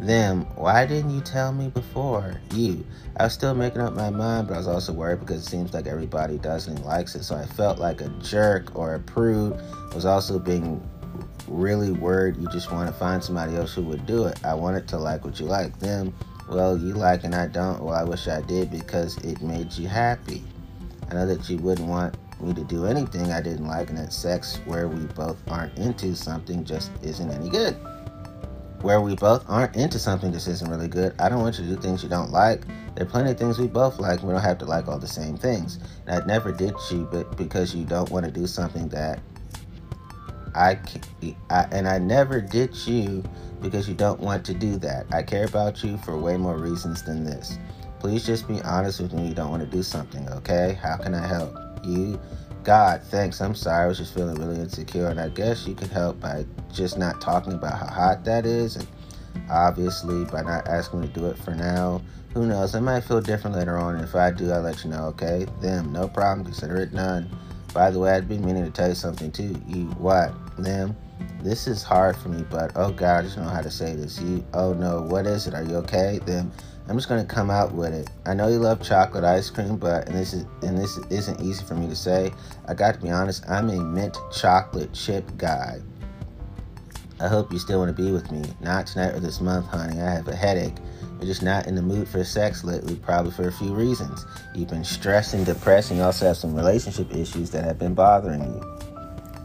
Them, 0.00 0.42
why 0.54 0.87
didn't 0.87 1.11
you 1.11 1.20
tell 1.20 1.52
me 1.52 1.68
before? 1.68 2.40
You, 2.54 2.87
I 3.16 3.24
was 3.24 3.32
still 3.32 3.54
making 3.54 3.80
up 3.80 3.94
my 3.94 4.11
mind, 4.11 4.46
but 4.46 4.54
I 4.54 4.58
was 4.58 4.68
also 4.68 4.92
worried 4.92 5.18
because 5.18 5.44
it 5.44 5.50
seems 5.50 5.74
like 5.74 5.88
everybody 5.88 6.38
does 6.38 6.68
and 6.68 6.78
likes 6.84 7.16
it. 7.16 7.24
So 7.24 7.34
I 7.34 7.44
felt 7.44 7.80
like 7.80 8.00
a 8.00 8.08
jerk 8.20 8.76
or 8.76 8.94
a 8.94 9.00
prude. 9.00 9.61
I 9.90 9.94
was 9.94 10.04
also 10.04 10.38
being 10.38 10.80
really 11.48 11.90
worried 11.90 12.37
you 12.37 12.46
just 12.50 12.70
want 12.70 12.87
to 12.87 12.92
find 12.92 13.24
somebody 13.24 13.56
else 13.56 13.74
who 13.74 13.82
would 13.82 14.06
do 14.06 14.26
it. 14.26 14.44
I 14.44 14.54
wanted 14.54 14.87
to 14.88 14.98
like 14.98 15.24
what 15.24 15.40
you 15.40 15.46
like. 15.46 15.76
Them, 15.80 16.14
well, 16.48 16.78
you 16.78 16.94
like 16.94 17.24
and 17.24 17.34
I 17.34 17.48
don't. 17.48 17.82
Well, 17.82 17.94
I 17.94 18.04
wish 18.04 18.28
I 18.28 18.40
did 18.42 18.70
because 18.70 19.16
it 19.24 19.42
made 19.42 19.72
you 19.72 19.88
happy. 19.88 20.44
I 21.11 21.14
know 21.14 21.26
that 21.26 21.50
you 21.50 21.58
wouldn't 21.58 21.88
want 21.88 22.16
me 22.40 22.54
to 22.54 22.62
do 22.62 22.87
anything 22.87 23.32
I 23.32 23.40
didn't 23.40 23.66
like, 23.66 23.88
and 23.88 23.98
that 23.98 24.12
sex 24.12 24.61
where 24.64 24.87
we 24.87 25.06
both 25.14 25.38
aren't 25.48 25.76
into 25.76 26.14
something 26.14 26.64
just 26.64 26.92
isn't 27.02 27.30
any 27.32 27.48
good 27.48 27.76
where 28.83 29.01
we 29.01 29.17
both 29.17 29.45
aren't 29.49 29.75
into 29.77 29.99
something 29.99 30.31
this 30.31 30.47
isn't 30.47 30.71
really 30.71 30.88
good. 30.88 31.14
I 31.19 31.29
don't 31.29 31.41
want 31.41 31.59
you 31.59 31.64
to 31.67 31.75
do 31.75 31.81
things 31.81 32.03
you 32.03 32.09
don't 32.09 32.31
like. 32.31 32.64
There 32.95 33.05
are 33.07 33.09
plenty 33.09 33.31
of 33.31 33.38
things 33.38 33.59
we 33.59 33.67
both 33.67 33.99
like. 33.99 34.23
We 34.23 34.33
don't 34.33 34.41
have 34.41 34.59
to 34.59 34.64
like 34.64 34.88
all 34.88 34.99
the 34.99 35.09
same 35.09 35.37
things. 35.37 35.79
And 36.07 36.23
I 36.23 36.27
never 36.27 36.53
did 36.53 36.75
you, 36.91 37.09
but 37.11 37.37
because 37.37 37.75
you 37.75 37.85
don't 37.85 38.11
want 38.11 38.25
to 38.27 38.31
do 38.31 38.47
something 38.47 38.88
that 38.88 39.21
I, 40.55 40.79
I 41.51 41.67
and 41.71 41.88
I 41.88 41.99
never 41.99 42.41
did 42.41 42.75
you 42.87 43.23
because 43.61 43.88
you 43.88 43.95
don't 43.95 44.21
want 44.21 44.45
to 44.47 44.55
do 44.55 44.77
that. 44.79 45.07
I 45.12 45.23
care 45.23 45.45
about 45.45 45.83
you 45.83 45.99
for 45.99 46.17
way 46.17 46.37
more 46.37 46.57
reasons 46.57 47.03
than 47.03 47.25
this. 47.25 47.59
Please 48.01 48.25
just 48.25 48.47
be 48.47 48.61
honest 48.62 49.01
with 49.01 49.12
me. 49.12 49.29
You 49.29 49.35
don't 49.35 49.51
want 49.51 49.62
to 49.62 49.69
do 49.69 49.83
something, 49.83 50.29
okay? 50.31 50.79
How 50.81 50.97
can 50.97 51.14
I 51.14 51.27
help 51.27 51.55
you? 51.85 52.21
God, 52.68 53.02
thanks. 53.04 53.40
I'm 53.40 53.54
sorry. 53.54 53.85
I 53.85 53.87
was 53.87 53.96
just 53.96 54.12
feeling 54.12 54.35
really 54.35 54.61
insecure, 54.61 55.07
and 55.07 55.18
I 55.18 55.31
guess 55.31 55.66
you 55.66 55.74
could 55.74 55.88
help 55.88 56.20
by 56.20 56.44
just 56.70 56.98
not 56.98 57.18
talking 57.18 57.54
about 57.54 57.78
how 57.78 57.87
hot 57.87 58.26
that 58.26 58.44
is, 58.44 58.76
and 58.76 58.87
obviously 59.48 60.26
by 60.26 60.42
not 60.42 60.68
asking 60.68 61.00
me 61.00 61.07
to 61.07 61.12
do 61.14 61.26
it 61.28 61.38
for 61.38 61.52
now. 61.52 62.02
Who 62.35 62.44
knows? 62.44 62.74
I 62.74 62.81
might 62.81 63.04
feel 63.04 63.22
different 63.22 63.57
later 63.57 63.78
on. 63.78 63.94
And 63.94 64.04
if 64.04 64.14
I 64.14 64.31
do, 64.31 64.52
I'll 64.52 64.61
let 64.61 64.85
you 64.85 64.90
know. 64.90 65.04
Okay? 65.04 65.46
Them, 65.62 65.94
no 65.94 66.09
problem. 66.09 66.44
Consider 66.44 66.76
it 66.76 66.92
done. 66.92 67.35
By 67.72 67.90
the 67.90 68.00
way, 68.00 68.11
I'd 68.11 68.28
been 68.28 68.44
meaning 68.44 68.66
to 68.66 68.70
tell 68.70 68.90
you 68.90 68.94
something 68.94 69.33
too. 69.33 69.59
You 69.66 69.87
what? 69.96 70.35
Them. 70.59 70.94
This 71.40 71.68
is 71.68 71.83
hard 71.83 72.18
for 72.18 72.28
me, 72.28 72.44
but 72.50 72.72
oh 72.76 72.92
God, 72.92 73.20
I 73.20 73.22
just 73.22 73.38
know 73.38 73.44
how 73.44 73.62
to 73.62 73.70
say 73.70 73.96
this. 73.96 74.20
You. 74.20 74.44
Oh 74.52 74.74
no. 74.74 75.00
What 75.00 75.26
is 75.26 75.46
it? 75.46 75.54
Are 75.54 75.64
you 75.64 75.76
okay? 75.76 76.20
Them. 76.26 76.52
I'm 76.88 76.96
just 76.96 77.09
gonna 77.09 77.24
come 77.24 77.51
out 77.51 77.74
with 77.74 77.92
it. 77.92 78.09
I 78.24 78.33
know 78.33 78.48
you 78.48 78.59
love 78.59 78.83
chocolate 78.83 79.24
ice 79.24 79.51
cream, 79.51 79.77
but 79.77 80.09
and 80.09 80.16
this 80.16 80.33
is 80.33 80.46
and 80.62 80.79
this 80.79 80.96
isn't 81.11 81.40
easy 81.40 81.64
for 81.64 81.74
me 81.74 81.87
to 81.87 81.96
say. 81.96 82.33
I 82.66 82.72
got 82.72 82.94
to 82.94 83.01
be 83.01 83.11
honest. 83.11 83.44
I'm 83.48 83.68
a 83.68 83.77
mint 83.77 84.16
chocolate 84.33 84.92
chip 84.94 85.24
guy. 85.37 85.81
I 87.20 87.29
hope 87.29 87.53
you 87.53 87.59
still 87.59 87.81
want 87.81 87.94
to 87.94 88.03
be 88.03 88.11
with 88.11 88.31
me. 88.31 88.42
Not 88.61 88.87
tonight 88.87 89.14
or 89.14 89.20
this 89.20 89.40
month, 89.40 89.66
honey. 89.66 90.01
I 90.01 90.11
have 90.11 90.29
a 90.29 90.37
headache. 90.37 90.77
You're 91.18 91.27
just 91.27 91.42
not 91.42 91.66
in 91.66 91.74
the 91.74 91.83
mood 91.83 92.09
for 92.09 92.22
sex 92.22 92.62
lately, 92.62 92.94
probably 92.94 93.33
for 93.33 93.48
a 93.48 93.53
few 93.53 93.74
reasons. 93.74 94.24
You've 94.55 94.68
been 94.68 94.85
stressed 94.85 95.35
and 95.35 95.44
depressed, 95.44 95.90
and 95.90 95.98
you 95.98 96.05
also 96.05 96.27
have 96.27 96.37
some 96.37 96.55
relationship 96.55 97.12
issues 97.12 97.51
that 97.51 97.64
have 97.64 97.79
been 97.79 97.94
bothering 97.94 98.40
you. 98.40 98.88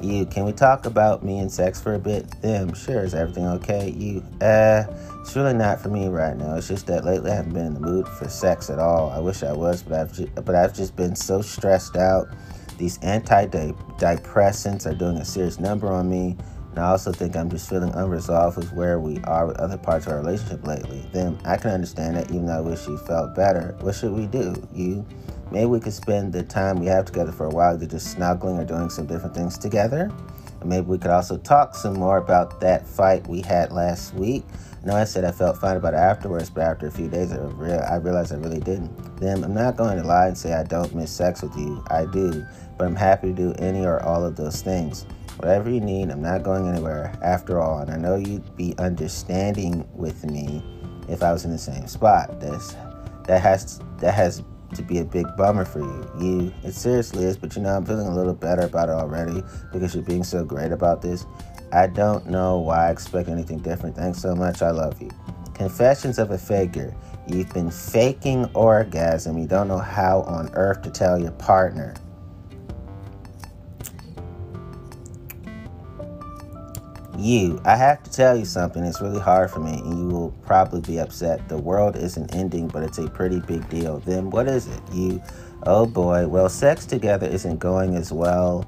You, 0.04 0.26
can 0.26 0.44
we 0.44 0.52
talk 0.52 0.86
about 0.86 1.24
me 1.24 1.40
and 1.40 1.50
sex 1.50 1.80
for 1.80 1.94
a 1.94 2.00
bit? 2.00 2.30
Them, 2.42 2.74
sure. 2.74 3.06
Is 3.06 3.16
everything 3.16 3.46
okay? 3.46 3.90
You, 3.90 4.22
uh, 4.42 4.84
it's 5.22 5.34
really 5.34 5.54
not 5.54 5.80
for 5.80 5.88
me 5.88 6.10
right 6.10 6.36
now. 6.36 6.56
It's 6.56 6.68
just 6.68 6.88
that 6.88 7.06
lately 7.06 7.32
I 7.32 7.36
haven't 7.36 7.54
been 7.54 7.68
in 7.68 7.74
the 7.76 7.80
mood 7.80 8.06
for 8.10 8.28
sex 8.28 8.70
at 8.70 8.80
all. 8.80 9.10
I 9.12 9.20
wish 9.20 9.44
I 9.44 9.54
was, 9.54 9.82
but 9.82 9.94
I've 9.94 10.12
just, 10.14 10.36
but 10.36 10.56
I've 10.56 10.74
just 10.74 10.98
been 10.98 11.16
so 11.16 11.42
stressed 11.42 11.96
out. 11.96 12.28
These 12.78 12.98
antidepressants 13.00 14.86
are 14.86 14.96
doing 14.96 15.16
a 15.18 15.26
serious 15.26 15.58
number 15.58 15.88
on 15.88 16.10
me. 16.10 16.36
And 16.72 16.80
I 16.80 16.90
also 16.90 17.14
think 17.14 17.38
I'm 17.38 17.50
just 17.50 17.70
feeling 17.70 17.94
unresolved 17.94 18.58
with 18.58 18.74
where 18.74 19.00
we 19.00 19.20
are 19.24 19.48
with 19.48 19.58
other 19.60 19.78
parts 19.78 20.06
of 20.06 20.12
our 20.12 20.20
relationship 20.20 20.68
lately. 20.68 21.08
Them, 21.14 21.38
I 21.46 21.56
can 21.56 21.72
understand 21.72 22.18
that 22.18 22.30
even 22.30 22.48
though 22.48 22.58
I 22.58 22.62
wish 22.62 22.86
you 22.88 22.98
felt 22.98 23.36
better. 23.36 23.78
What 23.80 23.96
should 23.96 24.12
we 24.12 24.26
do? 24.26 24.54
You 24.74 25.06
Maybe 25.54 25.68
we 25.68 25.80
could 25.80 25.94
spend 25.94 26.34
the 26.34 26.42
time 26.42 26.80
we 26.80 26.88
have 26.88 27.06
together 27.06 27.32
for 27.32 27.46
a 27.46 27.50
while 27.50 27.76
either 27.76 27.86
just 27.86 28.08
snuggling 28.08 28.58
or 28.58 28.66
doing 28.66 28.90
some 28.90 29.06
different 29.06 29.36
things 29.36 29.56
together. 29.56 30.12
And 30.60 30.68
maybe 30.68 30.88
we 30.88 30.98
could 30.98 31.12
also 31.12 31.38
talk 31.38 31.76
some 31.76 31.94
more 31.94 32.18
about 32.18 32.60
that 32.62 32.88
fight 32.88 33.28
we 33.28 33.42
had 33.42 33.72
last 33.72 34.16
week. 34.16 34.44
No, 34.84 34.96
I 34.96 35.04
said 35.04 35.24
I 35.24 35.32
felt 35.32 35.60
fine 35.60 35.78
about 35.78 35.94
it 35.94 35.98
afterwards, 35.98 36.50
but 36.50 36.62
after 36.62 36.88
a 36.88 36.92
few 36.92 37.08
days, 37.08 37.32
I, 37.32 37.38
I 37.38 37.98
realized 37.98 38.34
I 38.34 38.38
really 38.38 38.62
didn't. 38.62 38.92
Then 39.20 39.44
I'm 39.44 39.54
not 39.54 39.78
going 39.78 40.02
to 40.02 40.04
lie 40.04 40.26
and 40.26 40.36
say 40.36 40.54
I 40.54 40.64
don't 40.64 40.96
miss 40.96 41.12
sex 41.12 41.44
with 41.44 41.56
you. 41.56 41.84
I 41.88 42.06
do, 42.06 42.44
but 42.76 42.86
I'm 42.86 42.96
happy 42.96 43.28
to 43.28 43.34
do 43.34 43.54
any 43.60 43.86
or 43.86 44.02
all 44.02 44.26
of 44.26 44.36
those 44.36 44.64
things. 44.64 45.06
Whatever 45.38 45.70
you 45.70 45.82
need, 45.82 46.10
I'm 46.10 46.24
not 46.24 46.42
going 46.42 46.68
anywhere 46.68 47.14
after 47.22 47.62
all. 47.62 47.78
And 47.78 47.92
I 47.92 47.98
know 47.98 48.16
you'd 48.16 48.56
be 48.56 48.74
understanding 48.80 49.88
with 49.94 50.24
me 50.24 50.64
if 51.08 51.22
I 51.22 51.32
was 51.32 51.46
in 51.46 51.52
the 51.52 51.60
same 51.60 51.86
spot. 51.86 52.40
That's 52.40 52.76
that 53.28 53.40
has 53.40 53.80
that 54.00 54.16
has 54.16 54.42
to 54.76 54.84
be 54.84 55.00
a 55.00 55.06
big 55.06 55.26
bummer 55.38 55.66
for 55.66 55.80
you. 55.80 56.12
You, 56.20 56.54
it 56.64 56.74
seriously 56.74 57.26
is, 57.26 57.38
but 57.38 57.56
you 57.56 57.62
know, 57.62 57.76
I'm 57.76 57.86
feeling 57.86 58.08
a 58.08 58.16
little 58.16 58.34
better 58.34 58.64
about 58.64 58.90
it 58.90 58.94
already 58.94 59.44
because 59.72 59.96
you're 59.96 60.04
being 60.04 60.24
so 60.24 60.44
great 60.44 60.72
about 60.72 61.02
this. 61.02 61.26
I 61.72 61.88
don't 61.88 62.28
know 62.28 62.60
why 62.60 62.88
I 62.88 62.92
expect 62.92 63.30
anything 63.30 63.60
different. 63.60 63.96
Thanks 63.96 64.22
so 64.22 64.36
much. 64.36 64.62
I 64.62 64.72
love 64.72 65.02
you. 65.02 65.10
Confessions 65.54 66.20
of 66.20 66.32
a 66.32 66.38
Faker. 66.38 66.96
You've 67.28 67.54
been 67.54 67.72
faking 67.72 68.46
orgasm. 68.54 69.38
You 69.38 69.48
don't 69.48 69.68
know 69.68 69.78
how 69.78 70.22
on 70.24 70.50
earth 70.54 70.82
to 70.84 70.92
tell 70.92 71.18
your 71.18 71.32
partner. 71.32 71.96
You, 77.18 77.62
I 77.64 77.76
have 77.76 78.02
to 78.04 78.12
tell 78.12 78.36
you 78.36 78.46
something. 78.46 78.84
It's 78.84 79.00
really 79.00 79.20
hard 79.20 79.52
for 79.52 79.60
me, 79.60 79.74
and 79.74 80.00
you 80.00 80.08
will 80.08 80.32
probably 80.42 80.82
be 80.82 81.00
upset. 81.00 81.48
The 81.48 81.58
world 81.58 81.96
isn't 81.96 82.34
ending, 82.34 82.68
but 82.68 82.84
it's 82.84 82.98
a 82.98 83.08
pretty 83.08 83.40
big 83.40 83.70
deal. 83.70 84.00
Then 84.00 84.32
what 84.32 84.48
is 84.48 84.68
it? 84.68 84.82
You, 84.92 85.22
oh 85.68 85.86
boy. 85.86 86.28
Well, 86.28 86.50
sex 86.50 86.86
together 86.86 87.28
isn't 87.28 87.60
going 87.60 87.96
as 87.96 88.12
well 88.12 88.68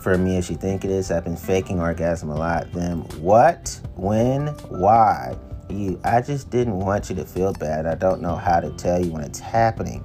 for 0.00 0.18
me 0.18 0.36
as 0.36 0.50
you 0.50 0.56
think 0.56 0.84
it 0.84 0.90
is. 0.90 1.10
I've 1.10 1.24
been 1.24 1.36
faking 1.36 1.80
orgasm 1.80 2.28
a 2.28 2.34
lot. 2.34 2.72
Then 2.72 2.98
what? 3.20 3.80
When? 3.94 4.48
Why? 4.68 5.36
You, 5.70 6.00
I 6.04 6.20
just 6.20 6.50
didn't 6.50 6.76
want 6.76 7.08
you 7.08 7.16
to 7.16 7.24
feel 7.24 7.52
bad. 7.52 7.86
I 7.86 7.94
don't 7.94 8.20
know 8.20 8.36
how 8.36 8.60
to 8.60 8.70
tell 8.72 9.02
you 9.02 9.12
when 9.12 9.22
it's 9.22 9.38
happening. 9.38 10.04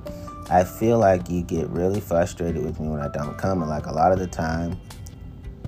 I 0.50 0.64
feel 0.64 1.00
like 1.00 1.30
you 1.30 1.42
get 1.42 1.68
really 1.70 2.00
frustrated 2.00 2.64
with 2.64 2.80
me 2.80 2.88
when 2.90 3.02
I 3.02 3.10
don't 3.10 3.38
come, 3.38 3.62
and 3.62 3.70
like 3.70 3.88
a 3.88 3.92
lot 3.92 4.12
of 4.12 4.20
the 4.20 4.28
time, 4.28 4.80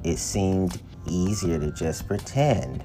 it 0.03 0.17
seemed 0.17 0.81
easier 1.07 1.59
to 1.59 1.71
just 1.71 2.07
pretend. 2.07 2.83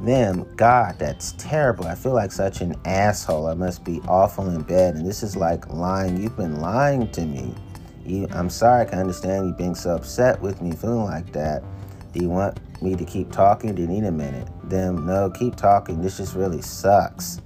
Them, 0.00 0.46
God, 0.56 0.96
that's 0.98 1.32
terrible. 1.32 1.86
I 1.86 1.94
feel 1.94 2.12
like 2.12 2.30
such 2.30 2.60
an 2.60 2.76
asshole. 2.84 3.48
I 3.48 3.54
must 3.54 3.84
be 3.84 4.00
awful 4.06 4.48
in 4.48 4.62
bed. 4.62 4.94
And 4.94 5.04
this 5.04 5.22
is 5.22 5.36
like 5.36 5.68
lying. 5.68 6.22
You've 6.22 6.36
been 6.36 6.60
lying 6.60 7.10
to 7.12 7.26
me. 7.26 7.54
You, 8.06 8.28
I'm 8.30 8.48
sorry. 8.48 8.82
I 8.82 8.84
can 8.84 9.00
understand 9.00 9.46
you 9.46 9.54
being 9.54 9.74
so 9.74 9.96
upset 9.96 10.40
with 10.40 10.62
me, 10.62 10.72
feeling 10.72 11.04
like 11.04 11.32
that. 11.32 11.64
Do 12.12 12.20
you 12.20 12.28
want 12.28 12.58
me 12.80 12.94
to 12.94 13.04
keep 13.04 13.32
talking? 13.32 13.74
Do 13.74 13.82
you 13.82 13.88
need 13.88 14.04
a 14.04 14.12
minute? 14.12 14.48
Them, 14.64 15.04
no, 15.04 15.30
keep 15.30 15.56
talking. 15.56 16.00
This 16.00 16.18
just 16.18 16.36
really 16.36 16.62
sucks 16.62 17.40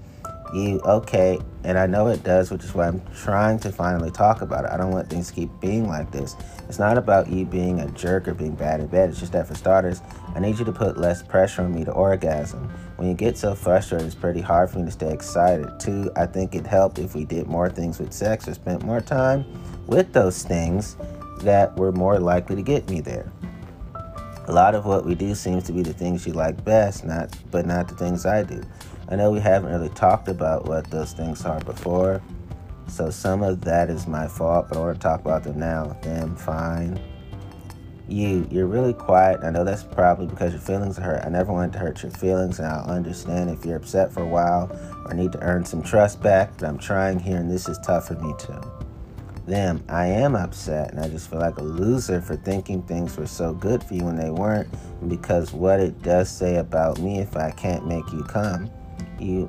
you 0.52 0.80
okay. 0.84 1.38
And 1.64 1.78
i 1.78 1.86
know 1.86 2.08
it 2.08 2.24
does 2.24 2.50
which 2.50 2.64
is 2.64 2.74
why 2.74 2.88
i'm 2.88 3.00
trying 3.14 3.58
to 3.60 3.70
finally 3.70 4.10
talk 4.10 4.42
about 4.42 4.64
it. 4.64 4.70
I 4.72 4.76
don't 4.76 4.90
want 4.90 5.08
things 5.08 5.28
to 5.28 5.34
keep 5.34 5.50
being 5.60 5.88
like 5.88 6.10
this. 6.10 6.36
It's 6.68 6.78
not 6.78 6.98
about 6.98 7.28
you 7.28 7.44
being 7.44 7.80
a 7.80 7.90
jerk 7.92 8.26
or 8.26 8.34
being 8.34 8.54
bad 8.54 8.80
in 8.80 8.86
bed. 8.88 9.10
It's 9.10 9.20
just 9.20 9.32
that 9.32 9.46
for 9.46 9.54
starters 9.54 10.00
i 10.34 10.40
need 10.40 10.58
you 10.58 10.64
to 10.64 10.72
put 10.72 10.98
less 10.98 11.22
pressure 11.22 11.62
on 11.62 11.74
me 11.74 11.84
to 11.84 11.92
orgasm. 11.92 12.68
When 12.96 13.08
you 13.08 13.14
get 13.14 13.38
so 13.38 13.54
frustrated 13.54 14.06
it's 14.06 14.16
pretty 14.16 14.40
hard 14.40 14.70
for 14.70 14.78
me 14.78 14.86
to 14.86 14.90
stay 14.90 15.12
excited 15.12 15.68
too. 15.78 16.10
I 16.16 16.26
think 16.26 16.54
it 16.54 16.66
helped 16.66 16.98
if 16.98 17.14
we 17.14 17.24
did 17.24 17.46
more 17.46 17.70
things 17.70 17.98
with 17.98 18.12
sex 18.12 18.48
or 18.48 18.54
spent 18.54 18.82
more 18.82 19.00
time 19.00 19.44
with 19.86 20.12
those 20.12 20.42
things 20.42 20.96
that 21.40 21.76
were 21.76 21.92
more 21.92 22.18
likely 22.18 22.56
to 22.56 22.62
get 22.62 22.88
me 22.88 23.00
there. 23.00 23.30
A 24.46 24.52
lot 24.52 24.74
of 24.74 24.86
what 24.86 25.04
we 25.06 25.14
do 25.14 25.34
seems 25.36 25.64
to 25.64 25.72
be 25.72 25.82
the 25.82 25.92
things 25.92 26.26
you 26.26 26.32
like 26.32 26.64
best 26.64 27.04
not 27.04 27.36
but 27.52 27.64
not 27.64 27.86
the 27.86 27.94
things 27.94 28.26
i 28.26 28.42
do 28.42 28.60
I 29.12 29.14
know 29.16 29.30
we 29.30 29.40
haven't 29.40 29.70
really 29.70 29.90
talked 29.90 30.28
about 30.28 30.64
what 30.64 30.90
those 30.90 31.12
things 31.12 31.44
are 31.44 31.60
before, 31.60 32.22
so 32.88 33.10
some 33.10 33.42
of 33.42 33.60
that 33.60 33.90
is 33.90 34.06
my 34.06 34.26
fault, 34.26 34.70
but 34.70 34.78
I 34.78 34.80
want 34.80 34.94
to 34.96 35.02
talk 35.02 35.20
about 35.20 35.44
them 35.44 35.58
now. 35.58 35.94
Then 36.00 36.34
fine. 36.34 36.98
You, 38.08 38.48
you're 38.50 38.66
really 38.66 38.94
quiet. 38.94 39.40
I 39.42 39.50
know 39.50 39.64
that's 39.64 39.84
probably 39.84 40.28
because 40.28 40.52
your 40.52 40.62
feelings 40.62 40.98
are 40.98 41.02
hurt. 41.02 41.26
I 41.26 41.28
never 41.28 41.52
wanted 41.52 41.74
to 41.74 41.78
hurt 41.80 42.02
your 42.02 42.10
feelings, 42.12 42.58
and 42.58 42.66
I'll 42.66 42.88
understand 42.90 43.50
if 43.50 43.66
you're 43.66 43.76
upset 43.76 44.10
for 44.10 44.22
a 44.22 44.26
while 44.26 44.74
or 45.04 45.12
need 45.12 45.32
to 45.32 45.40
earn 45.42 45.66
some 45.66 45.82
trust 45.82 46.22
back, 46.22 46.56
but 46.56 46.66
I'm 46.66 46.78
trying 46.78 47.18
here, 47.18 47.36
and 47.36 47.50
this 47.50 47.68
is 47.68 47.78
tough 47.80 48.08
for 48.08 48.14
me 48.14 48.32
too. 48.38 48.62
Them, 49.46 49.84
I 49.90 50.06
am 50.06 50.34
upset, 50.34 50.90
and 50.90 51.00
I 51.00 51.08
just 51.10 51.28
feel 51.28 51.40
like 51.40 51.58
a 51.58 51.62
loser 51.62 52.22
for 52.22 52.36
thinking 52.36 52.80
things 52.84 53.18
were 53.18 53.26
so 53.26 53.52
good 53.52 53.84
for 53.84 53.92
you 53.92 54.04
when 54.04 54.16
they 54.16 54.30
weren't, 54.30 54.70
because 55.06 55.52
what 55.52 55.80
it 55.80 56.00
does 56.00 56.30
say 56.30 56.56
about 56.56 56.98
me 56.98 57.18
if 57.18 57.36
I 57.36 57.50
can't 57.50 57.86
make 57.86 58.10
you 58.10 58.24
come. 58.24 58.70
You, 59.22 59.48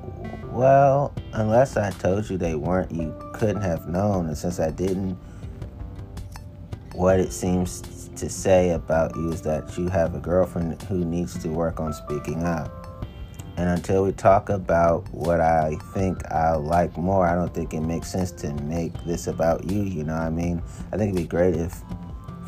well, 0.52 1.16
unless 1.34 1.78
I 1.78 1.90
told 1.90 2.30
you 2.30 2.38
they 2.38 2.54
weren't, 2.54 2.92
you 2.92 3.12
couldn't 3.34 3.64
have 3.64 3.88
known. 3.88 4.28
And 4.28 4.38
since 4.38 4.60
I 4.60 4.70
didn't, 4.70 5.18
what 6.94 7.20
it 7.20 7.34
seems 7.34 7.82
to 8.16 8.30
say 8.30 8.70
about 8.70 9.16
you 9.16 9.32
is 9.32 9.42
that 9.42 9.76
you 9.76 9.88
have 9.88 10.14
a 10.14 10.20
girlfriend 10.20 10.80
who 10.84 11.04
needs 11.04 11.38
to 11.40 11.50
work 11.50 11.80
on 11.80 11.92
speaking 11.92 12.44
up. 12.44 12.72
And 13.58 13.68
until 13.70 14.04
we 14.04 14.12
talk 14.12 14.50
about 14.50 15.12
what 15.12 15.42
I 15.42 15.76
think 15.94 16.24
I 16.32 16.56
like 16.56 16.96
more, 16.96 17.26
I 17.26 17.34
don't 17.34 17.54
think 17.54 17.74
it 17.74 17.82
makes 17.82 18.12
sense 18.12 18.32
to 18.32 18.54
make 18.64 18.94
this 19.06 19.26
about 19.26 19.70
you. 19.72 19.82
You 19.82 20.04
know 20.04 20.14
what 20.14 20.22
I 20.22 20.30
mean? 20.30 20.62
I 20.92 20.98
think 20.98 21.14
it'd 21.14 21.24
be 21.24 21.28
great 21.28 21.56
if 21.56 21.82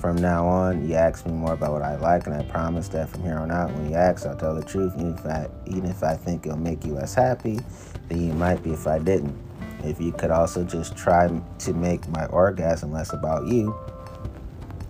from 0.06 0.18
now 0.18 0.46
on 0.46 0.88
you 0.88 0.94
ask 0.94 1.26
me 1.26 1.32
more 1.32 1.54
about 1.54 1.72
what 1.72 1.82
I 1.82 1.96
like, 1.96 2.28
and 2.28 2.36
I 2.36 2.44
promise 2.44 2.88
that 2.90 3.10
from 3.10 3.24
here 3.24 3.40
on 3.40 3.50
out, 3.50 3.72
when 3.72 3.90
you 3.90 3.96
ask, 3.96 4.24
I'll 4.28 4.38
tell 4.38 4.54
the 4.54 4.64
truth. 4.64 4.94
Even 4.98 5.16
if 5.16 5.26
I, 5.26 5.48
even 5.66 5.86
if 5.86 6.04
I 6.04 6.14
think 6.16 6.46
it'll 6.46 6.60
make 6.60 6.86
you 6.86 6.94
less 6.94 7.16
happy, 7.16 7.60
then 8.08 8.22
you 8.22 8.32
might 8.34 8.62
be 8.62 8.70
if 8.70 8.86
I 8.86 9.00
didn't. 9.00 9.36
If 9.84 10.00
you 10.00 10.12
could 10.12 10.30
also 10.30 10.64
just 10.64 10.96
try 10.96 11.28
to 11.58 11.74
make 11.74 12.08
my 12.10 12.28
orgasm 12.28 12.92
less 12.92 13.14
about 13.14 13.48
you, 13.48 13.76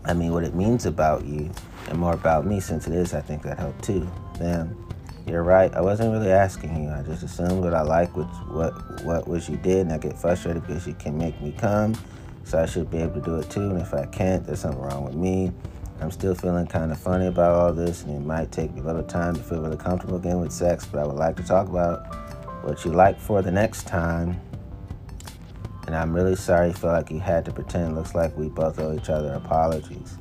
I 0.04 0.14
mean, 0.14 0.34
what 0.34 0.44
it 0.44 0.54
means 0.54 0.86
about 0.86 1.26
you, 1.26 1.50
and 1.88 1.98
more 1.98 2.14
about 2.14 2.46
me, 2.46 2.60
since 2.60 2.86
it 2.86 2.94
is, 2.94 3.14
I 3.14 3.22
think 3.22 3.42
that 3.44 3.58
helped 3.58 3.86
too. 3.86 4.06
Then 4.38 4.76
you're 5.26 5.44
right. 5.44 5.74
I 5.74 5.80
wasn't 5.80 6.12
really 6.12 6.32
asking 6.32 6.84
you. 6.84 6.90
I 6.90 7.04
just 7.04 7.24
assumed 7.24 7.64
what 7.64 7.74
I 7.74 7.84
like 7.84 8.18
was 8.18 8.28
what 8.50 8.74
what 9.06 9.30
was 9.30 9.48
you 9.48 9.56
did, 9.56 9.78
and 9.78 9.94
I 9.94 9.98
get 9.98 10.20
frustrated 10.20 10.68
because 10.68 10.86
you 10.86 10.94
can 10.94 11.18
make 11.18 11.40
me 11.42 11.54
come. 11.58 11.96
So 12.46 12.62
I 12.62 12.68
should 12.68 12.90
be 12.90 13.00
able 13.00 13.16
to 13.16 13.22
do 13.22 13.36
it 13.38 13.50
too. 13.50 13.72
And 13.72 13.82
if 13.82 13.94
I 13.94 14.06
can't, 14.06 14.46
there's 14.46 14.62
something 14.62 14.80
wrong 14.80 15.04
with 15.04 15.16
me. 15.16 15.52
I'm 16.00 16.12
still 16.12 16.36
feeling 16.36 16.68
kind 16.68 16.92
of 16.92 17.00
funny 17.00 17.26
about 17.26 17.56
all 17.56 17.74
this, 17.74 18.04
and 18.04 18.16
it 18.16 18.20
might 18.20 18.52
take 18.52 18.74
me 18.74 18.82
a 18.82 18.84
little 18.84 19.04
time 19.04 19.36
to 19.36 19.42
feel 19.42 19.62
really 19.62 19.78
comfortable 19.78 20.18
again 20.18 20.40
with 20.40 20.52
sex. 20.52 20.86
But 20.86 21.00
I 21.00 21.08
would 21.08 21.16
like 21.16 21.36
to 21.38 21.44
talk 21.44 21.68
about 21.68 22.64
what 22.64 22.86
you 22.86 22.92
like 22.92 23.20
for 23.20 23.42
the 23.42 23.52
next 23.52 23.88
time. 23.88 24.40
And 25.88 25.96
I'm 25.96 26.14
really 26.14 26.36
sorry 26.36 26.68
you 26.68 26.74
feel 26.74 26.92
like 26.92 27.10
you 27.12 27.20
had 27.20 27.46
to 27.46 27.52
pretend. 27.52 27.96
Looks 27.96 28.14
like 28.14 28.36
we 28.38 28.50
both 28.50 28.80
owe 28.80 28.94
each 28.94 29.10
other 29.10 29.34
apologies. 29.34 30.18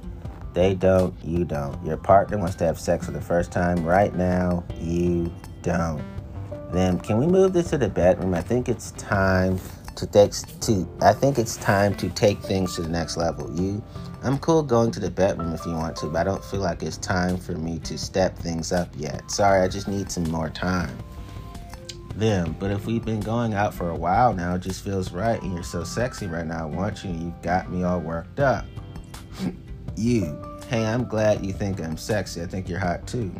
They 0.54 0.74
don't, 0.74 1.14
you 1.24 1.44
don't. 1.44 1.84
Your 1.84 1.96
partner 1.96 2.38
wants 2.38 2.54
to 2.56 2.64
have 2.64 2.78
sex 2.78 3.06
for 3.06 3.12
the 3.12 3.20
first 3.20 3.50
time 3.50 3.84
right 3.84 4.14
now, 4.14 4.64
you 4.78 5.32
don't. 5.62 6.02
Then 6.70 7.00
can 7.00 7.18
we 7.18 7.26
move 7.26 7.52
this 7.52 7.70
to 7.70 7.78
the 7.78 7.88
bedroom? 7.88 8.34
I 8.34 8.40
think 8.40 8.68
it's 8.68 8.92
time 8.92 9.58
to 9.96 10.06
take 10.06 10.32
to 10.60 10.88
I 11.00 11.12
think 11.12 11.38
it's 11.38 11.56
time 11.56 11.94
to 11.96 12.08
take 12.10 12.40
things 12.40 12.76
to 12.76 12.82
the 12.82 12.88
next 12.88 13.16
level. 13.16 13.54
You 13.58 13.82
I'm 14.22 14.38
cool 14.38 14.62
going 14.62 14.90
to 14.92 15.00
the 15.00 15.10
bedroom 15.10 15.52
if 15.52 15.66
you 15.66 15.72
want 15.72 15.96
to, 15.96 16.06
but 16.06 16.20
I 16.20 16.24
don't 16.24 16.44
feel 16.44 16.60
like 16.60 16.82
it's 16.82 16.96
time 16.96 17.36
for 17.36 17.52
me 17.52 17.78
to 17.80 17.98
step 17.98 18.38
things 18.38 18.72
up 18.72 18.88
yet. 18.96 19.30
Sorry, 19.30 19.60
I 19.60 19.68
just 19.68 19.86
need 19.86 20.10
some 20.10 20.24
more 20.24 20.48
time. 20.48 20.96
Them, 22.16 22.56
but 22.58 22.70
if 22.70 22.86
we've 22.86 23.04
been 23.04 23.20
going 23.20 23.54
out 23.54 23.74
for 23.74 23.90
a 23.90 23.96
while 23.96 24.32
now, 24.32 24.54
it 24.54 24.60
just 24.60 24.84
feels 24.84 25.12
right 25.12 25.42
and 25.42 25.52
you're 25.52 25.62
so 25.62 25.84
sexy 25.84 26.26
right 26.26 26.46
now. 26.46 26.62
I 26.62 26.64
want 26.64 27.04
you, 27.04 27.10
you 27.10 27.34
got 27.42 27.70
me 27.70 27.82
all 27.82 28.00
worked 28.00 28.40
up. 28.40 28.64
you. 29.96 30.40
Hey, 30.68 30.86
I'm 30.86 31.04
glad 31.04 31.44
you 31.44 31.52
think 31.52 31.80
I'm 31.80 31.98
sexy. 31.98 32.40
I 32.40 32.46
think 32.46 32.68
you're 32.68 32.78
hot 32.78 33.06
too. 33.06 33.34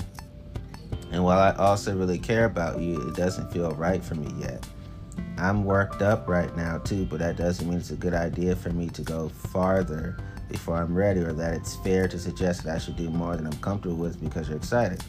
And 1.12 1.22
while 1.24 1.38
I 1.38 1.52
also 1.52 1.96
really 1.96 2.18
care 2.18 2.44
about 2.44 2.80
you, 2.80 3.00
it 3.08 3.14
doesn't 3.14 3.52
feel 3.52 3.70
right 3.70 4.04
for 4.04 4.16
me 4.16 4.32
yet. 4.40 4.66
I'm 5.38 5.64
worked 5.64 6.02
up 6.02 6.28
right 6.28 6.54
now 6.56 6.78
too, 6.78 7.04
but 7.06 7.18
that 7.18 7.36
doesn't 7.36 7.68
mean 7.68 7.78
it's 7.78 7.90
a 7.90 7.96
good 7.96 8.14
idea 8.14 8.54
for 8.56 8.70
me 8.70 8.88
to 8.90 9.02
go 9.02 9.28
farther 9.28 10.16
before 10.48 10.76
I'm 10.76 10.94
ready 10.94 11.20
or 11.20 11.32
that 11.32 11.54
it's 11.54 11.76
fair 11.76 12.06
to 12.08 12.18
suggest 12.18 12.64
that 12.64 12.76
I 12.76 12.78
should 12.78 12.96
do 12.96 13.10
more 13.10 13.36
than 13.36 13.46
I'm 13.46 13.58
comfortable 13.58 13.96
with 13.96 14.20
because 14.22 14.48
you're 14.48 14.56
excited. 14.56 15.02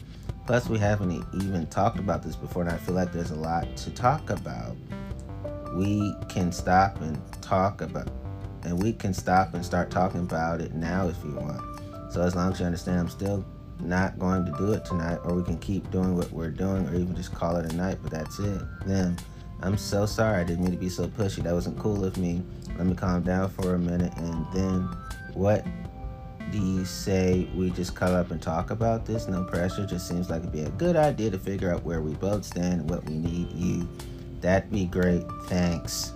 Plus, 0.46 0.68
we 0.68 0.78
haven't 0.78 1.24
even 1.34 1.66
talked 1.66 1.98
about 1.98 2.22
this 2.22 2.36
before, 2.36 2.62
and 2.62 2.70
I 2.70 2.76
feel 2.76 2.94
like 2.94 3.12
there's 3.12 3.32
a 3.32 3.36
lot 3.36 3.76
to 3.76 3.90
talk 3.90 4.30
about. 4.30 4.76
We 5.74 6.14
can 6.28 6.52
stop 6.52 7.00
and 7.00 7.20
talk 7.42 7.80
about 7.80 8.08
and 8.66 8.82
we 8.82 8.92
can 8.92 9.14
stop 9.14 9.54
and 9.54 9.64
start 9.64 9.90
talking 9.90 10.20
about 10.20 10.60
it 10.60 10.74
now 10.74 11.08
if 11.08 11.16
you 11.24 11.30
want. 11.30 11.62
So 12.12 12.22
as 12.22 12.34
long 12.34 12.52
as 12.52 12.60
you 12.60 12.66
understand, 12.66 12.98
I'm 12.98 13.08
still 13.08 13.44
not 13.80 14.18
going 14.18 14.44
to 14.44 14.52
do 14.52 14.72
it 14.72 14.84
tonight, 14.84 15.18
or 15.24 15.34
we 15.34 15.42
can 15.44 15.58
keep 15.58 15.88
doing 15.90 16.16
what 16.16 16.30
we're 16.32 16.50
doing, 16.50 16.86
or 16.88 16.94
even 16.94 17.14
just 17.14 17.32
call 17.32 17.56
it 17.56 17.72
a 17.72 17.76
night. 17.76 17.98
But 18.02 18.10
that's 18.10 18.38
it. 18.40 18.62
Then 18.84 19.16
I'm 19.62 19.76
so 19.76 20.06
sorry. 20.06 20.40
I 20.40 20.44
didn't 20.44 20.64
mean 20.64 20.72
to 20.72 20.78
be 20.78 20.88
so 20.88 21.08
pushy. 21.08 21.42
That 21.42 21.54
wasn't 21.54 21.78
cool 21.78 22.04
of 22.04 22.16
me. 22.16 22.42
Let 22.76 22.86
me 22.86 22.94
calm 22.94 23.22
down 23.22 23.48
for 23.50 23.74
a 23.74 23.78
minute, 23.78 24.12
and 24.16 24.46
then 24.52 24.82
what 25.34 25.64
do 26.52 26.58
you 26.58 26.84
say 26.84 27.48
we 27.54 27.70
just 27.70 27.94
call 27.94 28.14
up 28.14 28.30
and 28.30 28.40
talk 28.40 28.70
about 28.70 29.06
this? 29.06 29.28
No 29.28 29.44
pressure. 29.44 29.86
Just 29.86 30.08
seems 30.08 30.30
like 30.30 30.40
it'd 30.40 30.52
be 30.52 30.60
a 30.60 30.70
good 30.70 30.96
idea 30.96 31.30
to 31.30 31.38
figure 31.38 31.72
out 31.72 31.82
where 31.84 32.00
we 32.00 32.14
both 32.14 32.44
stand 32.44 32.82
and 32.82 32.90
what 32.90 33.04
we 33.06 33.14
need 33.14 33.50
you. 33.52 33.88
That'd 34.40 34.70
be 34.70 34.84
great. 34.84 35.24
Thanks 35.46 36.12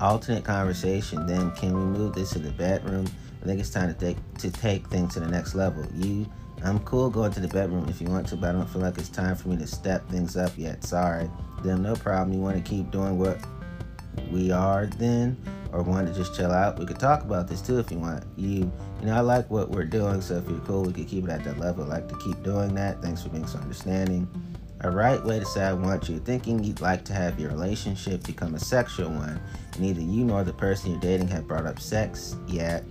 alternate 0.00 0.44
conversation, 0.44 1.26
then 1.26 1.50
can 1.52 1.74
we 1.74 1.98
move 1.98 2.14
this 2.14 2.30
to 2.30 2.38
the 2.38 2.50
bedroom? 2.52 3.06
I 3.42 3.46
think 3.46 3.60
it's 3.60 3.70
time 3.70 3.92
to 3.92 3.98
take 3.98 4.16
to 4.38 4.50
take 4.50 4.86
things 4.88 5.14
to 5.14 5.20
the 5.20 5.28
next 5.28 5.54
level. 5.54 5.86
You, 5.94 6.26
I'm 6.62 6.78
cool 6.80 7.08
going 7.10 7.32
to 7.32 7.40
the 7.40 7.48
bedroom 7.48 7.88
if 7.88 8.00
you 8.00 8.08
want 8.08 8.28
to, 8.28 8.36
but 8.36 8.50
I 8.50 8.52
don't 8.52 8.68
feel 8.68 8.82
like 8.82 8.98
it's 8.98 9.08
time 9.08 9.34
for 9.36 9.48
me 9.48 9.56
to 9.58 9.66
step 9.66 10.08
things 10.08 10.36
up 10.36 10.52
yet. 10.56 10.84
Sorry. 10.84 11.30
Then 11.62 11.82
no 11.82 11.94
problem. 11.94 12.32
You 12.34 12.42
want 12.42 12.56
to 12.56 12.62
keep 12.68 12.90
doing 12.90 13.18
what 13.18 13.38
we 14.30 14.50
are 14.50 14.86
then, 14.86 15.36
or 15.72 15.82
want 15.82 16.06
to 16.06 16.14
just 16.14 16.34
chill 16.34 16.50
out? 16.50 16.78
We 16.78 16.86
could 16.86 16.98
talk 16.98 17.22
about 17.22 17.48
this 17.48 17.60
too 17.60 17.78
if 17.78 17.90
you 17.90 17.98
want. 17.98 18.24
You, 18.36 18.72
you 19.00 19.06
know, 19.06 19.14
I 19.14 19.20
like 19.20 19.50
what 19.50 19.70
we're 19.70 19.84
doing, 19.84 20.20
so 20.20 20.36
if 20.36 20.48
you're 20.48 20.58
cool, 20.60 20.82
we 20.82 20.92
could 20.92 21.08
keep 21.08 21.24
it 21.24 21.30
at 21.30 21.44
that 21.44 21.58
level. 21.58 21.84
I 21.84 21.88
like 21.88 22.08
to 22.08 22.16
keep 22.18 22.42
doing 22.42 22.74
that. 22.74 23.02
Thanks 23.02 23.22
for 23.22 23.28
being 23.28 23.46
so 23.46 23.58
understanding. 23.58 24.28
A 24.82 24.90
right 24.90 25.22
way 25.22 25.38
to 25.38 25.44
say 25.44 25.62
I 25.62 25.74
want 25.74 26.08
you, 26.08 26.18
thinking 26.20 26.64
you'd 26.64 26.80
like 26.80 27.04
to 27.04 27.12
have 27.12 27.38
your 27.38 27.50
relationship 27.50 28.24
become 28.24 28.54
a 28.54 28.58
sexual 28.58 29.10
one. 29.10 29.38
Neither 29.78 30.00
you 30.00 30.24
nor 30.24 30.42
the 30.42 30.54
person 30.54 30.92
you're 30.92 31.00
dating 31.00 31.28
have 31.28 31.46
brought 31.46 31.66
up 31.66 31.78
sex 31.78 32.36
yet, 32.46 32.82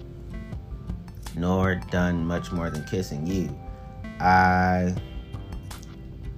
nor 1.36 1.82
done 1.90 2.26
much 2.26 2.52
more 2.52 2.70
than 2.70 2.84
kissing 2.86 3.26
you. 3.26 3.50
I. 4.20 4.94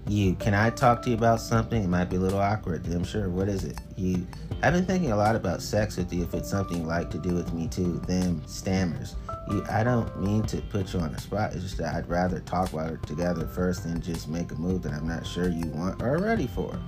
You, 0.07 0.35
can 0.35 0.53
I 0.53 0.69
talk 0.69 1.01
to 1.03 1.09
you 1.09 1.15
about 1.15 1.39
something? 1.39 1.83
It 1.83 1.87
might 1.87 2.09
be 2.09 2.17
a 2.17 2.19
little 2.19 2.39
awkward. 2.39 2.85
I'm 2.87 3.03
sure. 3.03 3.29
What 3.29 3.47
is 3.47 3.63
it? 3.63 3.79
You, 3.95 4.25
I've 4.63 4.73
been 4.73 4.85
thinking 4.85 5.11
a 5.11 5.15
lot 5.15 5.35
about 5.35 5.61
sex 5.61 5.97
with 5.97 6.11
you. 6.11 6.23
If 6.23 6.33
it's 6.33 6.49
something 6.49 6.77
you 6.77 6.83
like 6.83 7.09
to 7.11 7.17
do 7.17 7.33
with 7.33 7.53
me 7.53 7.67
too, 7.67 7.99
them 8.07 8.41
stammers 8.45 9.15
you, 9.51 9.65
I 9.69 9.83
don't 9.83 10.19
mean 10.21 10.43
to 10.43 10.57
put 10.57 10.93
you 10.93 10.99
on 10.99 11.11
the 11.11 11.19
spot. 11.19 11.53
It's 11.53 11.63
just 11.63 11.77
that 11.77 11.95
I'd 11.95 12.07
rather 12.07 12.39
talk 12.39 12.71
about 12.73 12.91
it 12.91 13.03
together 13.03 13.47
first 13.47 13.83
than 13.83 14.01
just 14.01 14.27
make 14.27 14.51
a 14.51 14.55
move 14.55 14.81
that 14.83 14.93
I'm 14.93 15.07
not 15.07 15.25
sure 15.25 15.49
you 15.49 15.67
want 15.67 16.01
or 16.01 16.17
ready 16.17 16.47
for. 16.47 16.79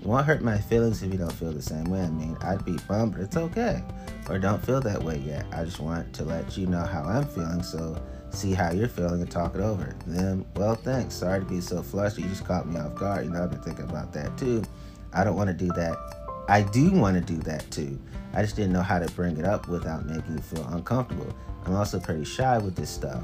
It 0.00 0.06
won't 0.06 0.26
hurt 0.26 0.42
my 0.42 0.58
feelings 0.58 1.02
if 1.02 1.12
you 1.12 1.18
don't 1.18 1.32
feel 1.32 1.52
the 1.52 1.62
same 1.62 1.84
way. 1.84 2.00
I 2.00 2.10
mean, 2.10 2.36
I'd 2.42 2.64
be 2.64 2.76
bummed, 2.88 3.12
but 3.12 3.22
it's 3.22 3.36
okay. 3.36 3.82
Or 4.28 4.38
don't 4.38 4.64
feel 4.64 4.80
that 4.80 5.02
way 5.02 5.18
yet. 5.18 5.46
I 5.52 5.64
just 5.64 5.80
want 5.80 6.12
to 6.14 6.24
let 6.24 6.56
you 6.56 6.66
know 6.66 6.84
how 6.84 7.04
I'm 7.04 7.26
feeling, 7.26 7.62
so 7.62 8.00
see 8.32 8.52
how 8.52 8.72
you're 8.72 8.88
feeling 8.88 9.20
and 9.20 9.30
talk 9.30 9.54
it 9.54 9.60
over. 9.60 9.94
Then, 10.06 10.44
well, 10.56 10.74
thanks. 10.74 11.14
Sorry 11.14 11.40
to 11.40 11.46
be 11.46 11.60
so 11.60 11.82
flushed. 11.82 12.18
You 12.18 12.24
just 12.24 12.44
caught 12.44 12.66
me 12.66 12.78
off 12.78 12.94
guard. 12.94 13.24
You 13.24 13.30
know, 13.30 13.42
I've 13.42 13.50
been 13.50 13.62
thinking 13.62 13.84
about 13.84 14.12
that 14.12 14.36
too. 14.36 14.62
I 15.12 15.24
don't 15.24 15.36
want 15.36 15.48
to 15.48 15.54
do 15.54 15.70
that. 15.74 15.96
I 16.48 16.62
do 16.62 16.90
want 16.90 17.14
to 17.16 17.20
do 17.20 17.40
that 17.42 17.70
too. 17.70 17.98
I 18.34 18.42
just 18.42 18.56
didn't 18.56 18.72
know 18.72 18.82
how 18.82 18.98
to 18.98 19.10
bring 19.12 19.36
it 19.36 19.44
up 19.44 19.68
without 19.68 20.06
making 20.06 20.36
you 20.36 20.42
feel 20.42 20.66
uncomfortable. 20.68 21.34
I'm 21.64 21.74
also 21.74 22.00
pretty 22.00 22.24
shy 22.24 22.58
with 22.58 22.74
this 22.74 22.90
stuff. 22.90 23.22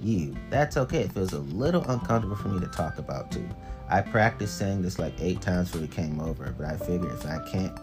You, 0.00 0.36
that's 0.50 0.76
okay. 0.76 1.00
It 1.00 1.12
feels 1.12 1.32
a 1.32 1.38
little 1.38 1.82
uncomfortable 1.88 2.36
for 2.36 2.48
me 2.48 2.60
to 2.60 2.66
talk 2.66 2.98
about 2.98 3.30
too. 3.30 3.48
I 3.88 4.02
practiced 4.02 4.56
saying 4.56 4.82
this 4.82 4.98
like 4.98 5.14
eight 5.20 5.40
times 5.40 5.70
before 5.70 5.82
we 5.82 5.88
came 5.88 6.20
over, 6.20 6.54
but 6.56 6.66
I 6.66 6.76
figured 6.76 7.12
if 7.12 7.26
I 7.26 7.38
can't 7.50 7.76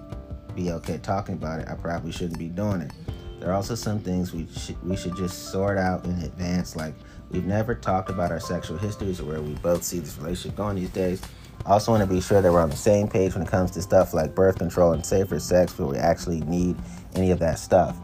be 0.55 0.71
okay 0.71 0.97
talking 0.99 1.35
about 1.35 1.59
it, 1.59 1.67
I 1.67 1.75
probably 1.75 2.11
shouldn't 2.11 2.39
be 2.39 2.47
doing 2.47 2.81
it. 2.81 2.91
There 3.39 3.49
are 3.49 3.53
also 3.53 3.75
some 3.75 3.99
things 3.99 4.33
we 4.33 4.47
should 4.57 4.81
we 4.83 4.95
should 4.95 5.15
just 5.15 5.51
sort 5.51 5.77
out 5.77 6.05
in 6.05 6.19
advance. 6.21 6.75
Like 6.75 6.93
we've 7.29 7.45
never 7.45 7.75
talked 7.75 8.09
about 8.09 8.31
our 8.31 8.39
sexual 8.39 8.77
histories 8.77 9.19
or 9.19 9.25
where 9.25 9.41
we 9.41 9.53
both 9.55 9.83
see 9.83 9.99
this 9.99 10.17
relationship 10.17 10.57
going 10.57 10.75
these 10.75 10.89
days. 10.89 11.21
I 11.65 11.71
also 11.71 11.91
want 11.91 12.07
to 12.07 12.13
be 12.13 12.21
sure 12.21 12.41
that 12.41 12.51
we're 12.51 12.61
on 12.61 12.69
the 12.69 12.75
same 12.75 13.07
page 13.07 13.33
when 13.33 13.43
it 13.43 13.49
comes 13.49 13.71
to 13.71 13.81
stuff 13.81 14.13
like 14.13 14.33
birth 14.33 14.57
control 14.57 14.93
and 14.93 15.05
safer 15.05 15.39
sex, 15.39 15.77
where 15.77 15.87
we 15.87 15.97
actually 15.97 16.41
need 16.41 16.75
any 17.15 17.31
of 17.31 17.39
that 17.39 17.59
stuff 17.59 17.97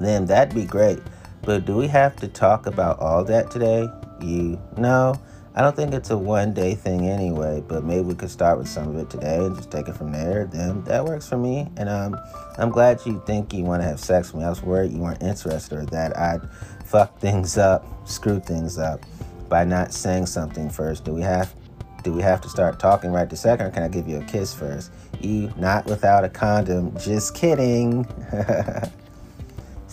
then 0.00 0.26
that'd 0.26 0.54
be 0.54 0.64
great. 0.64 0.98
But 1.42 1.64
do 1.64 1.76
we 1.76 1.88
have 1.88 2.16
to 2.16 2.28
talk 2.28 2.66
about 2.66 2.98
all 3.00 3.24
that 3.24 3.50
today? 3.50 3.88
You 4.20 4.60
no. 4.76 5.20
I 5.56 5.62
don't 5.62 5.76
think 5.76 5.94
it's 5.94 6.10
a 6.10 6.18
one 6.18 6.52
day 6.52 6.74
thing 6.74 7.08
anyway, 7.08 7.62
but 7.66 7.84
maybe 7.84 8.00
we 8.00 8.14
could 8.14 8.30
start 8.30 8.58
with 8.58 8.68
some 8.68 8.88
of 8.88 8.96
it 8.96 9.08
today 9.08 9.36
and 9.36 9.54
just 9.54 9.70
take 9.70 9.86
it 9.86 9.94
from 9.94 10.10
there. 10.10 10.46
Then 10.46 10.82
that 10.84 11.04
works 11.04 11.28
for 11.28 11.38
me. 11.38 11.68
And 11.76 11.88
um, 11.88 12.18
I'm 12.58 12.70
glad 12.70 13.00
you 13.06 13.22
think 13.24 13.52
you 13.52 13.62
want 13.64 13.82
to 13.82 13.88
have 13.88 14.00
sex 14.00 14.32
with 14.32 14.40
me. 14.40 14.46
I 14.46 14.50
was 14.50 14.62
worried 14.62 14.90
you 14.90 14.98
weren't 14.98 15.22
interested 15.22 15.78
or 15.78 15.86
that 15.86 16.16
I'd 16.18 16.40
fuck 16.84 17.18
things 17.20 17.56
up, 17.56 17.86
screw 18.08 18.40
things 18.40 18.78
up 18.78 19.00
by 19.48 19.64
not 19.64 19.92
saying 19.92 20.26
something 20.26 20.68
first. 20.68 21.04
Do 21.04 21.12
we 21.12 21.22
have 21.22 21.54
do 22.02 22.12
we 22.12 22.20
have 22.20 22.42
to 22.42 22.50
start 22.50 22.78
talking 22.78 23.12
right 23.12 23.30
this 23.30 23.40
second 23.40 23.66
or 23.66 23.70
can 23.70 23.82
I 23.82 23.88
give 23.88 24.08
you 24.08 24.18
a 24.18 24.24
kiss 24.24 24.52
first? 24.52 24.90
You 25.20 25.52
not 25.56 25.86
without 25.86 26.24
a 26.24 26.28
condom. 26.28 26.94
Just 26.98 27.34
kidding. 27.34 28.06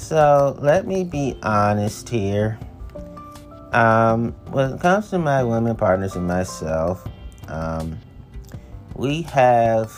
So 0.01 0.57
let 0.59 0.87
me 0.87 1.03
be 1.03 1.37
honest 1.43 2.09
here. 2.09 2.57
Um, 3.71 4.33
when 4.49 4.73
it 4.73 4.81
comes 4.81 5.09
to 5.11 5.17
my 5.17 5.43
women 5.43 5.75
partners 5.75 6.15
and 6.15 6.27
myself, 6.27 7.07
um, 7.47 7.97
we 8.95 9.21
have 9.23 9.93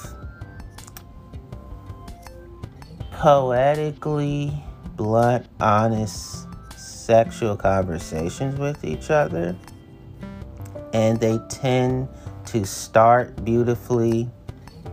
poetically 3.12 4.54
blunt, 4.96 5.48
honest 5.60 6.48
sexual 6.78 7.56
conversations 7.56 8.60
with 8.60 8.86
each 8.86 9.10
other, 9.10 9.56
and 10.94 11.20
they 11.20 11.40
tend 11.50 12.08
to 12.46 12.66
start 12.66 13.44
beautifully. 13.44 14.30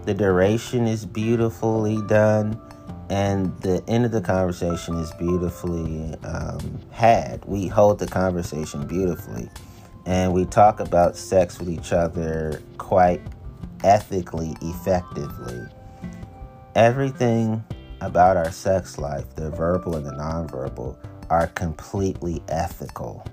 The 0.04 0.14
duration 0.14 0.86
is 0.86 1.04
beautifully 1.04 2.00
done, 2.06 2.58
and 3.10 3.54
the 3.60 3.82
end 3.88 4.04
of 4.04 4.12
the 4.12 4.20
conversation 4.20 4.96
is 4.96 5.10
beautifully 5.14 6.14
um, 6.24 6.80
had. 6.92 7.44
We 7.44 7.66
hold 7.66 7.98
the 7.98 8.06
conversation 8.06 8.86
beautifully, 8.86 9.50
and 10.06 10.32
we 10.32 10.44
talk 10.44 10.78
about 10.78 11.16
sex 11.16 11.58
with 11.58 11.68
each 11.68 11.92
other 11.92 12.62
quite 12.78 13.20
ethically, 13.82 14.54
effectively. 14.62 15.66
Everything 16.76 17.64
about 18.00 18.36
our 18.36 18.52
sex 18.52 18.96
life, 18.96 19.34
the 19.34 19.50
verbal 19.50 19.96
and 19.96 20.06
the 20.06 20.12
nonverbal, 20.12 20.96
are 21.28 21.48
completely 21.48 22.42
ethical. 22.48 23.26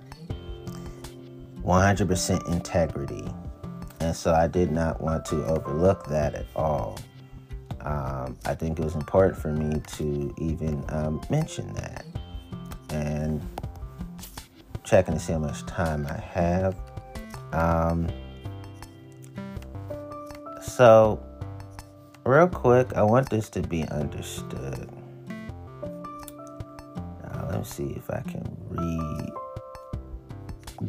100% 1.64 2.52
integrity. 2.52 3.26
And 4.00 4.16
so 4.16 4.34
I 4.34 4.48
did 4.48 4.72
not 4.72 5.02
want 5.02 5.26
to 5.26 5.46
overlook 5.46 6.06
that 6.08 6.34
at 6.34 6.46
all. 6.56 6.98
Um, 7.88 8.38
I 8.46 8.54
think 8.54 8.80
it 8.80 8.84
was 8.84 8.96
important 8.96 9.38
for 9.38 9.54
me 9.54 9.80
to 9.94 10.36
even 10.38 10.84
um, 10.90 11.22
mention 11.30 11.72
that. 11.74 12.06
And 12.90 13.42
checking 14.84 15.14
to 15.14 15.20
see 15.20 15.32
how 15.32 15.40
much 15.40 15.66
time 15.66 16.06
I 16.06 16.18
have. 16.18 16.76
Um, 17.54 18.10
so, 20.62 21.24
real 22.26 22.48
quick, 22.50 22.94
I 22.94 23.04
want 23.04 23.30
this 23.30 23.50
to 23.52 23.62
be 23.62 23.84
understood. 23.88 24.90
Let 27.50 27.60
me 27.60 27.64
see 27.64 27.94
if 27.96 28.10
I 28.10 28.20
can 28.22 28.46
read. 28.70 29.32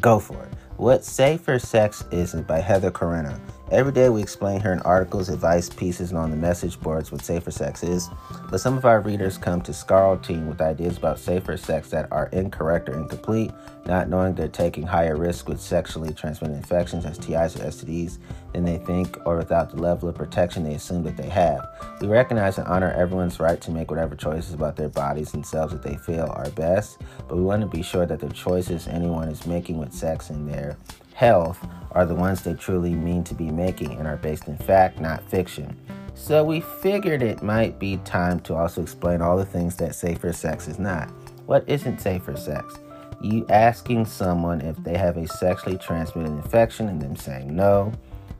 Go 0.01 0.19
for 0.19 0.43
it. 0.43 0.53
What 0.77 1.05
Safer 1.05 1.61
Sex 1.61 2.05
Isn't 2.11 2.49
by 2.49 2.59
Heather 2.59 2.91
Corinna. 2.91 3.41
Every 3.71 3.93
day 3.93 4.09
we 4.09 4.23
explain 4.23 4.63
here 4.63 4.73
in 4.73 4.81
articles, 4.81 5.29
advice 5.29 5.69
pieces, 5.69 6.09
and 6.09 6.19
on 6.19 6.31
the 6.31 6.39
message 6.39 6.81
boards 6.81 7.13
what 7.13 7.23
safer 7.23 7.51
sex 7.51 7.83
is. 7.83 8.09
But 8.51 8.63
some 8.63 8.79
of 8.79 8.87
our 8.87 9.03
readers 9.03 9.37
come 9.37 9.61
to 9.61 9.73
Scarleteen 9.73 10.49
with 10.49 10.63
ideas 10.63 10.97
about 10.97 11.19
safer 11.19 11.55
sex 11.59 11.91
that 11.91 12.11
are 12.11 12.31
incorrect 12.33 12.89
or 12.89 12.95
incomplete, 12.99 13.51
not 13.85 14.09
knowing 14.09 14.35
they're 14.35 14.49
taking 14.49 14.85
higher 14.85 15.17
risk 15.17 15.51
with 15.51 15.61
sexually 15.61 16.15
transmitted 16.15 16.57
infections, 16.57 17.05
STIs 17.05 17.61
or 17.61 17.65
STDs, 17.67 18.17
than 18.55 18.65
they 18.65 18.79
think, 18.79 19.19
or 19.27 19.37
without 19.37 19.69
the 19.69 19.77
level 19.77 20.09
of 20.09 20.15
protection 20.15 20.65
they 20.65 20.73
assume 20.73 21.03
that 21.03 21.19
they 21.19 21.29
have. 21.29 21.69
We 22.01 22.07
recognize 22.07 22.57
and 22.57 22.67
honor 22.69 22.93
everyone's 22.93 23.39
right 23.39 23.61
to 23.61 23.71
make 23.71 23.91
whatever 23.91 24.17
choices 24.17 24.55
about 24.55 24.77
their 24.77 24.89
bodies 24.89 25.35
and 25.35 25.45
selves 25.45 25.75
that 25.75 25.83
they 25.83 25.99
feel 25.99 26.33
are 26.35 26.49
best, 26.53 27.03
but 27.29 27.37
we 27.37 27.43
want 27.43 27.61
to 27.61 27.69
be 27.69 27.83
sure 27.83 28.07
that 28.07 28.21
the 28.21 28.31
choices 28.31 28.89
anyone 28.89 29.29
is 29.29 29.47
making 29.47 29.77
with 29.77 29.93
sex 29.93 30.31
in 30.31 30.47
their 30.47 30.79
health 31.19 31.67
are 31.91 32.07
the 32.07 32.15
ones 32.15 32.43
they 32.43 32.55
truly 32.55 32.95
mean 32.95 33.25
to 33.25 33.35
be 33.35 33.51
making 33.51 33.91
and 33.99 34.07
are 34.07 34.17
based 34.17 34.47
in 34.47 34.57
fact, 34.57 35.01
not 35.01 35.29
fiction. 35.29 35.77
So 36.15 36.45
we 36.45 36.61
figured 36.61 37.23
it 37.23 37.43
might 37.43 37.81
be 37.81 37.97
time 38.05 38.39
to 38.41 38.55
also 38.55 38.83
explain 38.83 39.21
all 39.21 39.37
the 39.37 39.45
things 39.45 39.75
that 39.77 39.97
safer 39.97 40.33
sex 40.33 40.69
is 40.69 40.79
not. 40.79 41.11
What 41.47 41.69
isn't 41.69 42.01
safer 42.01 42.37
sex? 42.37 42.79
You 43.21 43.45
asking 43.49 44.05
someone 44.07 44.61
if 44.61 44.77
they 44.85 44.97
have 44.97 45.17
a 45.17 45.27
sexually 45.27 45.77
transmitted 45.77 46.31
infection 46.31 46.89
and 46.89 47.03
them 47.03 47.17
saying 47.17 47.55
no. 47.55 47.93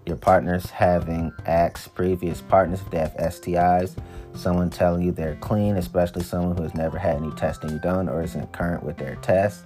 Your 0.07 0.17
partners 0.17 0.71
having 0.71 1.33
asked 1.47 1.97
previous 1.97 2.43
partners 2.43 2.81
if 2.81 2.91
they 2.93 2.99
have 2.99 3.17
STIs. 3.17 3.97
Someone 4.35 4.71
telling 4.71 5.03
you 5.03 5.11
they're 5.11 5.35
clean, 5.37 5.79
especially 5.79 6.23
someone 6.23 6.57
who 6.57 6.63
has 6.63 6.77
never 6.77 6.97
had 6.97 7.17
any 7.17 7.33
testing 7.33 7.79
done 7.79 8.09
or 8.09 8.23
isn't 8.23 8.53
current 8.53 8.85
with 8.85 8.99
their 8.99 9.17
test. 9.17 9.65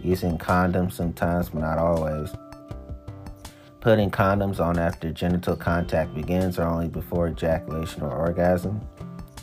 Using 0.00 0.38
condoms 0.38 0.92
sometimes, 0.92 1.48
but 1.48 1.60
not 1.60 1.78
always 1.78 2.30
putting 3.82 4.12
condoms 4.12 4.60
on 4.60 4.78
after 4.78 5.10
genital 5.10 5.56
contact 5.56 6.14
begins 6.14 6.56
or 6.56 6.62
only 6.62 6.86
before 6.86 7.26
ejaculation 7.28 8.00
or 8.00 8.12
orgasm, 8.12 8.80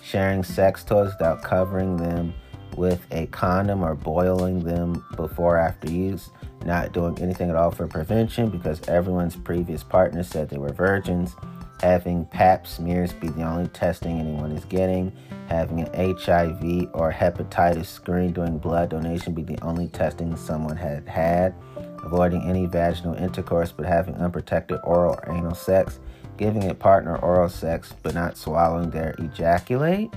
sharing 0.01 0.45
sex 0.45 0.81
toys 0.85 1.11
without 1.19 1.43
covering 1.43 1.97
them 1.97 2.33
with 2.77 3.05
a 3.11 3.25
condom 3.27 3.83
or 3.83 3.95
boiling 3.95 4.63
them 4.63 5.05
before 5.17 5.57
after 5.57 5.91
use, 5.91 6.29
not 6.65 6.93
doing 6.93 7.19
anything 7.19 7.49
at 7.49 7.57
all 7.57 7.69
for 7.69 7.85
prevention 7.85 8.49
because 8.49 8.81
everyone's 8.87 9.35
previous 9.35 9.83
partner 9.83 10.23
said 10.23 10.49
they 10.49 10.57
were 10.57 10.71
virgins, 10.71 11.35
having 11.81 12.25
pap 12.25 12.67
smears 12.67 13.13
be 13.13 13.29
the 13.29 13.43
only 13.43 13.67
testing 13.69 14.19
anyone 14.19 14.51
is 14.51 14.65
getting, 14.65 15.11
having 15.47 15.81
an 15.81 15.93
HIV 15.93 16.89
or 16.93 17.11
hepatitis 17.11 17.85
screen 17.85 18.33
during 18.33 18.57
blood 18.57 18.89
donation 18.89 19.33
be 19.33 19.43
the 19.43 19.61
only 19.61 19.87
testing 19.87 20.35
someone 20.35 20.77
had 20.77 21.07
had. 21.07 21.55
Avoiding 22.03 22.43
any 22.43 22.65
vaginal 22.65 23.15
intercourse 23.15 23.71
but 23.71 23.85
having 23.85 24.15
unprotected 24.15 24.79
oral 24.83 25.13
or 25.13 25.35
anal 25.35 25.55
sex, 25.55 25.99
giving 26.37 26.69
a 26.69 26.73
partner 26.73 27.17
oral 27.17 27.49
sex 27.49 27.93
but 28.03 28.13
not 28.13 28.37
swallowing 28.37 28.89
their 28.89 29.15
ejaculate, 29.19 30.09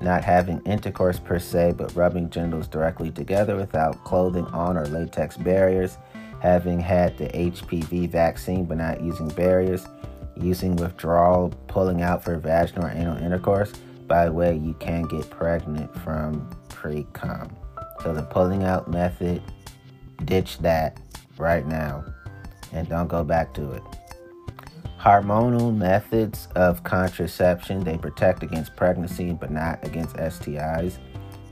not 0.00 0.24
having 0.24 0.60
intercourse 0.62 1.18
per 1.18 1.38
se 1.38 1.74
but 1.76 1.94
rubbing 1.94 2.30
genitals 2.30 2.68
directly 2.68 3.10
together 3.10 3.56
without 3.56 4.02
clothing 4.04 4.46
on 4.46 4.76
or 4.76 4.86
latex 4.86 5.36
barriers, 5.36 5.96
having 6.40 6.78
had 6.78 7.16
the 7.18 7.28
HPV 7.28 8.10
vaccine 8.10 8.64
but 8.64 8.78
not 8.78 9.02
using 9.02 9.28
barriers, 9.28 9.86
using 10.36 10.76
withdrawal, 10.76 11.50
pulling 11.68 12.02
out 12.02 12.22
for 12.24 12.36
vaginal 12.38 12.86
or 12.86 12.90
anal 12.90 13.18
intercourse. 13.18 13.72
By 14.06 14.26
the 14.26 14.32
way, 14.32 14.56
you 14.56 14.74
can 14.74 15.02
get 15.02 15.30
pregnant 15.30 15.94
from 16.02 16.50
pre 16.68 17.06
cum. 17.12 17.56
So 18.02 18.12
the 18.12 18.22
pulling 18.22 18.64
out 18.64 18.90
method, 18.90 19.42
ditch 20.24 20.58
that 20.58 21.00
right 21.38 21.66
now 21.66 22.04
and 22.74 22.88
don't 22.88 23.08
go 23.08 23.24
back 23.24 23.54
to 23.54 23.72
it. 23.72 23.82
Hormonal 25.00 25.74
methods 25.74 26.48
of 26.54 26.82
contraception, 26.82 27.84
they 27.84 27.96
protect 27.96 28.42
against 28.42 28.74
pregnancy 28.76 29.32
but 29.32 29.50
not 29.50 29.84
against 29.84 30.16
STIs. 30.16 30.98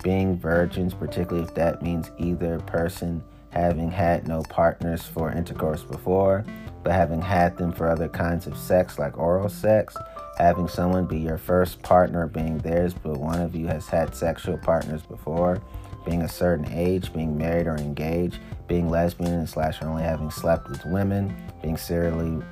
Being 0.02 0.38
virgins, 0.38 0.94
particularly 0.94 1.46
if 1.46 1.54
that 1.54 1.82
means 1.82 2.10
either 2.18 2.58
person 2.60 3.22
having 3.50 3.90
had 3.90 4.26
no 4.26 4.42
partners 4.42 5.02
for 5.02 5.30
intercourse 5.30 5.82
before, 5.84 6.44
but 6.82 6.92
having 6.92 7.20
had 7.20 7.56
them 7.56 7.72
for 7.72 7.88
other 7.88 8.08
kinds 8.08 8.46
of 8.46 8.56
sex 8.56 8.98
like 8.98 9.18
oral 9.18 9.48
sex, 9.48 9.96
having 10.38 10.68
someone 10.68 11.06
be 11.06 11.18
your 11.18 11.38
first 11.38 11.82
partner 11.82 12.26
being 12.26 12.58
theirs, 12.58 12.94
but 12.94 13.18
one 13.18 13.40
of 13.40 13.54
you 13.54 13.66
has 13.66 13.86
had 13.88 14.14
sexual 14.14 14.58
partners 14.58 15.02
before, 15.02 15.62
being 16.04 16.22
a 16.22 16.28
certain 16.28 16.66
age, 16.72 17.12
being 17.12 17.36
married 17.36 17.66
or 17.66 17.76
engaged, 17.76 18.38
being 18.66 18.88
lesbian 18.88 19.32
and 19.32 19.48
slash 19.48 19.82
only 19.82 20.02
having 20.02 20.30
slept 20.30 20.68
with 20.68 20.84
women, 20.86 21.34
being 21.62 21.76
serially 21.76 22.42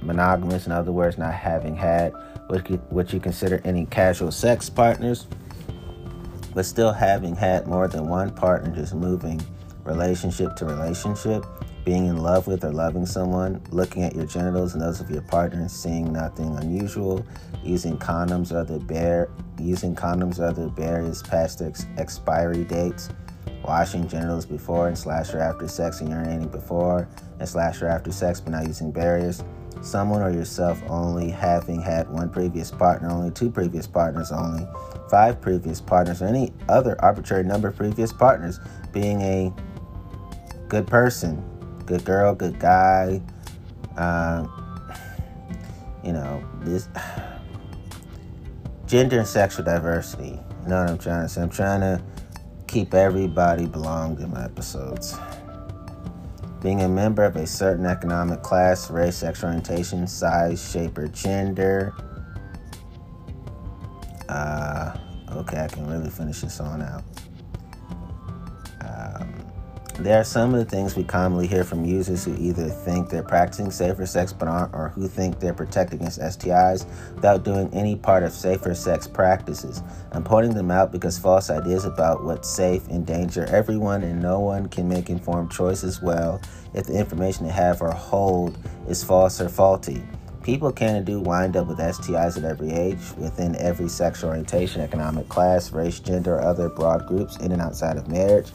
monogamous, 0.00 0.66
in 0.66 0.72
other 0.72 0.92
words, 0.92 1.18
not 1.18 1.32
having 1.32 1.76
had 1.76 2.12
what 2.48 2.68
you, 2.68 2.76
what 2.90 3.12
you 3.12 3.20
consider 3.20 3.60
any 3.64 3.86
casual 3.86 4.32
sex 4.32 4.68
partners, 4.68 5.26
but 6.54 6.66
still 6.66 6.92
having 6.92 7.36
had 7.36 7.66
more 7.66 7.88
than 7.88 8.08
one 8.08 8.30
partner, 8.30 8.74
just 8.74 8.94
moving 8.94 9.40
relationship 9.84 10.56
to 10.56 10.64
relationship, 10.64 11.44
being 11.84 12.06
in 12.06 12.18
love 12.18 12.46
with 12.46 12.64
or 12.64 12.72
loving 12.72 13.06
someone, 13.06 13.60
looking 13.70 14.04
at 14.04 14.14
your 14.14 14.26
genitals 14.26 14.74
and 14.74 14.82
those 14.82 15.00
of 15.00 15.10
your 15.10 15.22
partner 15.22 15.60
and 15.60 15.70
seeing 15.70 16.12
nothing 16.12 16.56
unusual, 16.58 17.24
using 17.64 17.98
condoms 17.98 18.52
or 18.52 18.58
other 18.58 19.28
using 19.58 19.94
condoms 19.94 20.38
or 20.38 20.44
other 20.44 20.68
barriers 20.68 21.22
past 21.22 21.58
their 21.58 21.68
ex- 21.68 21.86
expiry 21.98 22.64
dates, 22.64 23.08
washing 23.64 24.06
genitals 24.08 24.46
before 24.46 24.88
and 24.88 24.96
slash 24.96 25.34
or 25.34 25.40
after 25.40 25.66
sex 25.66 26.00
and 26.00 26.10
urinating 26.10 26.50
before 26.50 27.08
and 27.38 27.48
slash 27.48 27.82
or 27.82 27.88
after 27.88 28.12
sex 28.12 28.40
but 28.40 28.52
not 28.52 28.66
using 28.66 28.90
barriers. 28.90 29.42
Someone 29.80 30.22
or 30.22 30.30
yourself 30.30 30.80
only 30.88 31.30
having 31.30 31.82
had 31.82 32.08
one 32.08 32.30
previous 32.30 32.70
partner, 32.70 33.10
only 33.10 33.32
two 33.32 33.50
previous 33.50 33.86
partners, 33.88 34.30
only 34.30 34.64
five 35.10 35.40
previous 35.40 35.80
partners, 35.80 36.22
or 36.22 36.26
any 36.26 36.52
other 36.68 36.94
arbitrary 37.00 37.42
number 37.42 37.68
of 37.68 37.76
previous 37.76 38.12
partners, 38.12 38.60
being 38.92 39.20
a 39.22 39.52
good 40.68 40.86
person, 40.86 41.42
good 41.92 42.04
girl, 42.06 42.34
good 42.34 42.58
guy. 42.58 43.20
Uh, 43.98 44.46
you 46.02 46.10
know, 46.10 46.42
this 46.62 46.88
gender 48.86 49.18
and 49.18 49.28
sexual 49.28 49.62
diversity. 49.62 50.40
You 50.62 50.68
know 50.68 50.80
what 50.80 50.90
I'm 50.90 50.98
trying 50.98 51.22
to 51.22 51.28
say? 51.28 51.42
I'm 51.42 51.50
trying 51.50 51.80
to 51.80 52.02
keep 52.66 52.94
everybody 52.94 53.66
belonged 53.66 54.20
in 54.20 54.30
my 54.30 54.42
episodes. 54.42 55.18
Being 56.62 56.80
a 56.80 56.88
member 56.88 57.24
of 57.24 57.36
a 57.36 57.46
certain 57.46 57.84
economic 57.84 58.42
class, 58.42 58.90
race, 58.90 59.16
sexual 59.16 59.50
orientation, 59.50 60.06
size, 60.06 60.70
shape, 60.70 60.96
or 60.96 61.08
gender. 61.08 61.92
Uh, 64.30 64.96
okay, 65.32 65.60
I 65.60 65.68
can 65.68 65.86
really 65.86 66.08
finish 66.08 66.40
this 66.40 66.58
on 66.58 66.80
out. 66.80 67.04
There 70.02 70.18
are 70.18 70.24
some 70.24 70.52
of 70.52 70.58
the 70.58 70.68
things 70.68 70.96
we 70.96 71.04
commonly 71.04 71.46
hear 71.46 71.62
from 71.62 71.84
users 71.84 72.24
who 72.24 72.34
either 72.36 72.68
think 72.68 73.08
they're 73.08 73.22
practicing 73.22 73.70
safer 73.70 74.04
sex 74.04 74.32
but 74.32 74.48
aren't, 74.48 74.74
or 74.74 74.88
who 74.88 75.06
think 75.06 75.38
they're 75.38 75.54
protected 75.54 76.00
against 76.00 76.18
STIs 76.18 76.86
without 77.14 77.44
doing 77.44 77.72
any 77.72 77.94
part 77.94 78.24
of 78.24 78.32
safer 78.32 78.74
sex 78.74 79.06
practices. 79.06 79.80
I'm 80.10 80.24
pointing 80.24 80.54
them 80.54 80.72
out 80.72 80.90
because 80.90 81.20
false 81.20 81.50
ideas 81.50 81.84
about 81.84 82.24
what's 82.24 82.50
safe 82.50 82.88
endanger 82.88 83.44
everyone, 83.44 84.02
and 84.02 84.20
no 84.20 84.40
one 84.40 84.68
can 84.68 84.88
make 84.88 85.08
informed 85.08 85.52
choices 85.52 86.02
well 86.02 86.40
if 86.74 86.86
the 86.86 86.98
information 86.98 87.46
they 87.46 87.52
have 87.52 87.80
or 87.80 87.92
hold 87.92 88.58
is 88.88 89.04
false 89.04 89.40
or 89.40 89.48
faulty. 89.48 90.02
People 90.42 90.72
can 90.72 90.96
and 90.96 91.06
do 91.06 91.20
wind 91.20 91.56
up 91.56 91.68
with 91.68 91.78
STIs 91.78 92.36
at 92.36 92.42
every 92.42 92.72
age, 92.72 92.98
within 93.18 93.54
every 93.54 93.88
sexual 93.88 94.30
orientation, 94.30 94.80
economic 94.80 95.28
class, 95.28 95.70
race, 95.70 96.00
gender, 96.00 96.34
or 96.34 96.42
other 96.42 96.68
broad 96.68 97.06
groups 97.06 97.36
in 97.36 97.52
and 97.52 97.62
outside 97.62 97.96
of 97.96 98.08
marriage 98.08 98.50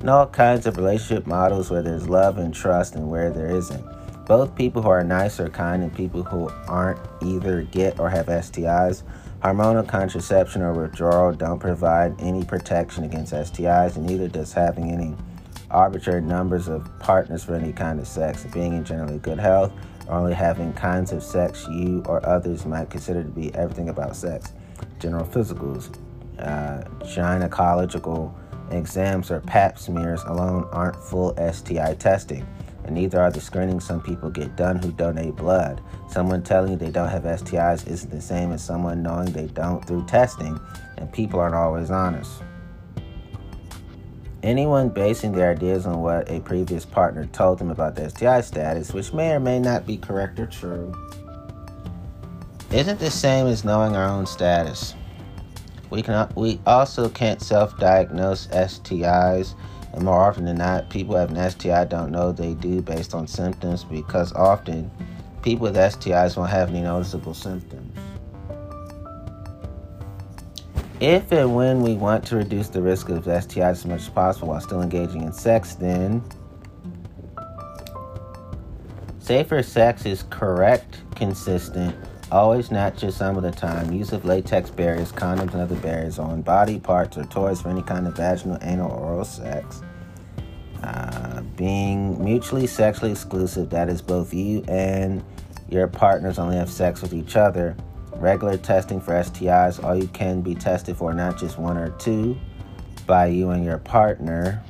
and 0.00 0.08
all 0.08 0.26
kinds 0.26 0.66
of 0.66 0.76
relationship 0.76 1.26
models 1.26 1.70
where 1.70 1.82
there's 1.82 2.08
love 2.08 2.38
and 2.38 2.54
trust 2.54 2.94
and 2.94 3.08
where 3.08 3.30
there 3.30 3.54
isn't. 3.54 3.84
Both 4.26 4.54
people 4.54 4.80
who 4.82 4.88
are 4.88 5.04
nice 5.04 5.38
or 5.38 5.48
kind 5.48 5.82
and 5.82 5.94
people 5.94 6.22
who 6.22 6.50
aren't 6.66 7.00
either 7.22 7.62
get 7.62 7.98
or 8.00 8.08
have 8.08 8.26
STIs. 8.26 9.02
Hormonal 9.42 9.86
contraception 9.86 10.62
or 10.62 10.72
withdrawal 10.72 11.32
don't 11.32 11.58
provide 11.58 12.14
any 12.20 12.44
protection 12.44 13.04
against 13.04 13.32
STIs, 13.32 13.96
and 13.96 14.06
neither 14.06 14.28
does 14.28 14.52
having 14.52 14.90
any 14.90 15.16
arbitrary 15.70 16.20
numbers 16.20 16.68
of 16.68 16.88
partners 16.98 17.44
for 17.44 17.54
any 17.54 17.72
kind 17.72 17.98
of 18.00 18.06
sex. 18.06 18.44
Being 18.52 18.74
in 18.74 18.84
generally 18.84 19.18
good 19.18 19.38
health 19.38 19.72
or 20.06 20.14
only 20.16 20.34
having 20.34 20.72
kinds 20.72 21.12
of 21.12 21.22
sex 21.22 21.66
you 21.70 22.02
or 22.06 22.24
others 22.26 22.64
might 22.64 22.90
consider 22.90 23.22
to 23.22 23.28
be 23.28 23.54
everything 23.54 23.88
about 23.88 24.16
sex. 24.16 24.52
General 24.98 25.24
physicals, 25.24 25.96
uh, 26.38 26.84
gynecological 27.04 28.34
exams 28.72 29.30
or 29.30 29.40
pap 29.40 29.78
smears 29.78 30.22
alone 30.24 30.68
aren't 30.72 30.96
full 30.96 31.34
STI 31.52 31.94
testing, 31.94 32.46
and 32.84 32.94
neither 32.94 33.20
are 33.20 33.30
the 33.30 33.40
screenings 33.40 33.84
some 33.84 34.00
people 34.00 34.30
get 34.30 34.56
done 34.56 34.76
who 34.76 34.92
donate 34.92 35.36
blood. 35.36 35.80
Someone 36.08 36.42
telling 36.42 36.72
you 36.72 36.76
they 36.76 36.90
don't 36.90 37.08
have 37.08 37.22
STIs 37.22 37.86
isn't 37.86 38.10
the 38.10 38.20
same 38.20 38.52
as 38.52 38.64
someone 38.64 39.02
knowing 39.02 39.32
they 39.32 39.46
don't 39.46 39.84
through 39.86 40.06
testing, 40.06 40.58
and 40.96 41.12
people 41.12 41.40
aren't 41.40 41.54
always 41.54 41.90
honest. 41.90 42.42
Anyone 44.42 44.88
basing 44.88 45.32
their 45.32 45.50
ideas 45.50 45.84
on 45.84 46.00
what 46.00 46.30
a 46.30 46.40
previous 46.40 46.86
partner 46.86 47.26
told 47.26 47.58
them 47.58 47.70
about 47.70 47.94
their 47.94 48.08
STI 48.08 48.40
status, 48.40 48.94
which 48.94 49.12
may 49.12 49.32
or 49.32 49.40
may 49.40 49.58
not 49.58 49.86
be 49.86 49.98
correct 49.98 50.40
or 50.40 50.46
true, 50.46 50.94
isn't 52.72 53.00
the 53.00 53.10
same 53.10 53.46
as 53.46 53.64
knowing 53.64 53.96
our 53.96 54.08
own 54.08 54.24
status. 54.26 54.94
We 55.90 56.02
can 56.02 56.28
we 56.36 56.60
also 56.66 57.08
can't 57.08 57.42
self-diagnose 57.42 58.46
STIs, 58.46 59.54
and 59.92 60.04
more 60.04 60.20
often 60.20 60.44
than 60.44 60.58
not, 60.58 60.88
people 60.88 61.16
have 61.16 61.30
an 61.36 61.50
STI 61.50 61.84
don't 61.84 62.12
know 62.12 62.30
they 62.30 62.54
do 62.54 62.80
based 62.80 63.12
on 63.12 63.26
symptoms 63.26 63.82
because 63.82 64.32
often 64.32 64.90
people 65.42 65.64
with 65.64 65.74
STIs 65.74 66.36
won't 66.36 66.50
have 66.50 66.68
any 66.68 66.82
noticeable 66.82 67.34
symptoms. 67.34 67.98
If 71.00 71.32
and 71.32 71.54
when 71.54 71.82
we 71.82 71.94
want 71.94 72.26
to 72.26 72.36
reduce 72.36 72.68
the 72.68 72.82
risk 72.82 73.08
of 73.08 73.24
STIs 73.24 73.70
as 73.70 73.86
much 73.86 74.02
as 74.02 74.08
possible 74.10 74.48
while 74.48 74.60
still 74.60 74.82
engaging 74.82 75.22
in 75.22 75.32
sex, 75.32 75.74
then 75.74 76.22
safer 79.18 79.62
sex 79.62 80.04
is 80.04 80.24
correct, 80.24 81.00
consistent, 81.16 81.96
Always, 82.32 82.70
not 82.70 82.96
just 82.96 83.18
some 83.18 83.36
of 83.36 83.42
the 83.42 83.50
time. 83.50 83.92
Use 83.92 84.12
of 84.12 84.24
latex 84.24 84.70
barriers, 84.70 85.10
condoms, 85.10 85.52
and 85.52 85.62
other 85.62 85.74
barriers 85.76 86.18
on 86.18 86.42
body 86.42 86.78
parts 86.78 87.18
or 87.18 87.24
toys 87.24 87.60
for 87.60 87.70
any 87.70 87.82
kind 87.82 88.06
of 88.06 88.16
vaginal, 88.16 88.56
anal, 88.62 88.92
or 88.92 88.98
oral 88.98 89.24
sex. 89.24 89.82
Uh, 90.82 91.40
being 91.56 92.22
mutually 92.22 92.68
sexually 92.68 93.10
exclusive, 93.10 93.68
that 93.70 93.88
is, 93.88 94.00
both 94.00 94.32
you 94.32 94.62
and 94.68 95.24
your 95.68 95.88
partners 95.88 96.38
only 96.38 96.56
have 96.56 96.70
sex 96.70 97.02
with 97.02 97.12
each 97.12 97.34
other. 97.34 97.76
Regular 98.14 98.56
testing 98.56 99.00
for 99.00 99.12
STIs, 99.12 99.82
all 99.82 99.96
you 99.96 100.06
can 100.08 100.40
be 100.40 100.54
tested 100.54 100.96
for, 100.96 101.12
not 101.12 101.36
just 101.36 101.58
one 101.58 101.76
or 101.76 101.90
two, 101.98 102.38
by 103.06 103.26
you 103.26 103.50
and 103.50 103.64
your 103.64 103.78
partner. 103.78 104.62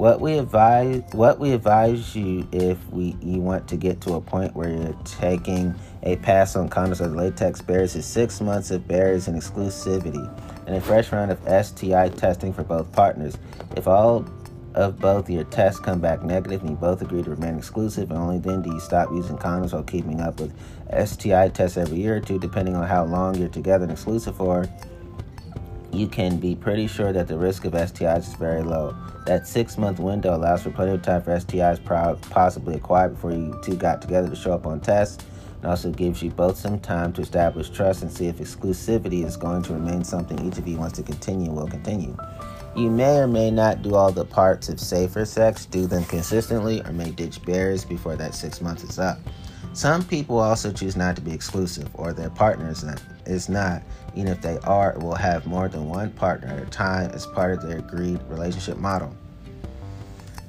What 0.00 0.22
we 0.22 0.38
advise, 0.38 1.02
what 1.12 1.38
we 1.38 1.52
advise 1.52 2.16
you 2.16 2.48
if 2.52 2.78
we 2.88 3.14
you 3.20 3.42
want 3.42 3.68
to 3.68 3.76
get 3.76 4.00
to 4.00 4.14
a 4.14 4.20
point 4.22 4.56
where 4.56 4.70
you're 4.70 4.96
taking 5.04 5.74
a 6.04 6.16
pass 6.16 6.56
on 6.56 6.70
condoms 6.70 7.02
or 7.02 7.08
latex 7.08 7.60
barriers 7.60 7.94
is 7.94 8.06
six 8.06 8.40
months 8.40 8.70
of 8.70 8.88
barriers 8.88 9.28
and 9.28 9.38
exclusivity, 9.38 10.26
and 10.66 10.74
a 10.74 10.80
fresh 10.80 11.12
round 11.12 11.30
of 11.30 11.66
STI 11.66 12.08
testing 12.08 12.50
for 12.50 12.62
both 12.62 12.90
partners. 12.92 13.36
If 13.76 13.86
all 13.86 14.24
of 14.74 14.98
both 14.98 15.28
your 15.28 15.44
tests 15.44 15.78
come 15.78 16.00
back 16.00 16.22
negative 16.22 16.62
and 16.62 16.70
you 16.70 16.76
both 16.76 17.02
agree 17.02 17.22
to 17.22 17.28
remain 17.28 17.58
exclusive, 17.58 18.10
and 18.10 18.18
only 18.18 18.38
then 18.38 18.62
do 18.62 18.72
you 18.72 18.80
stop 18.80 19.10
using 19.10 19.36
condoms 19.36 19.74
while 19.74 19.82
keeping 19.82 20.22
up 20.22 20.40
with 20.40 20.54
STI 21.06 21.50
tests 21.50 21.76
every 21.76 21.98
year 21.98 22.16
or 22.16 22.20
two, 22.20 22.38
depending 22.38 22.74
on 22.74 22.88
how 22.88 23.04
long 23.04 23.34
you're 23.34 23.50
together 23.50 23.82
and 23.82 23.92
exclusive 23.92 24.34
for 24.34 24.66
you 25.92 26.06
can 26.06 26.38
be 26.38 26.54
pretty 26.54 26.86
sure 26.86 27.12
that 27.12 27.28
the 27.28 27.36
risk 27.36 27.64
of 27.64 27.72
STIs 27.72 28.28
is 28.28 28.34
very 28.34 28.62
low. 28.62 28.94
That 29.26 29.46
six 29.46 29.76
month 29.76 29.98
window 29.98 30.36
allows 30.36 30.62
for 30.62 30.70
plenty 30.70 30.92
of 30.92 31.02
time 31.02 31.22
for 31.22 31.32
STIs 31.32 31.82
possibly 32.30 32.76
acquired 32.76 33.14
before 33.14 33.32
you 33.32 33.58
two 33.62 33.76
got 33.76 34.00
together 34.00 34.28
to 34.28 34.36
show 34.36 34.52
up 34.52 34.66
on 34.66 34.80
tests, 34.80 35.24
and 35.56 35.70
also 35.70 35.90
gives 35.90 36.22
you 36.22 36.30
both 36.30 36.56
some 36.56 36.78
time 36.78 37.12
to 37.14 37.22
establish 37.22 37.70
trust 37.70 38.02
and 38.02 38.10
see 38.10 38.26
if 38.26 38.38
exclusivity 38.38 39.24
is 39.24 39.36
going 39.36 39.62
to 39.62 39.74
remain 39.74 40.04
something 40.04 40.38
each 40.46 40.58
of 40.58 40.66
you 40.66 40.78
wants 40.78 40.96
to 40.96 41.02
continue 41.02 41.50
will 41.50 41.68
continue. 41.68 42.16
You 42.76 42.88
may 42.88 43.18
or 43.18 43.26
may 43.26 43.50
not 43.50 43.82
do 43.82 43.96
all 43.96 44.12
the 44.12 44.24
parts 44.24 44.68
of 44.68 44.78
safer 44.78 45.24
sex, 45.24 45.66
do 45.66 45.86
them 45.86 46.04
consistently, 46.04 46.80
or 46.82 46.92
may 46.92 47.10
ditch 47.10 47.42
barriers 47.42 47.84
before 47.84 48.16
that 48.16 48.34
six 48.34 48.60
months 48.60 48.84
is 48.84 48.98
up. 48.98 49.18
Some 49.72 50.04
people 50.04 50.38
also 50.38 50.72
choose 50.72 50.96
not 50.96 51.16
to 51.16 51.22
be 51.22 51.32
exclusive, 51.32 51.88
or 51.94 52.12
their 52.12 52.30
partner 52.30 52.70
is 52.70 52.84
not, 52.84 53.02
is 53.30 53.48
not, 53.48 53.82
even 54.14 54.28
if 54.28 54.40
they 54.40 54.58
are, 54.64 54.98
will 54.98 55.14
have 55.14 55.46
more 55.46 55.68
than 55.68 55.88
one 55.88 56.10
partner 56.10 56.48
at 56.48 56.62
a 56.62 56.66
time 56.66 57.10
as 57.12 57.26
part 57.26 57.52
of 57.52 57.62
their 57.62 57.78
agreed 57.78 58.20
relationship 58.28 58.76
model. 58.76 59.14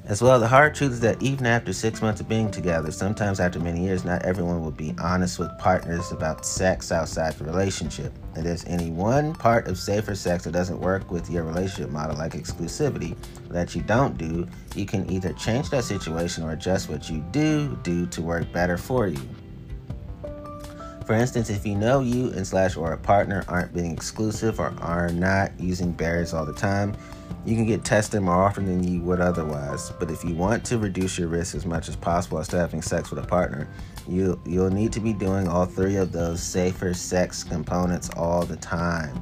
As 0.04 0.20
well, 0.20 0.40
the 0.40 0.48
hard 0.48 0.74
truth 0.74 0.92
is 0.92 1.00
that 1.00 1.22
even 1.22 1.46
after 1.46 1.72
six 1.72 2.02
months 2.02 2.20
of 2.20 2.28
being 2.28 2.50
together, 2.50 2.90
sometimes 2.90 3.38
after 3.38 3.60
many 3.60 3.84
years, 3.84 4.04
not 4.04 4.22
everyone 4.24 4.60
will 4.60 4.72
be 4.72 4.92
honest 5.00 5.38
with 5.38 5.56
partners 5.58 6.10
about 6.10 6.44
sex 6.44 6.90
outside 6.90 7.34
the 7.34 7.44
relationship. 7.44 8.12
If 8.34 8.42
there's 8.42 8.64
any 8.64 8.90
one 8.90 9.32
part 9.32 9.68
of 9.68 9.78
safer 9.78 10.16
sex 10.16 10.42
that 10.42 10.52
doesn't 10.52 10.80
work 10.80 11.08
with 11.12 11.30
your 11.30 11.44
relationship 11.44 11.90
model, 11.90 12.16
like 12.16 12.32
exclusivity, 12.32 13.16
that 13.48 13.76
you 13.76 13.82
don't 13.82 14.18
do, 14.18 14.48
you 14.74 14.86
can 14.86 15.08
either 15.08 15.32
change 15.34 15.70
that 15.70 15.84
situation 15.84 16.42
or 16.42 16.50
adjust 16.50 16.88
what 16.88 17.08
you 17.08 17.24
do 17.30 17.78
do 17.84 18.04
to 18.06 18.22
work 18.22 18.52
better 18.52 18.76
for 18.76 19.06
you. 19.06 19.20
For 21.06 21.14
instance, 21.14 21.50
if 21.50 21.66
you 21.66 21.74
know 21.74 22.00
you 22.00 22.28
and 22.28 22.46
slash 22.46 22.76
or 22.76 22.92
a 22.92 22.98
partner 22.98 23.44
aren't 23.48 23.74
being 23.74 23.92
exclusive 23.92 24.60
or 24.60 24.72
are 24.80 25.08
not 25.08 25.50
using 25.58 25.90
barriers 25.90 26.32
all 26.32 26.46
the 26.46 26.52
time, 26.52 26.96
you 27.44 27.56
can 27.56 27.66
get 27.66 27.84
tested 27.84 28.22
more 28.22 28.40
often 28.40 28.66
than 28.66 28.84
you 28.84 29.00
would 29.00 29.20
otherwise. 29.20 29.90
But 29.98 30.10
if 30.10 30.22
you 30.22 30.34
want 30.34 30.64
to 30.66 30.78
reduce 30.78 31.18
your 31.18 31.28
risk 31.28 31.56
as 31.56 31.66
much 31.66 31.88
as 31.88 31.96
possible 31.96 32.38
as 32.38 32.46
to 32.48 32.58
having 32.58 32.82
sex 32.82 33.10
with 33.10 33.22
a 33.22 33.26
partner, 33.26 33.68
you 34.08 34.40
you'll 34.46 34.70
need 34.70 34.92
to 34.92 35.00
be 35.00 35.12
doing 35.12 35.48
all 35.48 35.66
three 35.66 35.96
of 35.96 36.12
those 36.12 36.40
safer 36.40 36.94
sex 36.94 37.42
components 37.42 38.08
all 38.16 38.44
the 38.44 38.56
time. 38.56 39.20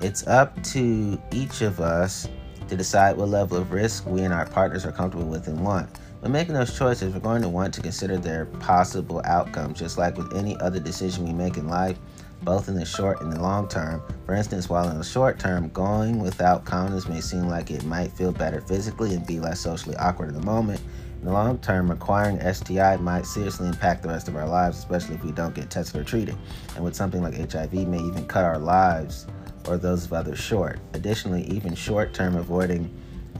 It's 0.00 0.26
up 0.26 0.60
to 0.64 1.20
each 1.32 1.62
of 1.62 1.80
us 1.80 2.28
to 2.68 2.76
decide 2.76 3.16
what 3.16 3.28
level 3.28 3.56
of 3.56 3.70
risk 3.72 4.04
we 4.06 4.22
and 4.22 4.34
our 4.34 4.46
partners 4.46 4.84
are 4.84 4.92
comfortable 4.92 5.26
with 5.26 5.46
and 5.46 5.64
want. 5.64 5.88
When 6.24 6.32
making 6.32 6.54
those 6.54 6.74
choices, 6.74 7.12
we're 7.12 7.20
going 7.20 7.42
to 7.42 7.50
want 7.50 7.74
to 7.74 7.82
consider 7.82 8.16
their 8.16 8.46
possible 8.46 9.20
outcomes, 9.26 9.78
just 9.78 9.98
like 9.98 10.16
with 10.16 10.34
any 10.34 10.58
other 10.58 10.80
decision 10.80 11.26
we 11.26 11.34
make 11.34 11.58
in 11.58 11.68
life, 11.68 11.98
both 12.40 12.66
in 12.66 12.76
the 12.76 12.86
short 12.86 13.20
and 13.20 13.30
the 13.30 13.38
long 13.38 13.68
term. 13.68 14.02
For 14.24 14.34
instance, 14.34 14.70
while 14.70 14.88
in 14.88 14.96
the 14.96 15.04
short 15.04 15.38
term, 15.38 15.68
going 15.68 16.20
without 16.20 16.64
condoms 16.64 17.10
may 17.10 17.20
seem 17.20 17.46
like 17.46 17.70
it 17.70 17.84
might 17.84 18.10
feel 18.10 18.32
better 18.32 18.62
physically 18.62 19.12
and 19.12 19.26
be 19.26 19.38
less 19.38 19.60
socially 19.60 19.96
awkward 19.96 20.30
in 20.30 20.34
the 20.34 20.46
moment, 20.46 20.80
in 21.18 21.26
the 21.26 21.32
long 21.32 21.58
term, 21.58 21.90
acquiring 21.90 22.40
STI 22.54 22.96
might 22.96 23.26
seriously 23.26 23.68
impact 23.68 24.02
the 24.02 24.08
rest 24.08 24.26
of 24.26 24.36
our 24.36 24.48
lives, 24.48 24.78
especially 24.78 25.16
if 25.16 25.24
we 25.24 25.30
don't 25.30 25.54
get 25.54 25.68
tested 25.68 26.00
or 26.00 26.04
treated. 26.04 26.38
And 26.74 26.82
with 26.82 26.96
something 26.96 27.20
like 27.20 27.34
HIV, 27.34 27.74
may 27.86 28.00
even 28.00 28.26
cut 28.26 28.46
our 28.46 28.58
lives 28.58 29.26
or 29.68 29.76
those 29.76 30.06
of 30.06 30.14
others 30.14 30.38
short. 30.38 30.78
Additionally, 30.94 31.42
even 31.48 31.74
short 31.74 32.14
term 32.14 32.34
avoiding 32.36 32.90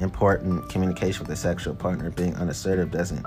important 0.01 0.69
communication 0.69 1.23
with 1.23 1.31
a 1.31 1.37
sexual 1.37 1.75
partner, 1.75 2.11
being 2.11 2.35
unassertive 2.37 2.91
doesn't 2.91 3.25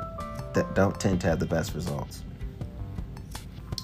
that 0.53 0.74
don't 0.74 0.99
tend 0.99 1.22
to 1.22 1.28
have 1.28 1.39
the 1.39 1.45
best 1.45 1.74
results. 1.74 2.24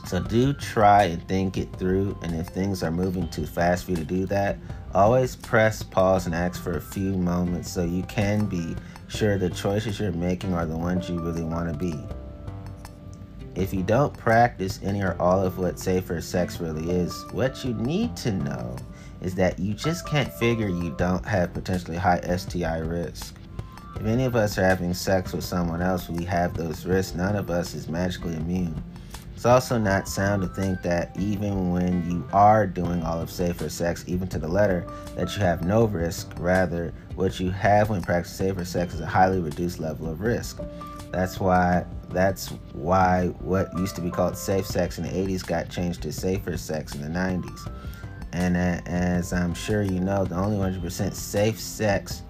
So 0.05 0.19
do 0.19 0.53
try 0.53 1.03
and 1.05 1.27
think 1.27 1.57
it 1.57 1.73
through, 1.77 2.17
and 2.23 2.35
if 2.35 2.47
things 2.47 2.83
are 2.83 2.91
moving 2.91 3.29
too 3.29 3.45
fast 3.45 3.85
for 3.85 3.91
you 3.91 3.97
to 3.97 4.03
do 4.03 4.25
that, 4.27 4.57
always 4.93 5.35
press 5.35 5.81
pause 5.81 6.25
and 6.25 6.35
ask 6.35 6.61
for 6.61 6.77
a 6.77 6.81
few 6.81 7.17
moments 7.17 7.71
so 7.71 7.83
you 7.83 8.03
can 8.03 8.45
be 8.45 8.75
sure 9.07 9.37
the 9.37 9.49
choices 9.49 9.99
you're 9.99 10.11
making 10.11 10.53
are 10.53 10.65
the 10.65 10.77
ones 10.77 11.09
you 11.09 11.19
really 11.19 11.43
want 11.43 11.71
to 11.71 11.77
be. 11.77 11.95
If 13.55 13.73
you 13.73 13.83
don't 13.83 14.15
practice 14.17 14.79
any 14.83 15.01
or 15.01 15.15
all 15.19 15.43
of 15.43 15.57
what 15.57 15.79
safer 15.79 16.19
sex 16.21 16.59
really 16.59 16.91
is, 16.91 17.13
what 17.31 17.63
you 17.63 17.73
need 17.75 18.15
to 18.17 18.31
know 18.31 18.75
is 19.23 19.35
that 19.35 19.57
you 19.57 19.73
just 19.73 20.07
can't 20.07 20.31
figure 20.33 20.67
you 20.67 20.93
don't 20.97 21.25
have 21.25 21.53
potentially 21.53 21.97
high 21.97 22.19
STI 22.35 22.79
risk. 22.79 23.35
If 23.95 24.05
any 24.05 24.25
of 24.25 24.35
us 24.35 24.57
are 24.57 24.63
having 24.63 24.93
sex 24.93 25.33
with 25.33 25.43
someone 25.43 25.81
else, 25.81 26.09
we 26.09 26.25
have 26.25 26.55
those 26.55 26.85
risks. 26.85 27.15
None 27.15 27.35
of 27.35 27.49
us 27.49 27.73
is 27.73 27.87
magically 27.87 28.35
immune. 28.35 28.83
It's 29.35 29.45
also 29.45 29.77
not 29.77 30.07
sound 30.07 30.41
to 30.41 30.47
think 30.47 30.81
that 30.83 31.17
even 31.19 31.71
when 31.71 32.09
you 32.09 32.25
are 32.31 32.65
doing 32.65 33.03
all 33.03 33.19
of 33.19 33.29
safer 33.29 33.67
sex, 33.69 34.03
even 34.07 34.27
to 34.29 34.39
the 34.39 34.47
letter, 34.47 34.87
that 35.15 35.35
you 35.35 35.41
have 35.41 35.63
no 35.63 35.85
risk. 35.85 36.31
Rather, 36.37 36.93
what 37.15 37.39
you 37.39 37.49
have 37.49 37.89
when 37.89 38.01
practicing 38.01 38.47
safer 38.47 38.65
sex 38.65 38.93
is 38.93 39.01
a 39.01 39.05
highly 39.05 39.39
reduced 39.39 39.79
level 39.79 40.09
of 40.09 40.21
risk. 40.21 40.61
That's 41.11 41.39
why 41.39 41.85
that's 42.09 42.49
why 42.71 43.27
what 43.39 43.77
used 43.77 43.95
to 43.95 44.01
be 44.01 44.09
called 44.09 44.37
safe 44.37 44.65
sex 44.65 44.97
in 44.97 45.03
the 45.03 45.09
80s 45.09 45.45
got 45.45 45.69
changed 45.69 46.01
to 46.03 46.13
safer 46.13 46.57
sex 46.57 46.95
in 46.95 47.01
the 47.01 47.07
90s. 47.07 47.69
And 48.33 48.57
uh, 48.57 48.81
as 48.85 49.31
I'm 49.31 49.53
sure 49.53 49.83
you 49.83 49.99
know, 49.99 50.25
the 50.25 50.35
only 50.35 50.57
100% 50.57 51.13
safe 51.13 51.59
sex 51.59 52.23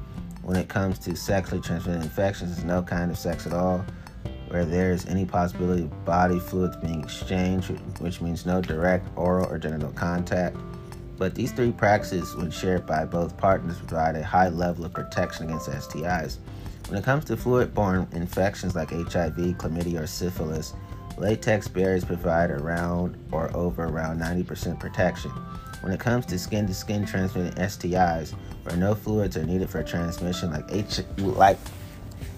when 0.44 0.58
it 0.58 0.70
comes 0.70 1.00
to 1.00 1.16
sexually 1.16 1.62
transmitted 1.62 2.04
infections 2.04 2.58
is 2.58 2.64
no 2.64 2.84
kind 2.84 3.10
of 3.10 3.18
sex 3.18 3.48
at 3.48 3.54
all 3.54 3.84
where 4.54 4.66
there 4.66 4.92
is 4.92 5.08
any 5.08 5.26
possibility 5.26 5.82
of 5.82 6.06
body 6.06 6.38
fluids 6.38 6.78
being 6.78 7.04
exchanged, 7.04 7.72
which 8.00 8.22
means 8.22 8.46
no 8.46 8.62
direct 8.62 9.08
oral 9.18 9.48
or 9.48 9.58
genital 9.58 9.92
contact. 9.94 10.56
But 11.18 11.34
these 11.34 11.52
three 11.52 11.72
practices, 11.72 12.36
when 12.36 12.52
shared 12.52 12.86
by 12.86 13.06
both 13.06 13.36
partners, 13.36 13.80
provide 13.80 14.16
a 14.16 14.24
high 14.24 14.50
level 14.50 14.86
of 14.86 14.94
protection 14.94 15.46
against 15.46 15.70
STIs. 15.70 16.38
When 16.88 17.00
it 17.00 17.04
comes 17.04 17.26
to 17.26 17.36
fluid 17.36 17.74
borne 17.74 18.08
infections 18.12 18.76
like 18.76 18.92
HIV, 18.92 19.38
chlamydia, 19.58 20.02
or 20.02 20.08
syphilis, 20.08 20.76
latex 21.18 21.68
barriers 21.68 22.06
provide 22.06 22.52
around 22.52 23.18
or 23.32 23.50
over 23.58 23.86
around 23.86 24.20
90% 24.20 24.80
protection. 24.80 25.32
When 25.84 25.92
it 25.92 26.00
comes 26.00 26.26
to 26.28 26.40
skin 26.40 26.66
to 26.68 26.74
skin 26.74 27.06
transmitted 27.06 27.56
STIs, 27.56 28.34
where 28.64 28.78
no 28.78 28.96
fluids 28.96 29.36
are 29.36 29.44
needed 29.44 29.70
for 29.70 29.84
transmission 29.84 30.52
like 30.52 30.64
H 30.70 31.02
like 31.18 31.58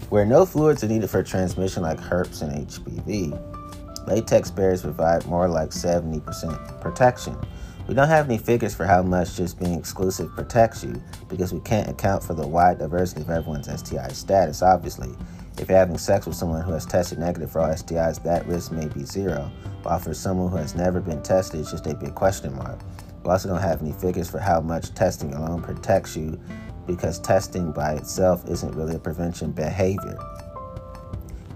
where 0.09 0.25
no 0.25 0.47
fluids 0.47 0.83
are 0.83 0.87
needed 0.87 1.11
for 1.11 1.21
transmission 1.21 1.83
like 1.83 1.99
herpes 1.99 2.41
and 2.41 2.67
HPV, 2.67 4.07
latex 4.07 4.49
barriers 4.49 4.81
provide 4.81 5.27
more 5.27 5.47
like 5.47 5.69
70% 5.69 6.81
protection. 6.81 7.37
We 7.87 7.93
don't 7.93 8.07
have 8.07 8.27
any 8.27 8.39
figures 8.39 8.73
for 8.73 8.85
how 8.87 9.03
much 9.03 9.35
just 9.35 9.59
being 9.59 9.77
exclusive 9.77 10.31
protects 10.31 10.83
you 10.83 10.99
because 11.29 11.53
we 11.53 11.59
can't 11.59 11.87
account 11.87 12.23
for 12.23 12.33
the 12.33 12.47
wide 12.47 12.79
diversity 12.79 13.21
of 13.21 13.29
everyone's 13.29 13.67
STI 13.67 14.07
status, 14.07 14.63
obviously. 14.63 15.15
If 15.59 15.69
you're 15.69 15.77
having 15.77 15.99
sex 15.99 16.25
with 16.25 16.35
someone 16.35 16.61
who 16.61 16.73
has 16.73 16.85
tested 16.87 17.19
negative 17.19 17.51
for 17.51 17.61
all 17.61 17.69
STIs, 17.69 18.23
that 18.23 18.47
risk 18.47 18.71
may 18.71 18.87
be 18.87 19.05
zero, 19.05 19.51
while 19.83 19.99
for 19.99 20.15
someone 20.15 20.49
who 20.49 20.57
has 20.57 20.73
never 20.73 20.99
been 20.99 21.21
tested, 21.21 21.59
it's 21.59 21.71
just 21.71 21.85
a 21.85 21.93
big 21.93 22.15
question 22.15 22.55
mark. 22.55 22.79
We 23.25 23.31
also 23.31 23.49
don't 23.49 23.61
have 23.61 23.81
any 23.81 23.91
figures 23.91 24.29
for 24.29 24.37
how 24.37 24.61
much 24.61 24.93
testing 24.93 25.33
alone 25.33 25.63
protects 25.63 26.15
you 26.15 26.39
because 26.85 27.19
testing 27.19 27.71
by 27.71 27.93
itself 27.93 28.47
isn't 28.47 28.75
really 28.75 28.95
a 28.95 28.99
prevention 28.99 29.51
behavior. 29.51 30.15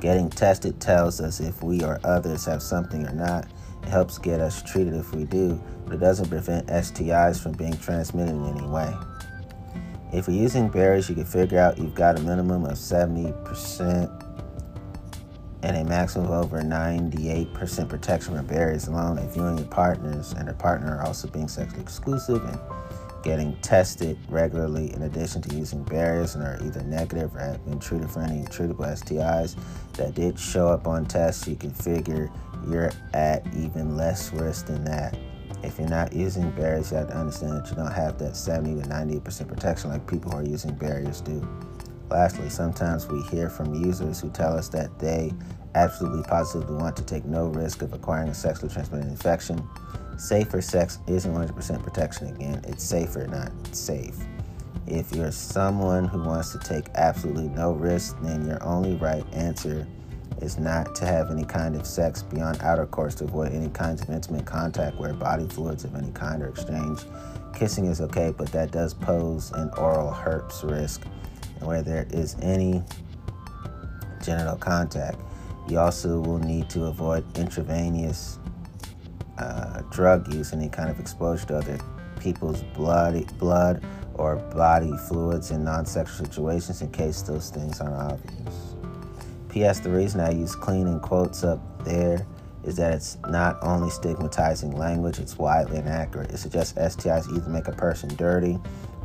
Getting 0.01 0.31
tested 0.31 0.79
tells 0.81 1.21
us 1.21 1.39
if 1.39 1.61
we 1.61 1.83
or 1.83 1.99
others 2.03 2.45
have 2.45 2.63
something 2.63 3.05
or 3.05 3.13
not. 3.13 3.45
It 3.83 3.89
helps 3.89 4.17
get 4.17 4.39
us 4.39 4.63
treated 4.63 4.95
if 4.95 5.13
we 5.13 5.25
do, 5.25 5.61
but 5.85 5.93
it 5.93 5.99
doesn't 5.99 6.29
prevent 6.29 6.67
STIs 6.67 7.41
from 7.41 7.51
being 7.51 7.77
transmitted 7.77 8.31
in 8.31 8.45
any 8.45 8.67
way. 8.67 8.91
If 10.11 10.27
you're 10.27 10.37
using 10.37 10.69
barriers, 10.69 11.07
you 11.07 11.13
can 11.13 11.25
figure 11.25 11.59
out 11.59 11.77
you've 11.77 11.93
got 11.93 12.17
a 12.17 12.21
minimum 12.23 12.65
of 12.65 12.73
70% 12.73 14.28
and 15.63 15.75
a 15.75 15.83
maximum 15.83 16.27
of 16.27 16.45
over 16.45 16.61
98% 16.61 17.89
protection 17.89 18.35
from 18.35 18.45
barriers 18.45 18.87
alone 18.87 19.17
if 19.17 19.35
you 19.35 19.43
and 19.45 19.59
your 19.59 19.67
partners 19.67 20.33
and 20.33 20.47
their 20.47 20.55
partner 20.55 20.97
are 20.97 21.05
also 21.05 21.27
being 21.27 21.47
sexually 21.47 21.81
exclusive 21.81 22.43
and 22.45 22.59
getting 23.23 23.55
tested 23.57 24.17
regularly 24.29 24.93
in 24.93 25.03
addition 25.03 25.41
to 25.41 25.55
using 25.55 25.83
barriers 25.83 26.35
and 26.35 26.43
are 26.43 26.57
either 26.63 26.81
negative 26.83 27.35
or 27.35 27.39
have 27.39 27.63
been 27.65 27.79
treated 27.79 28.09
for 28.09 28.21
any 28.21 28.43
treatable 28.43 28.85
STIs 28.85 29.57
that 29.93 30.15
did 30.15 30.39
show 30.39 30.67
up 30.67 30.87
on 30.87 31.05
tests, 31.05 31.47
you 31.47 31.55
can 31.55 31.71
figure 31.71 32.31
you're 32.67 32.91
at 33.13 33.45
even 33.55 33.97
less 33.97 34.31
risk 34.33 34.67
than 34.67 34.83
that. 34.85 35.17
If 35.63 35.77
you're 35.77 35.89
not 35.89 36.13
using 36.13 36.49
barriers, 36.51 36.91
you 36.91 36.97
have 36.97 37.09
to 37.09 37.17
understand 37.17 37.57
that 37.57 37.69
you 37.69 37.75
don't 37.75 37.91
have 37.91 38.17
that 38.19 38.35
70 38.35 38.81
to 38.81 38.87
98% 38.87 39.47
protection 39.47 39.89
like 39.89 40.07
people 40.07 40.31
who 40.31 40.37
are 40.37 40.43
using 40.43 40.73
barriers 40.75 41.19
do. 41.19 41.45
Lastly, 42.09 42.49
sometimes 42.49 43.07
we 43.07 43.21
hear 43.23 43.49
from 43.49 43.73
users 43.73 44.19
who 44.19 44.29
tell 44.31 44.57
us 44.57 44.69
that 44.69 44.97
they 44.99 45.31
absolutely 45.75 46.23
positively 46.23 46.75
want 46.75 46.97
to 46.97 47.03
take 47.03 47.25
no 47.25 47.47
risk 47.47 47.81
of 47.81 47.93
acquiring 47.93 48.29
a 48.29 48.33
sexually 48.33 48.73
transmitted 48.73 49.07
infection 49.07 49.61
Safer 50.19 50.61
sex 50.61 50.99
isn't 51.07 51.33
100% 51.33 51.81
protection 51.81 52.27
again. 52.27 52.61
It's 52.67 52.83
safer, 52.83 53.25
not 53.27 53.53
safe. 53.73 54.17
If 54.85 55.15
you're 55.15 55.31
someone 55.31 56.09
who 56.09 56.21
wants 56.21 56.51
to 56.51 56.59
take 56.59 56.89
absolutely 56.95 57.47
no 57.47 57.71
risk, 57.71 58.17
then 58.21 58.45
your 58.45 58.61
only 58.61 58.95
right 58.95 59.23
answer 59.31 59.87
is 60.41 60.59
not 60.59 60.93
to 60.95 61.05
have 61.05 61.31
any 61.31 61.45
kind 61.45 61.73
of 61.73 61.87
sex 61.87 62.21
beyond 62.21 62.61
outer 62.61 62.85
course 62.85 63.15
to 63.15 63.23
avoid 63.23 63.53
any 63.53 63.69
kinds 63.69 64.01
of 64.01 64.09
intimate 64.09 64.45
contact 64.45 64.99
where 64.99 65.13
body 65.13 65.47
fluids 65.47 65.85
of 65.85 65.95
any 65.95 66.11
kind 66.11 66.43
are 66.43 66.49
exchanged. 66.49 67.05
Kissing 67.55 67.85
is 67.85 68.01
okay, 68.01 68.33
but 68.37 68.51
that 68.51 68.71
does 68.71 68.93
pose 68.93 69.53
an 69.53 69.69
oral 69.77 70.11
herpes 70.11 70.65
risk. 70.65 71.03
Where 71.61 71.81
there 71.81 72.07
is 72.11 72.35
any 72.41 72.83
genital 74.23 74.55
contact, 74.55 75.19
you 75.67 75.79
also 75.79 76.19
will 76.19 76.39
need 76.39 76.69
to 76.71 76.85
avoid 76.85 77.25
intravenous 77.37 78.39
uh, 79.37 79.81
drug 79.91 80.33
use, 80.33 80.53
any 80.53 80.69
kind 80.69 80.89
of 80.89 80.99
exposure 80.99 81.45
to 81.47 81.57
other 81.57 81.79
people's 82.19 82.63
blood, 82.63 83.37
blood 83.37 83.83
or 84.15 84.35
body 84.35 84.91
fluids 85.07 85.51
in 85.51 85.63
non-sexual 85.63 86.25
situations 86.25 86.81
in 86.81 86.91
case 86.91 87.21
those 87.21 87.49
things 87.49 87.79
aren't 87.79 87.95
obvious. 87.95 88.75
P.S. 89.49 89.79
The 89.79 89.89
reason 89.89 90.19
I 90.19 90.31
use 90.31 90.55
clean 90.55 90.87
in 90.87 90.99
quotes 90.99 91.43
up 91.43 91.59
there 91.85 92.25
is 92.63 92.75
that 92.75 92.93
it's 92.93 93.17
not 93.29 93.57
only 93.63 93.89
stigmatizing 93.89 94.75
language, 94.75 95.19
it's 95.19 95.37
widely 95.37 95.77
inaccurate. 95.77 96.31
It 96.31 96.37
suggests 96.37 96.73
STIs 96.77 97.33
either 97.35 97.49
make 97.49 97.67
a 97.67 97.71
person 97.71 98.09
dirty 98.15 98.59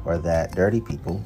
or 0.04 0.18
that 0.18 0.54
dirty 0.54 0.80
people, 0.80 1.22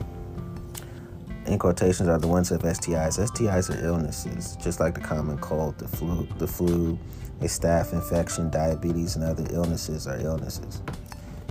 in 1.48 1.58
quotations, 1.58 2.08
are 2.08 2.18
the 2.18 2.28
ones 2.28 2.50
have 2.50 2.62
STIs. 2.62 3.18
STIs 3.18 3.74
are 3.74 3.84
illnesses, 3.84 4.56
just 4.56 4.80
like 4.80 4.94
the 4.94 5.00
common 5.00 5.38
cold, 5.38 5.78
the 5.78 5.88
flu, 5.88 6.28
the 6.36 6.46
flu, 6.46 6.98
a 7.40 7.44
staph 7.44 7.92
infection, 7.92 8.50
diabetes, 8.50 9.16
and 9.16 9.24
other 9.24 9.46
illnesses 9.50 10.06
are 10.06 10.20
illnesses. 10.20 10.82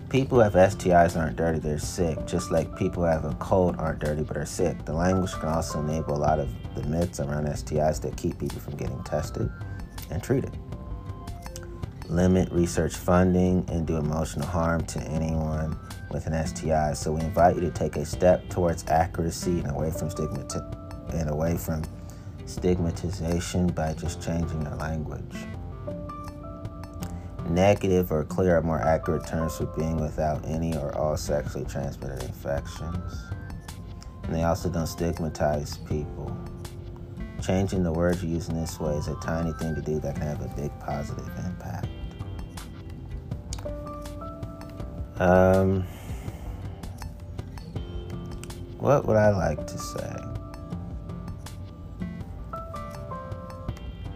People 0.09 0.37
who 0.37 0.43
have 0.43 0.53
STIs 0.53 1.19
aren't 1.19 1.35
dirty, 1.35 1.59
they're 1.59 1.79
sick, 1.79 2.25
just 2.27 2.51
like 2.51 2.77
people 2.77 3.03
who 3.03 3.09
have 3.09 3.25
a 3.25 3.33
cold 3.35 3.75
aren't 3.77 3.99
dirty 3.99 4.23
but 4.23 4.37
are 4.37 4.45
sick. 4.45 4.85
The 4.85 4.93
language 4.93 5.33
can 5.33 5.49
also 5.49 5.79
enable 5.79 6.15
a 6.15 6.21
lot 6.21 6.39
of 6.39 6.49
the 6.75 6.83
myths 6.83 7.19
around 7.19 7.47
STIs 7.47 7.99
that 8.01 8.15
keep 8.15 8.37
people 8.37 8.59
from 8.59 8.77
getting 8.77 9.03
tested 9.03 9.49
and 10.11 10.21
treated. 10.21 10.55
Limit 12.09 12.51
research 12.51 12.95
funding 12.95 13.65
and 13.69 13.85
do 13.85 13.97
emotional 13.97 14.47
harm 14.47 14.85
to 14.85 15.01
anyone 15.01 15.77
with 16.11 16.25
an 16.27 16.45
STI. 16.45 16.93
So 16.93 17.11
we 17.13 17.21
invite 17.21 17.55
you 17.55 17.61
to 17.61 17.71
take 17.71 17.95
a 17.95 18.05
step 18.05 18.47
towards 18.49 18.85
accuracy 18.87 19.59
and 19.59 19.71
away 19.71 19.91
from 19.91 20.09
and 21.13 21.29
away 21.29 21.57
from 21.57 21.83
stigmatization 22.45 23.67
by 23.67 23.93
just 23.93 24.21
changing 24.21 24.61
your 24.61 24.75
language 24.75 25.35
negative 27.49 28.11
or 28.11 28.23
clear 28.23 28.61
more 28.61 28.81
accurate 28.81 29.25
terms 29.25 29.57
for 29.57 29.65
being 29.65 29.97
without 29.97 30.43
any 30.45 30.75
or 30.77 30.95
all 30.95 31.17
sexually 31.17 31.65
transmitted 31.65 32.21
infections. 32.23 33.23
And 34.23 34.35
they 34.35 34.43
also 34.43 34.69
don't 34.69 34.87
stigmatize 34.87 35.77
people. 35.77 36.35
Changing 37.41 37.83
the 37.83 37.91
words 37.91 38.23
you 38.23 38.29
use 38.29 38.49
in 38.49 38.59
this 38.59 38.79
way 38.79 38.93
is 38.93 39.07
a 39.07 39.15
tiny 39.15 39.53
thing 39.53 39.75
to 39.75 39.81
do 39.81 39.99
that 39.99 40.15
can 40.15 40.23
have 40.23 40.41
a 40.41 40.49
big 40.55 40.77
positive 40.79 41.25
impact. 41.27 41.46
Um, 45.19 45.83
what 48.77 49.05
would 49.05 49.17
I 49.17 49.31
like 49.31 49.65
to 49.65 49.77
say? 49.77 50.15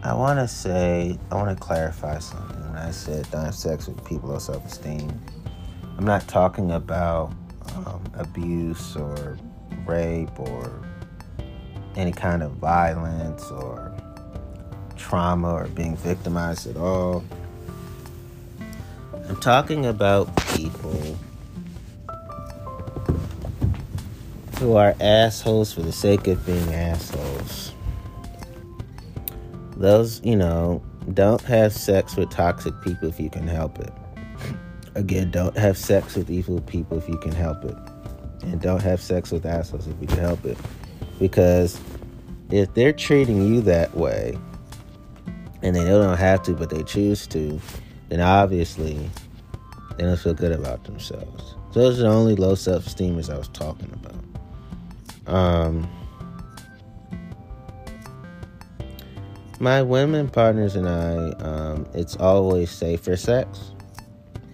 I 0.04 0.14
want 0.14 0.38
to 0.38 0.48
say, 0.48 1.18
I 1.30 1.34
want 1.34 1.56
to 1.56 1.64
clarify 1.64 2.18
something 2.18 2.60
when 2.68 2.76
I 2.76 2.90
said 2.90 3.28
don't 3.30 3.44
have 3.44 3.54
sex 3.54 3.86
with 3.86 4.04
people 4.04 4.34
of 4.34 4.42
self 4.42 4.64
esteem. 4.66 5.20
I'm 5.96 6.04
not 6.04 6.26
talking 6.28 6.72
about 6.72 7.32
um, 7.74 8.02
abuse 8.14 8.96
or 8.96 9.38
rape 9.86 10.38
or 10.38 10.82
any 11.96 12.12
kind 12.12 12.42
of 12.42 12.52
violence 12.52 13.50
or 13.50 13.92
trauma 14.96 15.52
or 15.52 15.66
being 15.68 15.96
victimized 15.96 16.66
at 16.66 16.76
all. 16.76 17.24
I'm 19.28 19.36
talking 19.40 19.86
about 19.86 20.34
people 20.62 21.16
who 24.58 24.76
are 24.76 24.94
assholes 25.00 25.72
for 25.72 25.82
the 25.82 25.92
sake 25.92 26.26
of 26.28 26.44
being 26.46 26.72
assholes 26.72 27.72
those, 29.82 30.24
you 30.24 30.36
know, 30.36 30.80
don't 31.12 31.42
have 31.42 31.72
sex 31.72 32.16
with 32.16 32.30
toxic 32.30 32.72
people 32.82 33.08
if 33.08 33.18
you 33.18 33.28
can 33.28 33.46
help 33.46 33.80
it. 33.80 33.92
Again, 34.94 35.30
don't 35.30 35.56
have 35.56 35.76
sex 35.76 36.14
with 36.14 36.30
evil 36.30 36.60
people 36.60 36.98
if 36.98 37.08
you 37.08 37.18
can 37.18 37.32
help 37.32 37.64
it. 37.64 37.76
And 38.44 38.60
don't 38.60 38.82
have 38.82 39.00
sex 39.00 39.32
with 39.32 39.44
assholes 39.44 39.88
if 39.88 40.00
you 40.00 40.06
can 40.06 40.18
help 40.18 40.44
it. 40.44 40.56
Because 41.18 41.80
if 42.50 42.72
they're 42.74 42.92
treating 42.92 43.44
you 43.46 43.60
that 43.62 43.94
way, 43.96 44.38
and 45.62 45.74
they 45.74 45.84
don't 45.84 46.16
have 46.16 46.42
to, 46.44 46.52
but 46.52 46.70
they 46.70 46.82
choose 46.84 47.26
to, 47.28 47.60
then 48.08 48.20
obviously 48.20 49.10
they 49.96 50.04
don't 50.04 50.18
feel 50.18 50.34
good 50.34 50.52
about 50.52 50.84
themselves. 50.84 51.54
Those 51.72 51.98
are 51.98 52.02
the 52.02 52.08
only 52.08 52.36
low 52.36 52.54
self 52.54 52.84
esteemers 52.84 53.32
I 53.32 53.38
was 53.38 53.48
talking 53.48 53.90
about. 53.92 55.34
Um, 55.34 55.88
my 59.60 59.80
women 59.82 60.28
partners 60.28 60.74
and 60.74 60.88
I, 60.88 61.30
um, 61.44 61.86
it's 61.94 62.16
always 62.16 62.70
safer 62.70 63.16
sex. 63.16 63.70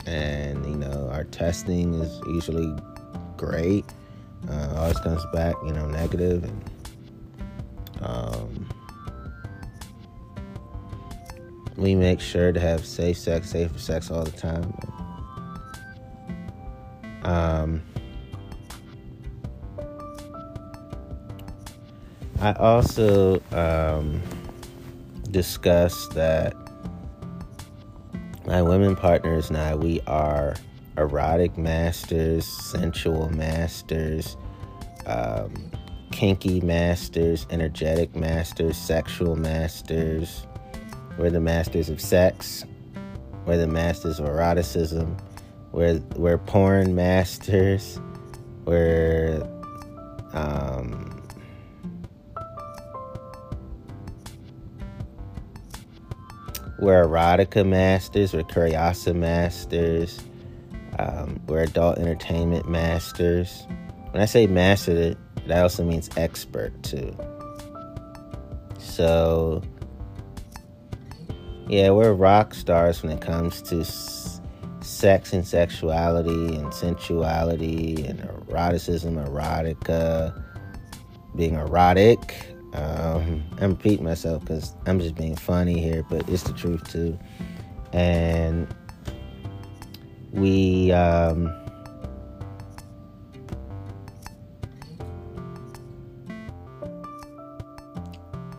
And, 0.06 0.64
you 0.66 0.76
know, 0.76 1.08
our 1.12 1.24
testing 1.24 1.94
is 1.94 2.20
usually 2.26 2.74
great. 3.36 3.84
Uh, 4.48 4.74
always 4.76 4.98
comes 5.00 5.24
back, 5.32 5.54
you 5.64 5.72
know, 5.72 5.86
negative 5.88 6.44
and 6.44 6.70
um, 8.00 8.68
we 11.76 11.94
make 11.94 12.20
sure 12.20 12.52
to 12.52 12.60
have 12.60 12.84
safe 12.84 13.16
sex, 13.16 13.50
safer 13.50 13.78
sex 13.78 14.10
all 14.10 14.24
the 14.24 14.30
time. 14.32 14.72
Um, 17.28 17.82
I 22.40 22.54
also 22.54 23.42
um, 23.52 24.22
discussed 25.30 26.12
that 26.14 26.54
my 28.46 28.62
women 28.62 28.96
partners 28.96 29.50
and 29.50 29.58
I, 29.58 29.74
we 29.74 30.00
are 30.06 30.56
erotic 30.96 31.58
masters, 31.58 32.46
sensual 32.46 33.28
masters, 33.28 34.38
um, 35.04 35.70
kinky 36.10 36.62
masters, 36.62 37.46
energetic 37.50 38.16
masters, 38.16 38.78
sexual 38.78 39.36
masters. 39.36 40.46
We're 41.18 41.28
the 41.28 41.40
masters 41.40 41.90
of 41.90 42.00
sex. 42.00 42.64
We're 43.44 43.58
the 43.58 43.66
masters 43.66 44.18
of 44.18 44.24
eroticism. 44.24 45.14
We're 45.78 46.00
we're 46.16 46.38
porn 46.38 46.96
masters. 46.96 48.00
We're 48.64 49.48
um, 50.32 51.22
we're 56.80 57.04
erotica 57.04 57.64
masters. 57.64 58.34
We're 58.34 58.42
curiosity 58.42 59.16
masters. 59.16 60.18
Um, 60.98 61.40
we're 61.46 61.60
adult 61.60 61.98
entertainment 61.98 62.68
masters. 62.68 63.64
When 64.10 64.20
I 64.20 64.26
say 64.26 64.48
master, 64.48 65.14
that 65.46 65.62
also 65.62 65.84
means 65.84 66.10
expert 66.16 66.72
too. 66.82 67.16
So 68.80 69.62
yeah, 71.68 71.90
we're 71.90 72.14
rock 72.14 72.54
stars 72.54 73.00
when 73.04 73.12
it 73.12 73.20
comes 73.20 73.62
to 73.62 73.84
sex 74.88 75.32
and 75.32 75.46
sexuality 75.46 76.56
and 76.56 76.72
sensuality 76.72 78.04
and 78.06 78.20
eroticism, 78.20 79.16
erotica, 79.16 80.42
being 81.36 81.54
erotic. 81.54 82.46
Um, 82.72 83.44
I'm 83.60 83.70
repeating 83.70 84.04
myself 84.04 84.44
because 84.44 84.74
I'm 84.86 84.98
just 84.98 85.14
being 85.14 85.36
funny 85.36 85.80
here, 85.80 86.04
but 86.08 86.28
it's 86.28 86.42
the 86.42 86.52
truth 86.52 86.90
too. 86.90 87.18
And 87.92 88.74
we, 90.32 90.90
um, 90.92 91.54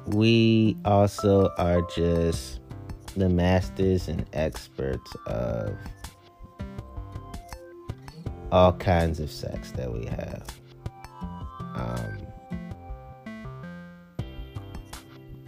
we 0.07 0.77
also 0.85 1.51
are 1.57 1.81
just 1.95 2.59
the 3.15 3.29
masters 3.29 4.07
and 4.07 4.25
experts 4.33 5.15
of 5.25 5.75
all 8.51 8.73
kinds 8.73 9.19
of 9.19 9.31
sex 9.31 9.71
that 9.73 9.91
we 9.91 10.05
have. 10.05 10.43
Um, 11.75 12.17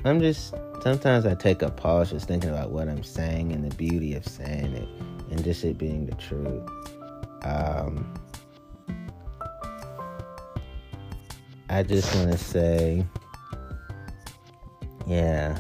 I'm 0.03 0.19
just 0.19 0.53
sometimes 0.81 1.25
I 1.25 1.35
take 1.35 1.61
a 1.61 1.69
pause 1.69 2.11
just 2.11 2.27
thinking 2.27 2.49
about 2.49 2.71
what 2.71 2.87
I'm 2.87 3.03
saying 3.03 3.51
and 3.51 3.69
the 3.69 3.75
beauty 3.75 4.15
of 4.15 4.25
saying 4.25 4.73
it 4.73 4.89
and 5.29 5.43
just 5.43 5.63
it 5.63 5.77
being 5.77 6.05
the 6.05 6.15
truth. 6.15 6.67
Um, 7.43 8.13
I 11.69 11.83
just 11.83 12.13
want 12.15 12.31
to 12.31 12.37
say, 12.37 13.05
yeah. 15.07 15.59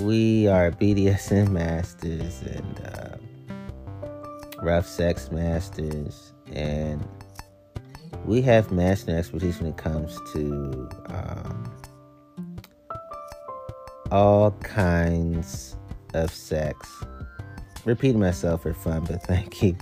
We 0.00 0.46
are 0.48 0.70
BDSM 0.70 1.50
masters 1.50 2.42
and 2.42 2.80
uh, 2.86 3.16
rough 4.62 4.86
sex 4.86 5.30
masters, 5.30 6.32
and 6.52 7.06
we 8.24 8.40
have 8.42 8.70
master 8.72 9.16
expertise 9.16 9.58
when 9.60 9.70
it 9.70 9.76
comes 9.76 10.16
to 10.32 10.88
um, 11.06 11.72
all 14.10 14.52
kinds 14.62 15.76
of 16.14 16.30
sex. 16.30 16.88
Repeating 17.84 18.20
myself 18.20 18.62
for 18.62 18.74
fun, 18.74 19.04
but 19.04 19.22
thank 19.22 19.62
you. 19.62 19.76